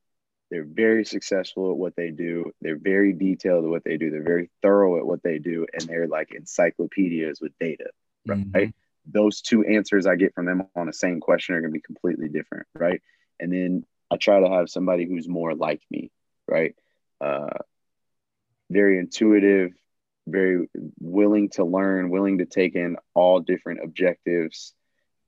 they're 0.51 0.65
very 0.65 1.05
successful 1.05 1.71
at 1.71 1.77
what 1.77 1.95
they 1.97 2.11
do. 2.11 2.53
They're 2.61 2.79
very 2.79 3.13
detailed 3.13 3.65
at 3.65 3.71
what 3.71 3.85
they 3.85 3.97
do. 3.97 4.11
They're 4.11 4.23
very 4.23 4.51
thorough 4.63 4.99
at 4.99 5.07
what 5.07 5.23
they 5.23 5.39
do, 5.39 5.67
and 5.73 5.83
they're 5.83 6.09
like 6.09 6.33
encyclopedias 6.33 7.41
with 7.41 7.53
data, 7.61 7.91
right? 8.27 8.47
Mm-hmm. 8.47 8.71
those 9.07 9.41
two 9.41 9.65
answers 9.65 10.07
I 10.07 10.17
get 10.17 10.35
from 10.35 10.47
them 10.47 10.65
on 10.75 10.87
the 10.87 10.93
same 10.93 11.21
question 11.21 11.55
are 11.55 11.61
going 11.61 11.73
to 11.73 11.79
be 11.79 11.81
completely 11.81 12.29
different, 12.29 12.67
right? 12.75 13.01
And 13.39 13.53
then 13.53 13.85
I 14.11 14.17
try 14.17 14.41
to 14.41 14.51
have 14.51 14.69
somebody 14.69 15.07
who's 15.07 15.29
more 15.29 15.55
like 15.55 15.83
me, 15.91 16.11
right? 16.49 16.75
Uh, 17.21 17.59
very 18.71 18.99
intuitive, 18.99 19.73
very 20.27 20.69
willing 21.01 21.51
to 21.51 21.65
learn, 21.65 22.11
willing 22.11 22.39
to 22.39 22.47
take 22.47 22.75
in 22.75 22.97
all 23.15 23.41
different 23.41 23.81
objectives 23.83 24.75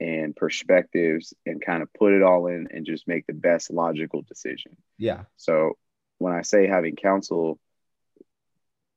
and 0.03 0.35
perspectives 0.35 1.33
and 1.47 1.65
kind 1.65 1.81
of 1.81 1.93
put 1.93 2.13
it 2.13 2.25
all 2.25 2.49
in 2.49 2.67
and 2.73 2.85
just 2.85 3.07
make 3.07 3.25
the 3.27 3.33
best 3.33 3.71
logical 3.71 4.23
decision. 4.23 4.77
Yeah. 4.99 5.23
So 5.37 5.75
when 6.19 6.33
I 6.33 6.43
say 6.43 6.67
having 6.67 6.97
counsel, 6.97 7.61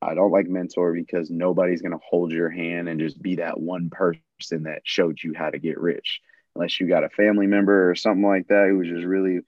I 0.02 0.16
don't 0.16 0.32
like 0.32 0.48
mentor 0.48 0.94
because 0.94 1.30
nobody's 1.30 1.84
going 1.84 1.92
to 1.92 2.04
hold 2.10 2.32
your 2.32 2.50
hand 2.50 2.90
and 2.90 3.00
just 3.00 3.22
be 3.22 3.36
that 3.36 3.60
one 3.60 3.92
person 3.92 4.64
that 4.64 4.82
showed 4.84 5.22
you 5.22 5.34
how 5.36 5.52
to 5.52 5.60
get 5.60 5.80
rich. 5.80 6.22
Unless 6.56 6.80
you 6.80 6.88
got 6.88 7.04
a 7.04 7.10
family 7.10 7.46
member 7.46 7.92
or 7.92 7.94
something 7.94 8.26
like 8.26 8.48
that 8.48 8.68
who 8.70 8.80
was 8.80 8.88
just 8.88 9.06
really 9.06 9.42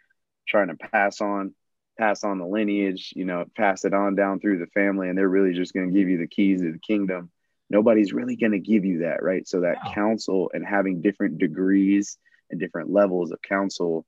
trying 0.47 0.67
to 0.67 0.75
pass 0.75 1.21
on 1.21 1.55
pass 1.97 2.23
on 2.23 2.37
the 2.37 2.45
lineage, 2.45 3.13
you 3.15 3.25
know, 3.25 3.45
pass 3.55 3.83
it 3.83 3.95
on 3.95 4.13
down 4.13 4.39
through 4.39 4.59
the 4.59 4.67
family 4.67 5.09
and 5.09 5.17
they're 5.17 5.27
really 5.27 5.53
just 5.53 5.73
going 5.73 5.91
to 5.91 5.99
give 5.99 6.07
you 6.07 6.19
the 6.19 6.27
keys 6.27 6.61
to 6.61 6.71
the 6.71 6.77
kingdom. 6.77 7.31
Nobody's 7.69 8.13
really 8.13 8.35
going 8.35 8.53
to 8.53 8.59
give 8.59 8.85
you 8.85 8.99
that, 8.99 9.21
right? 9.21 9.47
So 9.47 9.61
that 9.61 9.93
counsel 9.93 10.51
and 10.53 10.65
having 10.65 11.01
different 11.01 11.37
degrees 11.37 12.17
and 12.49 12.59
different 12.59 12.91
levels 12.91 13.31
of 13.31 13.41
counsel 13.41 14.05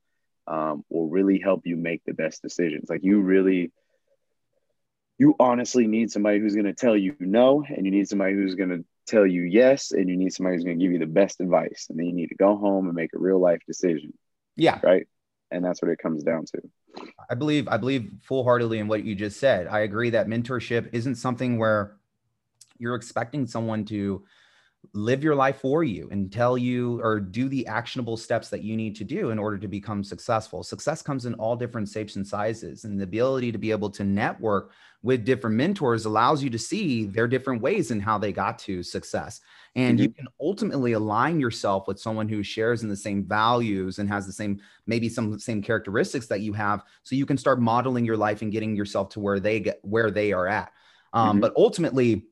um, 0.48 0.84
will 0.90 1.10
really 1.10 1.40
help 1.40 1.62
you 1.66 1.76
make 1.76 2.02
the 2.06 2.14
best 2.14 2.42
decisions. 2.42 2.90
Like 2.90 3.04
you 3.04 3.22
really 3.22 3.72
you 5.20 5.36
honestly 5.38 5.86
need 5.86 6.10
somebody 6.10 6.40
who's 6.40 6.56
going 6.56 6.66
to 6.66 6.74
tell 6.74 6.96
you 6.96 7.14
no, 7.20 7.64
and 7.68 7.86
you 7.86 7.92
need 7.92 8.08
somebody 8.08 8.34
who's 8.34 8.56
going 8.56 8.70
to 8.70 8.86
tell 9.06 9.28
you 9.28 9.44
yes, 9.44 9.92
and 9.92 10.10
you 10.10 10.16
need 10.16 10.32
somebody 10.32 10.56
who's 10.56 10.64
going 10.64 10.80
to 10.80 10.84
give 10.84 10.94
you 10.94 11.00
the 11.00 11.06
best 11.06 11.42
advice. 11.42 11.88
And 11.90 12.00
then 12.00 12.06
you 12.06 12.14
need 12.14 12.28
to 12.28 12.36
go 12.36 12.56
home 12.56 12.86
and 12.86 12.96
make 12.96 13.12
a 13.14 13.20
real 13.20 13.40
life 13.40 13.60
decision. 13.68 14.14
Yeah. 14.56 14.80
Right. 14.82 15.08
And 15.52 15.64
that's 15.64 15.82
what 15.82 15.92
it 15.92 16.00
comes 16.00 16.24
down 16.24 16.46
to. 16.46 16.62
I 17.30 17.36
believe 17.36 17.68
I 17.68 17.78
believe 17.78 18.12
full 18.22 18.44
heartedly 18.44 18.80
in 18.80 18.88
what 18.88 19.04
you 19.04 19.14
just 19.14 19.40
said. 19.40 19.68
I 19.68 19.80
agree 19.80 20.12
that 20.12 20.28
mentorship 20.28 20.90
isn't 20.94 21.16
something 21.16 21.58
where 21.58 21.98
you're 22.80 22.96
expecting 22.96 23.46
someone 23.46 23.86
to 23.86 24.24
live 24.94 25.24
your 25.24 25.36
life 25.36 25.60
for 25.60 25.84
you 25.84 26.08
and 26.12 26.32
tell 26.32 26.58
you 26.58 27.02
or 27.04 27.20
do 27.20 27.50
the 27.50 27.68
actionable 27.68 28.16
steps 28.18 28.50
that 28.50 28.64
you 28.64 28.76
need 28.76 28.96
to 28.96 29.04
do 29.04 29.30
in 29.30 29.38
order 29.38 29.58
to 29.58 29.68
become 29.68 30.04
successful. 30.04 30.64
Success 30.64 31.02
comes 31.02 31.26
in 31.26 31.34
all 31.36 31.56
different 31.56 31.90
shapes 31.90 32.16
and 32.16 32.26
sizes, 32.26 32.86
and 32.86 33.00
the 33.00 33.04
ability 33.04 33.52
to 33.52 33.58
be 33.58 33.72
able 33.72 33.90
to 33.90 34.04
network 34.04 34.72
with 35.02 35.26
different 35.26 35.56
mentors 35.56 36.06
allows 36.06 36.44
you 36.44 36.50
to 36.50 36.58
see 36.58 37.06
their 37.06 37.28
different 37.28 37.62
ways 37.62 37.92
and 37.92 38.02
how 38.02 38.18
they 38.18 38.32
got 38.32 38.58
to 38.60 38.82
success. 38.82 39.42
And 39.76 39.98
mm-hmm. 39.98 40.04
you 40.04 40.10
can 40.10 40.28
ultimately 40.42 40.94
align 40.94 41.40
yourself 41.40 41.88
with 41.88 42.00
someone 42.00 42.28
who 42.28 42.42
shares 42.42 42.84
in 42.84 42.90
the 42.90 42.98
same 42.98 43.24
values 43.24 44.00
and 44.00 44.10
has 44.10 44.26
the 44.26 44.34
same, 44.34 44.60
maybe 44.88 45.08
some 45.08 45.40
same 45.40 45.62
characteristics 45.62 46.28
that 46.28 46.42
you 46.42 46.54
have. 46.54 46.84
So 47.04 47.16
you 47.16 47.26
can 47.26 47.38
start 47.38 47.62
modeling 47.62 48.06
your 48.06 48.18
life 48.18 48.42
and 48.42 48.52
getting 48.52 48.76
yourself 48.76 49.10
to 49.10 49.20
where 49.20 49.40
they 49.40 49.60
get 49.60 49.80
where 49.84 50.10
they 50.10 50.34
are 50.34 50.48
at. 50.48 50.72
Um, 51.14 51.30
mm-hmm. 51.30 51.40
But 51.42 51.54
ultimately, 51.56 52.26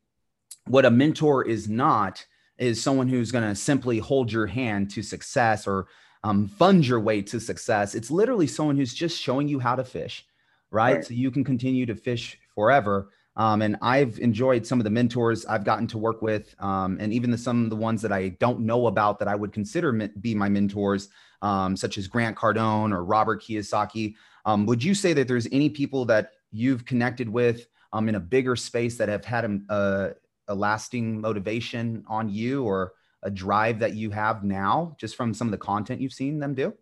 what 0.70 0.86
a 0.86 0.91
mentor 0.91 1.43
is 1.43 1.68
not 1.68 2.26
is 2.57 2.82
someone 2.82 3.07
who's 3.07 3.32
going 3.32 3.47
to 3.47 3.55
simply 3.55 3.99
hold 3.99 4.32
your 4.32 4.47
hand 4.47 4.89
to 4.91 5.03
success 5.03 5.68
or 5.68 5.88
um, 6.24 6.47
fund 6.47 6.86
your 6.86 6.99
way 6.99 7.22
to 7.22 7.39
success. 7.39 7.95
It's 7.95 8.11
literally 8.11 8.47
someone 8.47 8.76
who's 8.76 8.93
just 8.93 9.20
showing 9.20 9.47
you 9.47 9.59
how 9.59 9.76
to 9.76 9.84
fish, 9.84 10.26
right? 10.72 10.95
right. 10.95 11.05
So 11.05 11.13
you 11.13 11.32
can 11.32 11.43
continue 11.43 11.86
to 11.86 11.95
fish 11.95 12.39
forever. 12.55 13.09
Um, 13.36 13.61
and 13.61 13.78
I've 13.84 14.18
enjoyed 14.18 14.65
some 14.65 14.80
of 14.80 14.84
the 14.84 14.89
mentors 14.89 15.45
I've 15.45 15.63
gotten 15.63 15.86
to 15.88 15.99
work 15.99 16.24
with, 16.24 16.55
um, 16.59 16.97
and 16.99 17.13
even 17.13 17.30
the, 17.30 17.38
some 17.38 17.63
of 17.63 17.70
the 17.70 17.76
ones 17.76 18.01
that 18.01 18.11
I 18.11 18.30
don't 18.30 18.61
know 18.61 18.88
about 18.88 19.20
that 19.20 19.28
I 19.28 19.36
would 19.36 19.53
consider 19.53 19.93
be 19.93 20.34
my 20.34 20.49
mentors, 20.49 21.09
um, 21.43 21.78
such 21.78 21.99
as 21.99 22.07
Grant 22.07 22.36
Cardone 22.36 22.91
or 22.91 23.03
Robert 23.03 23.43
Kiyosaki. 23.43 24.15
Um, 24.45 24.65
would 24.65 24.84
you 24.84 24.95
say 24.95 25.13
that 25.13 25.28
there's 25.28 25.47
any 25.51 25.70
people 25.70 26.03
that 26.05 26.32
you've 26.51 26.84
connected 26.86 27.30
with 27.30 27.68
um, 27.93 28.09
in 28.09 28.15
a 28.15 28.20
bigger 28.20 28.55
space 28.55 28.97
that 28.97 29.07
have 29.07 29.24
had 29.24 29.45
a, 29.70 30.15
a, 30.47 30.55
lasting 30.55 31.21
motivation 31.21 32.03
on 32.07 32.29
you 32.29 32.63
or 32.63 32.93
a 33.23 33.31
drive 33.31 33.79
that 33.79 33.93
you 33.93 34.11
have 34.11 34.43
now, 34.43 34.95
just 34.99 35.15
from 35.15 35.33
some 35.33 35.47
of 35.47 35.51
the 35.51 35.57
content 35.57 36.01
you've 36.01 36.13
seen 36.13 36.39
them 36.39 36.53
do? 36.53 36.73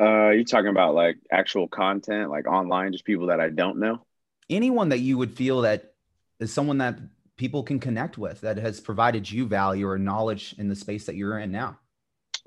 Uh, 0.00 0.30
you 0.30 0.44
talking 0.44 0.68
about 0.68 0.94
like 0.94 1.16
actual 1.30 1.66
content, 1.66 2.30
like 2.30 2.46
online, 2.46 2.92
just 2.92 3.04
people 3.04 3.26
that 3.26 3.40
I 3.40 3.48
don't 3.48 3.78
know? 3.78 4.04
Anyone 4.48 4.90
that 4.90 4.98
you 4.98 5.18
would 5.18 5.32
feel 5.36 5.62
that 5.62 5.94
is 6.38 6.52
someone 6.52 6.78
that 6.78 6.98
people 7.36 7.62
can 7.62 7.80
connect 7.80 8.18
with 8.18 8.40
that 8.42 8.58
has 8.58 8.80
provided 8.80 9.30
you 9.30 9.46
value 9.46 9.88
or 9.88 9.98
knowledge 9.98 10.54
in 10.58 10.68
the 10.68 10.76
space 10.76 11.06
that 11.06 11.16
you're 11.16 11.38
in 11.38 11.50
now? 11.50 11.78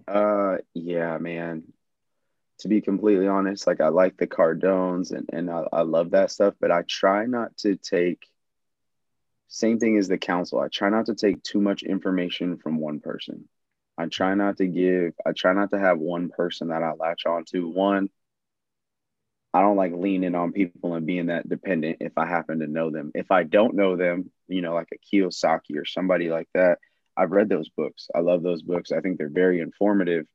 Uh, 0.08 0.58
yeah, 0.74 1.18
man. 1.18 1.64
To 2.60 2.68
be 2.68 2.80
completely 2.82 3.28
honest, 3.28 3.66
like 3.66 3.82
I 3.82 3.88
like 3.88 4.18
the 4.18 4.28
Cardones 4.28 5.12
and, 5.12 5.28
and 5.34 5.50
I, 5.50 5.64
I 5.74 5.82
love 5.82 6.12
that 6.12 6.30
stuff, 6.30 6.54
but 6.62 6.72
I 6.72 6.84
try 6.84 7.26
not 7.26 7.58
to 7.58 7.76
take 7.76 8.28
same 9.52 9.80
thing 9.80 9.98
as 9.98 10.08
the 10.08 10.18
counsel. 10.18 10.62
I 10.62 10.70
try 10.70 10.90
not 10.90 11.08
to 11.08 11.16
take 11.16 11.44
too 11.44 11.60
much 11.60 11.84
information 11.84 12.58
from 12.58 12.80
one 12.80 13.02
person. 13.02 13.50
I 13.98 14.06
try 14.08 14.34
not 14.34 14.58
to 14.58 14.66
give, 14.66 15.14
I 15.26 15.34
try 15.34 15.52
not 15.52 15.72
to 15.72 15.80
have 15.80 16.00
one 16.00 16.30
person 16.30 16.70
that 16.70 16.84
I 16.84 16.94
latch 16.94 17.26
on 17.26 17.44
to. 17.52 17.68
One, 17.68 18.10
I 19.54 19.60
don't 19.60 19.76
like 19.76 19.92
leaning 19.94 20.36
on 20.36 20.54
people 20.54 20.96
and 20.96 21.06
being 21.06 21.26
that 21.26 21.50
dependent 21.50 21.98
if 22.00 22.18
I 22.18 22.26
happen 22.28 22.60
to 22.60 22.68
know 22.68 22.92
them. 22.92 23.12
If 23.14 23.30
I 23.30 23.44
don't 23.44 23.76
know 23.76 23.98
them, 23.98 24.32
you 24.48 24.62
know, 24.62 24.74
like 24.74 24.88
a 24.94 25.16
Kiyosaki 25.16 25.76
or 25.76 25.84
somebody 25.84 26.30
like 26.30 26.48
that, 26.54 26.80
I've 27.18 27.32
read 27.32 27.50
those 27.50 27.68
books. 27.68 28.08
I 28.16 28.22
love 28.22 28.44
those 28.44 28.62
books. 28.62 28.94
I 28.94 29.02
think 29.02 29.18
they're 29.18 29.28
very 29.30 29.60
informative, 29.60 30.28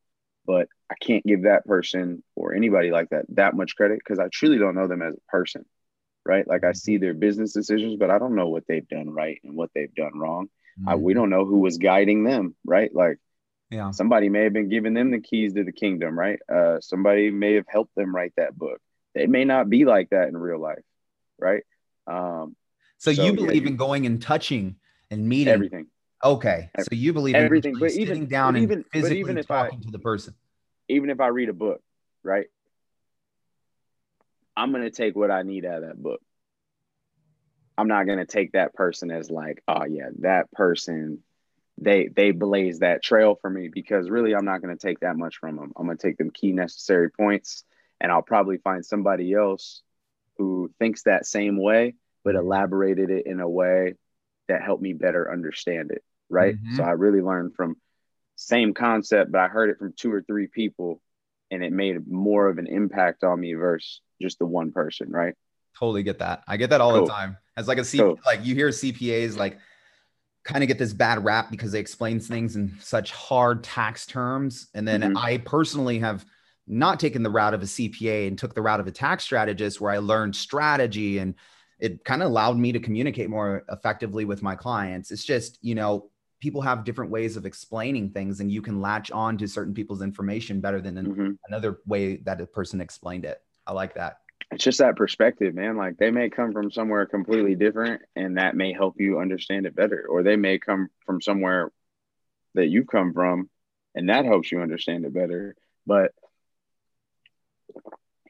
but 0.45 0.69
I 0.91 0.95
can't 1.01 1.25
give 1.25 1.45
that 1.45 1.64
person 1.64 2.23
or 2.35 2.55
anybody 2.55 2.91
like 2.91 3.09
that 3.11 3.25
that 3.31 3.57
much 3.57 3.77
credit 3.77 3.99
because 3.99 4.19
I 4.19 4.29
truly 4.31 4.59
don't 4.59 4.75
know 4.75 4.89
them 4.89 5.01
as 5.01 5.14
a 5.14 5.31
person, 5.31 5.64
right? 6.27 6.47
Like 6.47 6.64
I 6.64 6.72
see 6.72 6.99
their 6.99 7.14
business 7.14 7.53
decisions, 7.53 7.97
but 7.97 8.11
I 8.11 8.18
don't 8.18 8.35
know 8.35 8.49
what 8.49 8.64
they've 8.68 8.89
done 8.89 9.11
right 9.11 9.41
and 9.45 9.57
what 9.57 9.70
they've 9.74 9.95
done 9.95 10.18
wrong. 10.18 10.49
Mm-hmm. 10.79 10.89
I, 10.89 10.95
we 10.97 11.14
don't 11.14 11.31
know 11.31 11.45
who 11.45 11.61
was 11.61 11.79
guiding 11.79 12.24
them, 12.24 12.55
right? 12.64 12.95
Like 12.95 13.18
yeah. 13.70 13.91
Somebody 13.91 14.29
may 14.29 14.45
have 14.45 14.53
been 14.53 14.68
giving 14.68 14.95
them 14.95 15.11
the 15.11 15.20
keys 15.20 15.55
to 15.55 15.64
the 15.64 15.72
kingdom, 15.72 16.18
right? 16.18 16.39
Uh, 16.53 16.81
somebody 16.81 17.31
may 17.31 17.55
have 17.55 17.66
helped 17.68 17.95
them 17.97 18.14
write 18.14 18.33
that 18.37 18.57
book. 18.57 18.81
They 19.14 19.27
may 19.27 19.45
not 19.45 19.68
be 19.68 19.85
like 19.85 20.11
that 20.11 20.29
in 20.29 20.37
real 20.37 20.61
life, 20.61 20.85
right? 21.39 21.62
Um, 22.07 22.55
so, 22.99 23.12
so, 23.12 23.24
you 23.24 23.33
believe 23.33 23.66
in 23.66 23.77
going 23.77 24.07
and 24.07 24.22
touching 24.22 24.77
and 25.11 25.29
meeting 25.29 25.53
everything. 25.53 25.87
Okay. 26.22 26.70
So 26.79 26.89
you 26.93 27.12
believe 27.12 27.35
everything, 27.35 27.74
in 27.74 27.81
but 27.81 27.91
sitting 27.91 28.09
even 28.09 28.27
down 28.29 28.55
but 28.55 28.62
even, 28.62 28.85
physically 28.85 29.20
even 29.20 29.43
talking 29.43 29.81
I, 29.83 29.85
to 29.85 29.91
the 29.91 29.99
person. 29.99 30.35
Even 30.89 31.11
if 31.11 31.20
I 31.20 31.29
read 31.29 31.49
a 31.49 31.53
book, 31.53 31.83
right? 32.22 32.47
I'm 34.57 34.73
gonna 34.73 34.91
take 34.91 35.17
what 35.17 35.31
I 35.31 35.43
need 35.43 35.65
out 35.65 35.83
of 35.83 35.89
that 35.89 36.03
book. 36.03 36.21
I'm 37.79 37.89
not 37.89 38.07
gonna 38.07 38.27
take 38.27 38.53
that 38.53 38.75
person 38.75 39.11
as 39.11 39.31
like, 39.31 39.63
oh 39.69 39.85
yeah, 39.85 40.09
that 40.21 40.51
person 40.53 41.23
they 41.79 42.09
they 42.09 42.31
blaze 42.31 42.79
that 42.79 43.03
trail 43.03 43.37
for 43.41 43.51
me 43.51 43.69
because 43.69 44.09
really 44.09 44.35
I'm 44.35 44.45
not 44.45 44.63
going 44.63 44.77
to 44.77 44.87
take 44.87 45.01
that 45.01 45.17
much 45.17 45.37
from 45.39 45.57
them. 45.57 45.73
I'm 45.77 45.87
going 45.87 45.99
to 45.99 46.07
take 46.07 46.17
them 46.17 46.31
key 46.31 46.53
necessary 46.53 47.11
points 47.11 47.65
and 48.01 48.11
I'll 48.11 48.23
probably 48.23 48.59
find 48.59 48.85
somebody 48.85 49.35
else 49.35 49.83
who 50.39 50.71
thinks 50.79 51.03
that 51.03 51.27
same 51.27 51.61
way 51.61 51.95
but 52.25 52.35
elaborated 52.35 53.11
it 53.11 53.27
in 53.27 53.41
a 53.41 53.49
way 53.49 53.95
that 54.49 54.63
helped 54.63 54.83
me 54.83 54.93
better 54.95 55.31
understand 55.31 55.91
it, 55.91 56.03
right? 56.29 56.57
Mm-hmm. 56.57 56.77
So 56.77 56.83
I 56.83 56.93
really 56.93 57.21
learned 57.21 57.55
from 57.55 57.77
same 58.37 58.75
concept 58.75 59.31
but 59.33 59.41
I 59.41 59.49
heard 59.49 59.71
it 59.71 59.79
from 59.79 59.93
two 59.95 60.13
or 60.13 60.23
three 60.23 60.47
people 60.47 61.01
and 61.51 61.63
it 61.63 61.73
made 61.73 62.09
more 62.09 62.49
of 62.49 62.59
an 62.59 62.67
impact 62.67 63.23
on 63.23 63.39
me 63.39 63.53
versus 63.55 64.01
just 64.21 64.39
the 64.39 64.47
one 64.47 64.73
person, 64.73 65.11
right? 65.11 65.35
Totally 65.79 66.03
get 66.03 66.19
that. 66.21 66.43
I 66.47 66.57
get 66.57 66.71
that 66.71 66.81
all 66.81 66.93
cool. 66.93 67.07
the 67.07 67.12
time. 67.12 67.37
As 67.57 67.69
like 67.69 67.79
a 67.79 67.85
C 67.85 67.99
cool. 67.99 68.19
like 68.25 68.45
you 68.45 68.55
hear 68.55 68.69
CPAs 68.69 69.37
like 69.37 69.59
kind 70.45 70.62
of 70.62 70.69
get 70.69 70.79
this 70.79 70.93
bad 70.93 71.25
rap 71.25 71.51
because 71.51 71.73
they 71.73 71.81
explain 71.81 72.21
things 72.21 72.57
in 72.57 72.73
such 72.81 73.11
hard 73.12 73.64
tax 73.64 74.07
terms. 74.07 74.69
And 74.75 74.87
then 74.87 75.01
mm-hmm. 75.03 75.17
I 75.19 75.39
personally 75.39 75.99
have 75.99 76.25
not 76.67 77.01
taken 77.01 77.23
the 77.23 77.31
route 77.31 77.55
of 77.55 77.62
a 77.62 77.67
CPA 77.67 78.29
and 78.29 78.39
took 78.39 78.55
the 78.55 78.62
route 78.62 78.81
of 78.81 78.87
a 78.87 78.93
tax 78.93 79.25
strategist 79.25 79.81
where 79.81 79.93
I 79.93 79.99
learned 79.99 80.35
strategy 80.35 81.19
and 81.19 81.35
it 81.79 82.05
kind 82.05 82.23
of 82.23 82.31
allowed 82.31 82.57
me 82.57 82.73
to 82.73 82.81
communicate 82.81 83.29
more 83.29 83.64
effectively 83.71 84.25
with 84.25 84.43
my 84.43 84.55
clients. 84.55 85.11
It's 85.11 85.25
just, 85.25 85.59
you 85.62 85.75
know, 85.75 86.11
people 86.41 86.62
have 86.62 86.85
different 86.85 87.11
ways 87.11 87.37
of 87.37 87.45
explaining 87.45 88.11
things 88.11 88.41
and 88.41 88.51
you 88.51 88.62
can 88.62 88.81
latch 88.81 89.11
on 89.11 89.37
to 89.39 89.49
certain 89.49 89.75
people's 89.75 90.03
information 90.03 90.61
better 90.61 90.81
than 90.81 90.95
mm-hmm. 90.95 91.31
another 91.49 91.81
way 91.87 92.17
that 92.19 92.41
a 92.41 92.47
person 92.47 92.81
explained 92.81 93.25
it. 93.25 93.41
I 93.67 93.73
like 93.73 93.95
that 93.95 94.19
it's 94.53 94.64
just 94.64 94.79
that 94.79 94.97
perspective, 94.97 95.55
man. 95.55 95.77
Like 95.77 95.97
they 95.97 96.11
may 96.11 96.31
come 96.31 96.53
from 96.53 96.71
somewhere 96.71 97.07
completely 97.07 97.55
different 97.55 98.03
and 98.14 98.39
that 98.39 98.55
may 98.55 98.73
help 98.73 98.95
you 98.99 99.19
understand 99.19 99.67
it 99.67 99.75
better. 99.75 100.07
Or 100.09 100.23
they 100.23 100.37
may 100.37 100.59
come 100.59 100.89
from 101.05 101.21
somewhere 101.21 101.73
that 102.55 102.69
you've 102.69 102.87
come 102.87 103.12
from 103.12 103.51
and 103.95 104.09
that 104.09 104.25
helps 104.25 104.51
you 104.53 104.61
understand 104.61 105.05
it 105.05 105.12
better. 105.12 105.57
But 105.87 106.12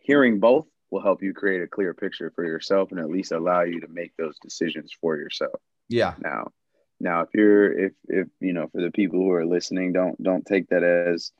hearing 0.01 0.41
both 0.41 0.67
will 0.91 1.03
help 1.03 1.23
you 1.23 1.35
create 1.35 1.63
a 1.63 1.69
clear 1.69 1.93
picture 1.93 2.33
for 2.35 2.45
yourself 2.45 2.91
and 2.93 3.01
at 3.01 3.11
least 3.11 3.33
allow 3.33 3.63
you 3.63 3.81
to 3.81 3.89
make 3.89 4.17
those 4.17 4.39
decisions 4.39 4.93
for 5.01 5.17
yourself. 5.17 5.61
Yeah. 5.89 6.15
Now, 6.19 6.53
now 6.99 7.23
if 7.23 7.29
you're 7.35 7.87
if 7.87 7.93
if 8.09 8.29
you 8.41 8.55
know 8.55 8.69
for 8.69 8.81
the 8.81 8.91
people 8.91 9.19
who 9.19 9.31
are 9.33 9.45
listening 9.45 9.93
don't 9.93 10.21
don't 10.23 10.47
take 10.47 10.71
that 10.71 10.83
as 10.83 11.31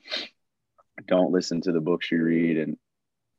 don't 1.07 1.31
listen 1.31 1.61
to 1.61 1.71
the 1.71 1.81
books 1.81 2.11
you 2.11 2.21
read 2.21 2.57
and 2.57 2.77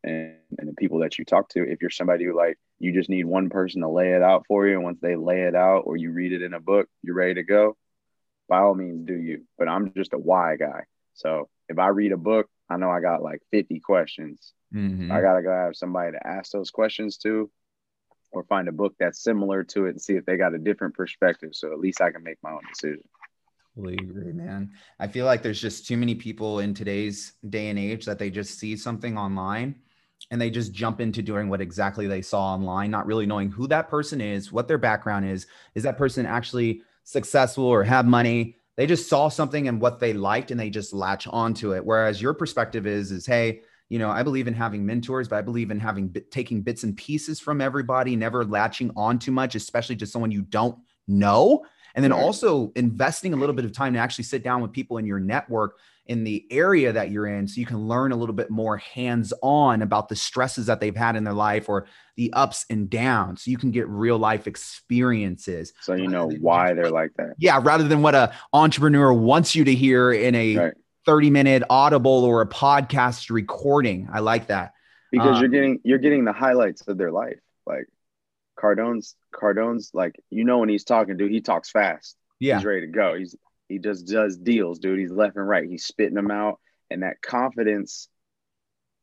and, 0.04 0.34
and 0.58 0.68
the 0.68 0.74
people 0.74 0.98
that 1.00 1.18
you 1.18 1.24
talk 1.24 1.48
to 1.50 1.62
if 1.62 1.80
you're 1.80 1.90
somebody 1.90 2.24
who 2.24 2.36
like 2.36 2.58
you 2.78 2.92
just 2.92 3.10
need 3.10 3.24
one 3.24 3.48
person 3.50 3.82
to 3.82 3.88
lay 3.88 4.12
it 4.12 4.22
out 4.22 4.44
for 4.46 4.66
you 4.66 4.74
and 4.74 4.84
once 4.84 4.98
they 5.00 5.16
lay 5.16 5.42
it 5.42 5.54
out 5.54 5.82
or 5.86 5.96
you 5.96 6.12
read 6.12 6.32
it 6.32 6.42
in 6.42 6.54
a 6.54 6.60
book 6.60 6.88
you're 7.02 7.14
ready 7.14 7.34
to 7.34 7.42
go 7.42 7.76
by 8.48 8.58
all 8.58 8.74
means 8.74 9.06
do 9.06 9.14
you 9.14 9.44
but 9.58 9.68
i'm 9.68 9.92
just 9.94 10.12
a 10.14 10.18
why 10.18 10.56
guy 10.56 10.82
so 11.14 11.48
if 11.68 11.78
i 11.78 11.88
read 11.88 12.12
a 12.12 12.16
book 12.16 12.46
i 12.70 12.76
know 12.76 12.90
i 12.90 13.00
got 13.00 13.22
like 13.22 13.40
50 13.50 13.80
questions 13.80 14.52
Mhm. 14.74 15.10
i 15.10 15.20
gotta 15.20 15.42
go 15.42 15.50
have 15.50 15.74
somebody 15.74 16.12
to 16.12 16.26
ask 16.26 16.52
those 16.52 16.70
questions 16.70 17.16
to 17.18 17.50
or 18.30 18.44
find 18.44 18.68
a 18.68 18.72
book 18.72 18.94
that's 19.00 19.22
similar 19.22 19.64
to 19.64 19.86
it 19.86 19.90
and 19.90 20.00
see 20.02 20.14
if 20.14 20.26
they 20.26 20.36
got 20.36 20.54
a 20.54 20.58
different 20.58 20.94
perspective 20.94 21.50
so 21.54 21.72
at 21.72 21.80
least 21.80 22.00
i 22.00 22.10
can 22.10 22.22
make 22.22 22.38
my 22.42 22.52
own 22.52 22.60
decision 22.72 23.02
Totally 23.74 23.94
agree, 24.02 24.32
man. 24.32 24.72
I 24.98 25.06
feel 25.06 25.24
like 25.24 25.40
there's 25.40 25.60
just 25.60 25.86
too 25.86 25.96
many 25.96 26.16
people 26.16 26.58
in 26.58 26.74
today's 26.74 27.34
day 27.48 27.68
and 27.68 27.78
age 27.78 28.06
that 28.06 28.18
they 28.18 28.28
just 28.28 28.58
see 28.58 28.76
something 28.76 29.16
online 29.16 29.76
and 30.30 30.40
they 30.40 30.50
just 30.50 30.72
jump 30.72 31.00
into 31.00 31.22
doing 31.22 31.48
what 31.48 31.60
exactly 31.60 32.06
they 32.06 32.22
saw 32.22 32.52
online, 32.52 32.90
not 32.90 33.06
really 33.06 33.26
knowing 33.26 33.50
who 33.50 33.66
that 33.68 33.88
person 33.88 34.20
is, 34.20 34.52
what 34.52 34.68
their 34.68 34.78
background 34.78 35.28
is. 35.28 35.46
Is 35.74 35.82
that 35.84 35.98
person 35.98 36.26
actually 36.26 36.82
successful 37.04 37.64
or 37.64 37.82
have 37.84 38.06
money? 38.06 38.56
They 38.76 38.86
just 38.86 39.08
saw 39.08 39.28
something 39.28 39.68
and 39.68 39.80
what 39.80 39.98
they 39.98 40.12
liked 40.12 40.50
and 40.50 40.60
they 40.60 40.70
just 40.70 40.92
latch 40.92 41.26
onto 41.26 41.74
it. 41.74 41.84
Whereas 41.84 42.20
your 42.20 42.34
perspective 42.34 42.86
is, 42.86 43.10
is 43.10 43.26
hey, 43.26 43.62
you 43.88 43.98
know, 43.98 44.10
I 44.10 44.22
believe 44.22 44.46
in 44.46 44.54
having 44.54 44.84
mentors, 44.84 45.28
but 45.28 45.36
I 45.36 45.42
believe 45.42 45.70
in 45.70 45.80
having 45.80 46.14
taking 46.30 46.60
bits 46.60 46.82
and 46.82 46.96
pieces 46.96 47.40
from 47.40 47.60
everybody, 47.60 48.14
never 48.14 48.44
latching 48.44 48.90
on 48.96 49.18
too 49.18 49.32
much, 49.32 49.54
especially 49.54 49.96
to 49.96 50.06
someone 50.06 50.30
you 50.30 50.42
don't 50.42 50.78
know. 51.06 51.64
And 51.94 52.04
then 52.04 52.12
also 52.12 52.70
investing 52.76 53.32
a 53.32 53.36
little 53.36 53.54
bit 53.54 53.64
of 53.64 53.72
time 53.72 53.94
to 53.94 53.98
actually 53.98 54.24
sit 54.24 54.44
down 54.44 54.60
with 54.60 54.72
people 54.72 54.98
in 54.98 55.06
your 55.06 55.18
network 55.18 55.78
in 56.08 56.24
the 56.24 56.46
area 56.50 56.92
that 56.92 57.10
you're 57.10 57.26
in 57.26 57.46
so 57.46 57.60
you 57.60 57.66
can 57.66 57.86
learn 57.86 58.12
a 58.12 58.16
little 58.16 58.34
bit 58.34 58.50
more 58.50 58.78
hands 58.78 59.32
on 59.42 59.82
about 59.82 60.08
the 60.08 60.16
stresses 60.16 60.66
that 60.66 60.80
they've 60.80 60.96
had 60.96 61.16
in 61.16 61.22
their 61.24 61.34
life 61.34 61.68
or 61.68 61.86
the 62.16 62.32
ups 62.32 62.64
and 62.70 62.88
downs. 62.90 63.42
So 63.42 63.50
you 63.50 63.58
can 63.58 63.70
get 63.70 63.86
real 63.88 64.18
life 64.18 64.46
experiences. 64.46 65.72
so 65.80 65.94
you 65.94 66.08
know 66.08 66.28
why 66.40 66.72
they're 66.74 66.90
like 66.90 67.10
that 67.18 67.34
Yeah, 67.38 67.60
rather 67.62 67.84
than 67.84 68.02
what 68.02 68.14
a 68.14 68.32
entrepreneur 68.52 69.12
wants 69.12 69.54
you 69.54 69.64
to 69.64 69.74
hear 69.74 70.10
in 70.12 70.34
a 70.34 70.56
right 70.56 70.74
30 71.06 71.30
minute 71.30 71.62
audible 71.70 72.24
or 72.24 72.42
a 72.42 72.46
podcast 72.46 73.30
recording. 73.30 74.08
I 74.12 74.18
like 74.20 74.48
that. 74.48 74.72
because 75.10 75.36
Uh, 75.36 75.40
you're 75.40 75.48
getting 75.48 75.80
you're 75.84 75.98
getting 75.98 76.24
the 76.24 76.32
highlights 76.34 76.82
of 76.88 76.98
their 76.98 77.10
life 77.12 77.38
like 77.66 77.86
cardone's 78.58 79.14
cardone's 79.32 79.90
like 79.94 80.16
you 80.30 80.44
know 80.44 80.58
when 80.58 80.68
he's 80.68 80.84
talking 80.84 81.16
dude 81.16 81.30
he 81.30 81.40
talks 81.40 81.70
fast 81.70 82.16
Yeah. 82.40 82.56
he's 82.56 82.64
ready 82.64 82.80
to 82.82 82.86
go 82.88 83.14
he's 83.14 83.34
he 83.68 83.78
just 83.78 84.06
does 84.06 84.36
deals 84.36 84.78
dude. 84.78 84.98
He's 84.98 85.10
left 85.12 85.36
and 85.36 85.48
right. 85.48 85.68
He's 85.68 85.84
spitting 85.84 86.14
them 86.14 86.30
out. 86.30 86.58
And 86.90 87.02
that 87.02 87.20
confidence 87.20 88.08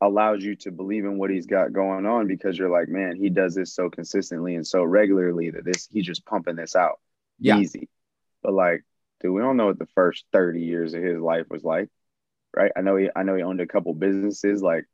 allows 0.00 0.42
you 0.44 0.56
to 0.56 0.70
believe 0.70 1.04
in 1.04 1.18
what 1.18 1.30
he's 1.30 1.46
got 1.46 1.72
going 1.72 2.04
on 2.04 2.26
because 2.26 2.58
you're 2.58 2.68
like 2.68 2.86
man 2.86 3.16
he 3.16 3.30
does 3.30 3.54
this 3.54 3.72
so 3.74 3.88
consistently 3.88 4.54
and 4.54 4.66
so 4.66 4.82
regularly 4.84 5.48
that 5.50 5.64
this 5.64 5.88
he's 5.90 6.04
just 6.04 6.26
pumping 6.26 6.56
this 6.56 6.76
out 6.76 7.00
Yeah. 7.38 7.56
easy. 7.58 7.88
But 8.42 8.52
like 8.52 8.84
dude 9.20 9.32
we 9.32 9.40
don't 9.40 9.56
know 9.56 9.66
what 9.66 9.78
the 9.78 9.86
first 9.94 10.26
30 10.34 10.60
years 10.60 10.92
of 10.92 11.02
his 11.02 11.18
life 11.18 11.46
was 11.48 11.64
like 11.64 11.88
right? 12.54 12.72
I 12.76 12.82
know 12.82 12.96
he 12.96 13.08
i 13.16 13.22
know 13.22 13.34
he 13.36 13.42
owned 13.42 13.60
a 13.60 13.66
couple 13.66 13.94
businesses. 13.94 14.62
Like 14.62 14.84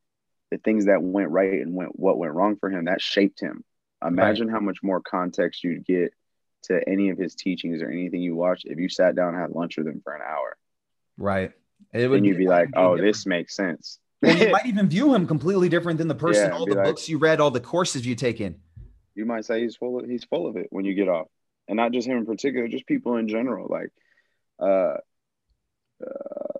the 0.52 0.58
things 0.58 0.84
that 0.86 1.02
went 1.02 1.30
right 1.30 1.54
and 1.62 1.74
went 1.74 1.98
what 1.98 2.18
went 2.18 2.34
wrong 2.34 2.56
for 2.56 2.70
him 2.70 2.84
that 2.84 3.00
shaped 3.00 3.40
him. 3.40 3.64
Imagine 4.06 4.48
how 4.48 4.60
much 4.60 4.78
more 4.82 5.00
context 5.00 5.64
you'd 5.64 5.84
get 5.84 6.12
to 6.64 6.80
any 6.88 7.10
of 7.10 7.18
his 7.18 7.34
teachings 7.34 7.82
or 7.82 7.90
anything 7.90 8.20
you 8.20 8.34
watched 8.34 8.64
if 8.66 8.78
you 8.78 8.88
sat 8.88 9.14
down 9.16 9.28
and 9.34 9.38
had 9.40 9.50
lunch 9.50 9.76
with 9.78 9.86
him 9.86 10.00
for 10.04 10.14
an 10.14 10.22
hour 10.26 10.56
Right. 11.18 11.52
It 11.92 12.08
then 12.08 12.24
you'd 12.24 12.38
be 12.38 12.46
like 12.48 12.70
oh 12.74 12.96
different. 12.96 13.12
this 13.14 13.26
makes 13.26 13.54
sense 13.56 13.98
Well, 14.22 14.36
you 14.36 14.50
might 14.56 14.66
even 14.66 14.88
view 14.88 15.14
him 15.14 15.26
completely 15.26 15.68
different 15.68 15.98
than 15.98 16.08
the 16.08 16.14
person, 16.14 16.50
Yeah, 16.50 16.56
all 16.56 16.66
the 16.66 16.74
like- 16.74 16.84
books 16.84 17.08
you 17.08 17.18
read, 17.18 17.40
all 17.40 17.50
the 17.50 17.60
courses 17.60 18.06
you 18.06 18.14
take 18.14 18.40
in. 18.40 18.56
you 19.14 19.24
might 19.26 19.44
say 19.44 19.60
he's 19.62 19.76
full 19.76 19.98
of 20.00 20.08
he's 20.08 20.24
full 20.24 20.46
of 20.46 20.56
it 20.56 20.68
when 20.70 20.84
you 20.84 20.94
get 20.94 21.08
off 21.08 21.26
and 21.68 21.76
not 21.76 21.92
just 21.92 22.06
him 22.08 22.16
in 22.18 22.26
particular 22.26 22.66
just 22.68 22.86
people 22.86 23.16
in 23.16 23.28
general 23.28 23.66
like 23.70 23.90
uh, 24.60 24.96
uh 26.06 26.51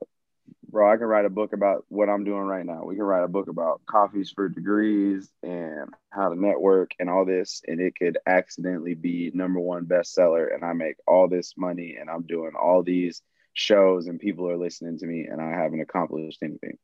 bro 0.72 0.90
i 0.90 0.96
can 0.96 1.06
write 1.06 1.26
a 1.26 1.30
book 1.30 1.52
about 1.52 1.84
what 1.88 2.08
i'm 2.08 2.24
doing 2.24 2.42
right 2.42 2.64
now. 2.64 2.82
We 2.84 2.96
can 2.96 3.04
write 3.04 3.24
a 3.24 3.28
book 3.28 3.48
about 3.48 3.82
coffees 3.86 4.32
for 4.34 4.48
degrees 4.48 5.30
and 5.42 5.90
how 6.10 6.30
to 6.30 6.40
network 6.40 6.92
and 6.98 7.10
all 7.10 7.24
this 7.26 7.62
and 7.68 7.80
it 7.80 7.94
could 7.96 8.18
accidentally 8.26 8.94
be 8.94 9.30
number 9.34 9.60
one 9.60 9.84
bestseller 9.84 10.52
and 10.52 10.64
i 10.64 10.72
make 10.72 10.96
all 11.06 11.28
this 11.28 11.54
money 11.56 11.96
and 12.00 12.10
i'm 12.10 12.22
doing 12.22 12.52
all 12.60 12.82
these 12.82 13.22
shows 13.52 14.06
and 14.06 14.18
people 14.18 14.48
are 14.48 14.56
listening 14.56 14.98
to 14.98 15.06
me 15.06 15.28
and 15.30 15.40
i 15.40 15.50
haven't 15.50 15.80
accomplished 15.80 16.42
anything. 16.42 16.78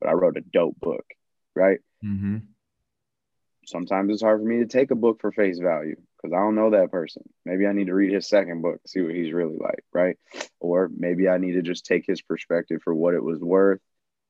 But 0.00 0.08
i 0.08 0.12
wrote 0.14 0.38
a 0.38 0.40
dope 0.40 0.80
book 0.80 1.04
right? 1.54 1.78
Mm-hmm. 2.04 2.38
sometimes 3.66 4.12
it's 4.12 4.22
hard 4.22 4.40
for 4.40 4.46
me 4.46 4.58
to 4.58 4.66
take 4.66 4.90
a 4.90 4.96
book 4.96 5.20
for 5.20 5.32
face 5.32 5.58
value 5.58 5.96
because 6.26 6.36
I 6.36 6.42
don't 6.42 6.54
know 6.54 6.70
that 6.70 6.90
person. 6.90 7.22
Maybe 7.44 7.66
I 7.66 7.72
need 7.72 7.86
to 7.86 7.94
read 7.94 8.12
his 8.12 8.28
second 8.28 8.62
book, 8.62 8.80
see 8.86 9.00
what 9.00 9.14
he's 9.14 9.32
really 9.32 9.56
like, 9.56 9.84
right? 9.92 10.16
Or 10.60 10.90
maybe 10.94 11.28
I 11.28 11.38
need 11.38 11.52
to 11.52 11.62
just 11.62 11.86
take 11.86 12.04
his 12.06 12.20
perspective 12.22 12.80
for 12.82 12.94
what 12.94 13.14
it 13.14 13.22
was 13.22 13.40
worth, 13.40 13.80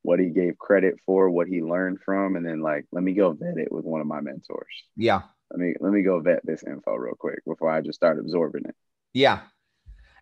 what 0.03 0.19
he 0.19 0.27
gave 0.27 0.57
credit 0.57 0.95
for, 1.05 1.29
what 1.29 1.47
he 1.47 1.61
learned 1.61 1.99
from, 2.05 2.35
and 2.35 2.45
then 2.45 2.61
like 2.61 2.85
let 2.91 3.03
me 3.03 3.13
go 3.13 3.33
vet 3.33 3.57
it 3.57 3.71
with 3.71 3.85
one 3.85 4.01
of 4.01 4.07
my 4.07 4.21
mentors. 4.21 4.83
Yeah. 4.95 5.21
Let 5.51 5.59
me 5.59 5.73
let 5.79 5.91
me 5.91 6.03
go 6.03 6.19
vet 6.19 6.45
this 6.45 6.63
info 6.63 6.95
real 6.95 7.15
quick 7.15 7.43
before 7.45 7.71
I 7.71 7.81
just 7.81 7.97
start 7.97 8.19
absorbing 8.19 8.65
it. 8.65 8.75
Yeah. 9.13 9.39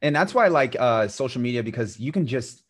And 0.01 0.15
that's 0.15 0.33
why 0.33 0.45
I 0.45 0.49
like 0.49 0.75
uh, 0.79 1.07
social 1.07 1.41
media 1.41 1.63
because 1.63 1.99
you 1.99 2.11
can 2.11 2.27
just 2.27 2.63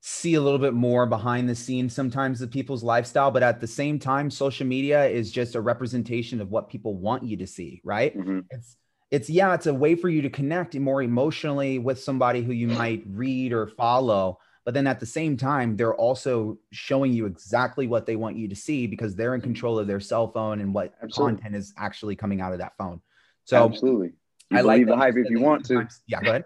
see 0.00 0.34
a 0.34 0.40
little 0.40 0.58
bit 0.58 0.72
more 0.72 1.06
behind 1.06 1.48
the 1.48 1.54
scenes 1.54 1.94
sometimes 1.94 2.40
of 2.40 2.50
people's 2.50 2.82
lifestyle. 2.82 3.30
But 3.30 3.42
at 3.42 3.60
the 3.60 3.66
same 3.66 3.98
time, 3.98 4.30
social 4.30 4.66
media 4.66 5.06
is 5.06 5.30
just 5.30 5.54
a 5.54 5.60
representation 5.60 6.40
of 6.40 6.50
what 6.50 6.70
people 6.70 6.96
want 6.96 7.22
you 7.22 7.36
to 7.36 7.46
see, 7.46 7.80
right? 7.84 8.16
Mhm. 8.16 8.44
It's 8.50 8.76
it's 9.10 9.28
yeah, 9.28 9.54
it's 9.54 9.66
a 9.66 9.74
way 9.74 9.94
for 9.96 10.08
you 10.08 10.22
to 10.22 10.30
connect 10.30 10.74
more 10.76 11.02
emotionally 11.02 11.78
with 11.78 12.00
somebody 12.00 12.42
who 12.42 12.52
you 12.52 12.68
might 12.68 13.02
read 13.06 13.52
or 13.52 13.66
follow. 13.66 14.38
But 14.64 14.74
then 14.74 14.86
at 14.86 15.00
the 15.00 15.06
same 15.06 15.36
time, 15.36 15.76
they're 15.76 15.94
also 15.94 16.58
showing 16.70 17.12
you 17.12 17.26
exactly 17.26 17.86
what 17.86 18.06
they 18.06 18.16
want 18.16 18.36
you 18.36 18.46
to 18.48 18.54
see 18.54 18.86
because 18.86 19.16
they're 19.16 19.34
in 19.34 19.40
control 19.40 19.78
of 19.78 19.86
their 19.86 20.00
cell 20.00 20.30
phone 20.30 20.60
and 20.60 20.72
what 20.72 20.94
Absolutely. 21.02 21.36
content 21.36 21.56
is 21.56 21.74
actually 21.76 22.14
coming 22.14 22.40
out 22.40 22.52
of 22.52 22.58
that 22.60 22.76
phone. 22.78 23.00
So 23.44 23.64
Absolutely. 23.64 24.12
You 24.50 24.58
I 24.58 24.62
believe 24.62 24.86
like 24.86 24.86
the 24.86 24.96
hype 24.96 25.16
if 25.16 25.30
you 25.30 25.40
want 25.40 25.64
to. 25.66 25.88
Yeah, 26.06 26.22
go 26.22 26.30
ahead. 26.30 26.44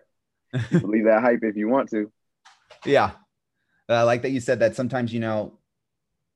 believe 0.81 1.05
that 1.05 1.23
hype 1.23 1.41
if 1.43 1.57
you 1.57 1.69
want 1.69 1.91
to. 1.91 2.11
Yeah. 2.87 3.11
I 3.89 4.03
like 4.03 4.23
that 4.23 4.31
you 4.31 4.41
said 4.41 4.61
that 4.61 4.77
sometimes, 4.77 5.13
you 5.13 5.21
know, 5.21 5.59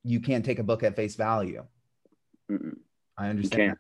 you 0.05 0.20
can't 0.20 0.44
take 0.44 0.59
a 0.59 0.62
book 0.62 0.82
at 0.82 0.96
face 0.96 1.16
value. 1.16 1.64
Mm-mm. 2.51 2.76
I 3.16 3.28
understand. 3.28 3.76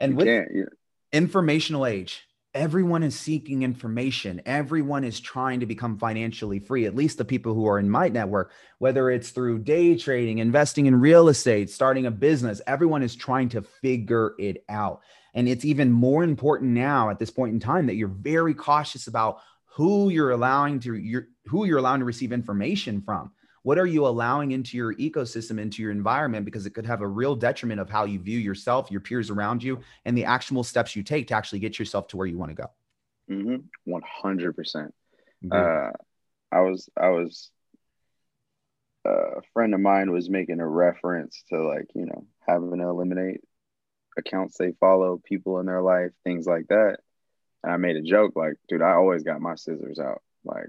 And 0.00 0.12
You 0.12 0.16
with 0.16 0.26
can't. 0.26 0.68
Informational 1.12 1.86
age, 1.86 2.26
everyone 2.54 3.02
is 3.02 3.18
seeking 3.18 3.62
information. 3.62 4.42
Everyone 4.46 5.04
is 5.04 5.20
trying 5.20 5.60
to 5.60 5.66
become 5.66 5.98
financially 5.98 6.58
free, 6.58 6.86
at 6.86 6.96
least 6.96 7.18
the 7.18 7.24
people 7.24 7.54
who 7.54 7.66
are 7.66 7.78
in 7.78 7.88
my 7.88 8.08
network, 8.08 8.52
whether 8.78 9.10
it's 9.10 9.30
through 9.30 9.60
day 9.60 9.96
trading, 9.96 10.38
investing 10.38 10.86
in 10.86 11.00
real 11.00 11.28
estate, 11.28 11.70
starting 11.70 12.06
a 12.06 12.10
business, 12.10 12.60
everyone 12.66 13.02
is 13.02 13.14
trying 13.14 13.48
to 13.50 13.62
figure 13.62 14.34
it 14.38 14.64
out. 14.68 15.02
And 15.34 15.48
it's 15.48 15.64
even 15.64 15.90
more 15.90 16.22
important 16.22 16.72
now 16.72 17.10
at 17.10 17.18
this 17.18 17.30
point 17.30 17.54
in 17.54 17.60
time 17.60 17.86
that 17.86 17.96
you're 17.96 18.08
very 18.08 18.54
cautious 18.54 19.08
about 19.08 19.40
who 19.66 20.08
you're 20.08 20.30
allowing 20.30 20.78
to 20.80 20.94
your 20.94 21.26
who 21.46 21.64
you're 21.64 21.78
allowing 21.78 22.00
to 22.00 22.04
receive 22.04 22.32
information 22.32 23.00
from. 23.00 23.32
What 23.62 23.78
are 23.78 23.86
you 23.86 24.06
allowing 24.06 24.50
into 24.50 24.76
your 24.76 24.94
ecosystem, 24.96 25.58
into 25.58 25.82
your 25.82 25.90
environment? 25.90 26.44
Because 26.44 26.66
it 26.66 26.74
could 26.74 26.84
have 26.84 27.00
a 27.00 27.06
real 27.06 27.34
detriment 27.34 27.80
of 27.80 27.88
how 27.88 28.04
you 28.04 28.18
view 28.18 28.38
yourself, 28.38 28.90
your 28.90 29.00
peers 29.00 29.30
around 29.30 29.62
you, 29.62 29.80
and 30.04 30.16
the 30.16 30.24
actual 30.24 30.62
steps 30.62 30.94
you 30.94 31.02
take 31.02 31.28
to 31.28 31.34
actually 31.34 31.60
get 31.60 31.78
yourself 31.78 32.06
to 32.08 32.16
where 32.18 32.26
you 32.26 32.36
want 32.36 32.50
to 32.50 32.56
go. 32.56 32.70
mm-hmm. 33.30 33.90
100%. 33.90 34.90
Agree. 35.44 35.58
uh, 35.58 35.90
I 36.52 36.60
was 36.60 36.88
I 36.96 37.08
was 37.08 37.50
uh, 39.06 39.38
a 39.38 39.42
friend 39.52 39.74
of 39.74 39.80
mine 39.80 40.12
was 40.12 40.30
making 40.30 40.60
a 40.60 40.68
reference 40.68 41.42
to 41.50 41.62
like 41.66 41.88
you 41.94 42.06
know 42.06 42.26
having 42.46 42.78
to 42.78 42.84
eliminate 42.84 43.40
accounts 44.16 44.56
they 44.56 44.72
follow, 44.78 45.20
people 45.24 45.58
in 45.58 45.66
their 45.66 45.82
life, 45.82 46.10
things 46.22 46.46
like 46.46 46.68
that. 46.68 46.98
And 47.62 47.72
I 47.72 47.76
made 47.76 47.96
a 47.96 48.02
joke 48.02 48.32
like, 48.36 48.54
dude, 48.68 48.82
I 48.82 48.92
always 48.92 49.22
got 49.22 49.40
my 49.40 49.54
scissors 49.56 49.98
out. 49.98 50.22
Like, 50.44 50.68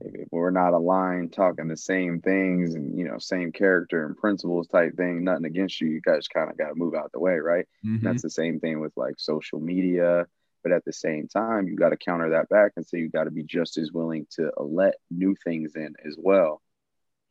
if, 0.00 0.28
we're 0.30 0.50
not 0.50 0.74
aligned, 0.74 1.32
talking 1.32 1.68
the 1.68 1.76
same 1.76 2.20
things 2.20 2.74
and 2.74 2.98
you 2.98 3.04
know 3.06 3.18
same 3.18 3.52
character 3.52 4.06
and 4.06 4.16
principles 4.16 4.68
type 4.68 4.96
thing, 4.96 5.24
nothing 5.24 5.44
against 5.44 5.80
you. 5.80 5.88
You 5.88 6.00
guys 6.00 6.28
kind 6.28 6.50
of 6.50 6.56
got 6.56 6.68
to 6.68 6.74
move 6.74 6.94
out 6.94 7.12
the 7.12 7.20
way, 7.20 7.36
right? 7.38 7.66
Mhm. 7.84 8.02
That's 8.02 8.22
the 8.22 8.30
same 8.30 8.60
thing 8.60 8.80
with 8.80 8.92
like 8.96 9.14
social 9.18 9.60
media. 9.60 10.26
But 10.62 10.72
at 10.72 10.84
the 10.84 10.92
same 10.92 11.26
time, 11.26 11.68
you 11.68 11.76
got 11.76 11.88
to 11.88 11.96
counter 11.96 12.30
that 12.30 12.50
back 12.50 12.72
and 12.76 12.84
say 12.86 12.98
you 12.98 13.08
got 13.08 13.24
to 13.24 13.30
be 13.30 13.42
just 13.44 13.78
as 13.78 13.92
willing 13.92 14.26
to 14.32 14.50
let 14.58 14.96
new 15.10 15.34
things 15.34 15.74
in 15.74 15.94
as 16.04 16.16
well, 16.18 16.60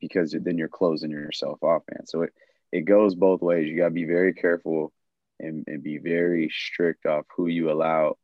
because 0.00 0.32
then 0.32 0.58
you're 0.58 0.66
closing 0.66 1.12
yourself 1.12 1.62
off, 1.62 1.82
man. 1.92 2.06
So 2.06 2.22
it, 2.22 2.32
it 2.72 2.80
goes 2.82 3.14
both 3.14 3.40
ways. 3.40 3.68
You 3.68 3.76
got 3.76 3.84
to 3.84 3.90
be 3.94 4.04
very 4.04 4.34
careful 4.34 4.92
and, 5.38 5.62
and 5.68 5.80
be 5.80 5.98
very 5.98 6.48
strict 6.50 7.06
off 7.06 7.24
who 7.36 7.46
you 7.46 7.70
allow 7.70 8.16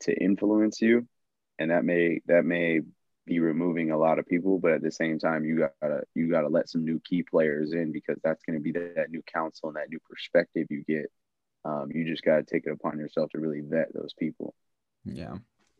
to 0.00 0.12
influence 0.12 0.80
you 0.80 1.06
and 1.60 1.70
that 1.70 1.84
may 1.84 2.20
that 2.26 2.44
may 2.44 2.80
be 3.30 3.38
removing 3.38 3.92
a 3.92 3.96
lot 3.96 4.18
of 4.18 4.26
people, 4.26 4.58
but 4.58 4.72
at 4.72 4.82
the 4.82 4.90
same 4.90 5.18
time, 5.18 5.44
you 5.44 5.68
gotta 5.80 6.02
you 6.14 6.28
gotta 6.28 6.48
let 6.48 6.68
some 6.68 6.84
new 6.84 7.00
key 7.08 7.22
players 7.22 7.72
in 7.72 7.92
because 7.92 8.18
that's 8.24 8.42
to 8.44 8.58
be 8.58 8.72
that, 8.72 8.94
that, 8.96 9.10
new 9.10 9.22
counsel 9.32 9.68
and 9.68 9.76
that 9.76 9.88
new 9.88 10.00
perspective 10.00 10.66
you 10.68 10.82
get. 10.86 11.10
Um, 11.64 11.90
you 11.94 12.04
just 12.04 12.24
gotta 12.24 12.42
take 12.42 12.66
it 12.66 12.72
upon 12.72 12.98
yourself 12.98 13.30
to 13.30 13.38
really 13.38 13.60
vet 13.60 13.94
those 13.94 14.12
people. 14.18 14.52
Yeah. 15.04 15.36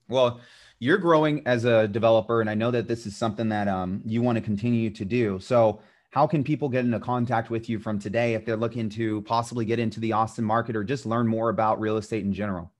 Well, 0.08 0.40
you're 0.78 0.98
growing 0.98 1.42
as 1.44 1.64
a 1.64 1.88
developer, 1.88 2.40
and 2.40 2.48
I 2.48 2.54
know 2.54 2.70
that 2.70 2.86
this 2.86 3.04
is 3.04 3.16
something 3.16 3.48
that 3.48 3.66
um, 3.66 4.00
you 4.04 4.22
want 4.22 4.36
to 4.36 4.42
continue 4.42 4.90
to 4.90 5.04
do. 5.04 5.40
So, 5.40 5.80
how 6.10 6.26
can 6.26 6.44
people 6.44 6.68
get 6.68 6.84
into 6.84 7.00
contact 7.00 7.50
with 7.50 7.68
you 7.68 7.80
from 7.80 7.98
today 7.98 8.34
if 8.34 8.44
they're 8.44 8.56
looking 8.56 8.88
to 8.90 9.22
possibly 9.22 9.64
get 9.64 9.80
into 9.80 9.98
the 9.98 10.12
Austin 10.12 10.44
market 10.44 10.76
or 10.76 10.84
just 10.84 11.04
learn 11.04 11.26
more 11.26 11.48
about 11.48 11.80
real 11.80 11.96
estate 11.96 12.24
in 12.24 12.32
general? 12.32 12.72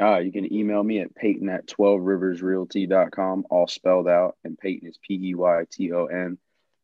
Uh, 0.00 0.18
you 0.18 0.30
can 0.30 0.52
email 0.52 0.82
me 0.82 1.00
at 1.00 1.14
peyton 1.14 1.48
at 1.48 1.66
12riversrealty.com, 1.66 3.46
all 3.48 3.66
spelled 3.66 4.08
out. 4.08 4.36
And 4.44 4.58
Peyton 4.58 4.88
is 4.88 4.98
P 5.02 5.30
E 5.30 5.34
Y 5.34 5.64
T 5.70 5.92
O 5.92 6.06
N. 6.06 6.38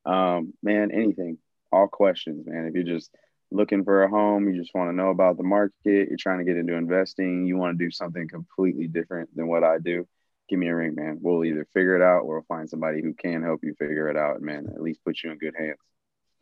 Um, 0.04 0.54
man, 0.62 0.90
anything, 0.90 1.38
all 1.70 1.88
questions, 1.88 2.46
man. 2.46 2.66
If 2.66 2.74
you're 2.74 2.84
just 2.84 3.10
looking 3.50 3.84
for 3.84 4.02
a 4.02 4.08
home, 4.08 4.48
you 4.48 4.58
just 4.58 4.74
want 4.74 4.90
to 4.90 4.96
know 4.96 5.10
about 5.10 5.36
the 5.36 5.42
market, 5.42 6.08
you're 6.08 6.16
trying 6.18 6.38
to 6.38 6.44
get 6.44 6.56
into 6.56 6.74
investing, 6.74 7.46
you 7.46 7.56
want 7.56 7.78
to 7.78 7.84
do 7.84 7.90
something 7.90 8.26
completely 8.28 8.86
different 8.86 9.34
than 9.36 9.46
what 9.46 9.62
I 9.62 9.78
do, 9.78 10.06
give 10.48 10.58
me 10.58 10.68
a 10.68 10.74
ring, 10.74 10.94
man. 10.94 11.18
We'll 11.20 11.44
either 11.44 11.66
figure 11.72 11.96
it 11.96 12.02
out 12.02 12.20
or 12.20 12.36
we'll 12.36 12.44
find 12.48 12.68
somebody 12.68 13.02
who 13.02 13.12
can 13.14 13.42
help 13.42 13.60
you 13.62 13.74
figure 13.74 14.08
it 14.08 14.16
out, 14.16 14.40
man. 14.40 14.68
At 14.74 14.82
least 14.82 15.04
put 15.04 15.22
you 15.22 15.30
in 15.30 15.38
good 15.38 15.54
hands. 15.58 15.78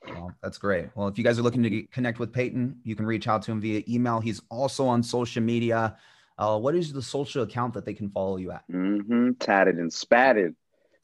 Well, 0.08 0.32
that's 0.42 0.56
great. 0.56 0.88
Well, 0.94 1.08
if 1.08 1.18
you 1.18 1.24
guys 1.24 1.38
are 1.38 1.42
looking 1.42 1.62
to 1.62 1.82
connect 1.88 2.18
with 2.18 2.32
Peyton, 2.32 2.80
you 2.84 2.96
can 2.96 3.04
reach 3.04 3.28
out 3.28 3.42
to 3.42 3.52
him 3.52 3.60
via 3.60 3.82
email. 3.88 4.20
He's 4.20 4.40
also 4.48 4.86
on 4.86 5.02
social 5.02 5.42
media. 5.42 5.96
Uh, 6.40 6.58
what 6.58 6.74
is 6.74 6.92
the 6.92 7.02
social 7.02 7.42
account 7.42 7.74
that 7.74 7.84
they 7.84 7.92
can 7.92 8.08
follow 8.08 8.38
you 8.38 8.50
at? 8.50 8.64
Mm-hmm. 8.72 9.32
Tatted 9.32 9.76
and 9.76 9.90
spatted. 9.90 10.54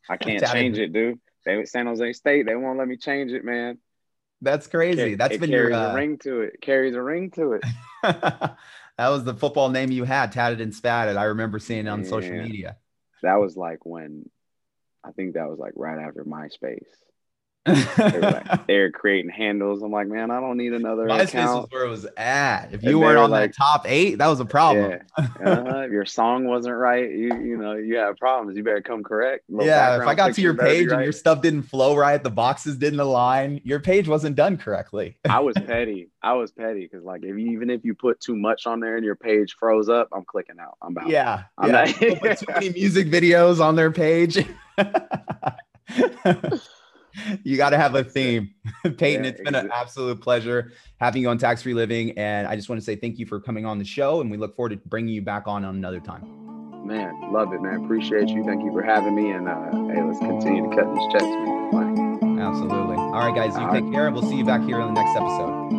I 0.09 0.16
can't 0.16 0.45
change 0.47 0.78
it, 0.78 0.93
dude. 0.93 1.20
They 1.45 1.59
with 1.59 1.68
San 1.68 1.87
Jose 1.87 2.12
State, 2.14 2.47
they 2.47 2.57
won't 2.57 2.78
let 2.78 2.89
me 2.89 2.97
change 2.97 3.32
it, 3.32 3.45
man. 3.45 3.78
That's 4.41 4.66
crazy. 4.66 5.12
It, 5.12 5.18
That's 5.18 5.34
it 5.34 5.41
been 5.41 5.51
carries 5.51 5.70
your 5.70 5.78
uh... 5.78 5.93
a 5.93 5.95
ring 5.95 6.18
to 6.18 6.41
it. 6.41 6.55
it. 6.55 6.61
Carries 6.62 6.95
a 6.95 7.03
ring 7.03 7.30
to 7.32 7.53
it. 7.53 7.62
that 8.03 8.57
was 8.99 9.24
the 9.24 9.34
football 9.34 9.68
name 9.68 9.91
you 9.91 10.05
had, 10.05 10.32
tatted 10.32 10.61
and 10.61 10.72
spatted. 10.72 11.16
I 11.16 11.24
remember 11.24 11.59
seeing 11.59 11.87
it 11.87 11.91
on 11.91 12.03
yeah. 12.03 12.09
social 12.09 12.37
media. 12.37 12.76
That 13.22 13.37
was 13.37 13.57
like 13.57 13.84
when 13.84 14.28
I 15.05 15.12
think 15.12 15.34
that 15.34 15.49
was 15.49 15.59
like 15.59 15.72
right 15.76 15.99
after 15.99 16.24
MySpace 16.24 16.87
they, 17.66 18.10
were 18.12 18.20
like, 18.20 18.46
they 18.66 18.78
were 18.78 18.90
creating 18.90 19.30
handles. 19.30 19.82
I'm 19.82 19.90
like, 19.90 20.08
man, 20.08 20.30
I 20.30 20.40
don't 20.40 20.56
need 20.56 20.72
another 20.72 21.06
MySpace 21.06 21.28
account. 21.28 21.62
was 21.62 21.70
where 21.70 21.84
it 21.84 21.88
was 21.88 22.06
at. 22.16 22.68
If 22.72 22.82
you 22.82 22.98
weren't 22.98 23.18
on 23.18 23.30
like, 23.30 23.52
that 23.52 23.56
top 23.56 23.84
eight, 23.86 24.18
that 24.18 24.28
was 24.28 24.40
a 24.40 24.44
problem. 24.44 25.00
Yeah. 25.18 25.26
Uh, 25.44 25.80
if 25.80 25.90
your 25.90 26.04
song 26.04 26.46
wasn't 26.46 26.76
right, 26.76 27.10
you 27.10 27.34
you 27.40 27.56
know 27.56 27.74
you 27.74 27.96
have 27.96 28.16
problems. 28.16 28.56
You 28.56 28.62
better 28.62 28.80
come 28.80 29.02
correct. 29.02 29.44
Yeah, 29.48 30.00
if 30.00 30.06
I 30.06 30.14
got 30.14 30.34
to 30.34 30.40
your 30.40 30.54
page 30.54 30.88
right. 30.88 30.96
and 30.96 31.04
your 31.04 31.12
stuff 31.12 31.42
didn't 31.42 31.62
flow 31.62 31.96
right, 31.96 32.22
the 32.22 32.30
boxes 32.30 32.76
didn't 32.76 33.00
align, 33.00 33.60
your 33.64 33.80
page 33.80 34.08
wasn't 34.08 34.36
done 34.36 34.56
correctly. 34.56 35.18
I 35.28 35.40
was 35.40 35.56
petty. 35.66 36.10
I 36.22 36.34
was 36.34 36.52
petty 36.52 36.88
because 36.90 37.04
like 37.04 37.22
if 37.22 37.38
you, 37.38 37.52
even 37.52 37.70
if 37.70 37.84
you 37.84 37.94
put 37.94 38.20
too 38.20 38.36
much 38.36 38.66
on 38.66 38.80
there 38.80 38.96
and 38.96 39.04
your 39.04 39.16
page 39.16 39.56
froze 39.58 39.88
up, 39.88 40.08
I'm 40.12 40.24
clicking 40.24 40.58
out. 40.60 40.76
I'm 40.82 40.96
out. 40.98 41.08
Yeah, 41.08 41.44
I'm 41.58 41.70
yeah. 41.70 41.84
Not- 41.84 42.20
put 42.20 42.38
too 42.38 42.46
many 42.48 42.70
music 42.70 43.08
videos 43.08 43.60
on 43.60 43.76
their 43.76 43.90
page 43.90 44.44
you 47.44 47.56
got 47.56 47.70
to 47.70 47.76
have 47.76 47.94
a 47.94 48.04
theme. 48.16 48.54
Peyton, 48.82 49.24
yeah, 49.24 49.30
it's 49.30 49.40
been 49.40 49.54
an 49.54 49.70
absolute 49.72 50.20
pleasure 50.20 50.72
having 51.00 51.22
you 51.22 51.28
on 51.28 51.38
Tax 51.38 51.62
Free 51.62 51.74
Living. 51.74 52.16
And 52.18 52.46
I 52.46 52.56
just 52.56 52.68
want 52.68 52.80
to 52.80 52.84
say 52.84 52.96
thank 52.96 53.18
you 53.18 53.26
for 53.26 53.40
coming 53.40 53.64
on 53.66 53.78
the 53.78 53.84
show. 53.84 54.20
And 54.20 54.30
we 54.30 54.36
look 54.36 54.56
forward 54.56 54.70
to 54.70 54.88
bringing 54.88 55.14
you 55.14 55.22
back 55.22 55.46
on, 55.46 55.64
on 55.64 55.76
another 55.76 56.00
time. 56.00 56.86
Man, 56.86 57.32
love 57.32 57.52
it, 57.52 57.60
man. 57.60 57.84
Appreciate 57.84 58.28
you. 58.28 58.44
Thank 58.44 58.62
you 58.62 58.72
for 58.72 58.82
having 58.82 59.14
me. 59.14 59.30
And 59.30 59.48
uh, 59.48 59.92
hey, 59.92 60.02
let's 60.02 60.20
continue 60.20 60.70
to 60.70 60.76
cut 60.76 60.86
these 60.94 61.12
checks, 61.12 61.24
man. 61.24 62.38
Absolutely. 62.38 62.96
All 62.96 63.12
right, 63.12 63.34
guys, 63.34 63.56
you 63.56 63.64
All 63.64 63.72
take 63.72 63.84
right. 63.84 63.92
care. 63.92 64.06
And 64.06 64.14
we'll 64.14 64.28
see 64.28 64.36
you 64.36 64.44
back 64.44 64.62
here 64.62 64.80
in 64.80 64.94
the 64.94 65.00
next 65.00 65.16
episode. 65.16 65.76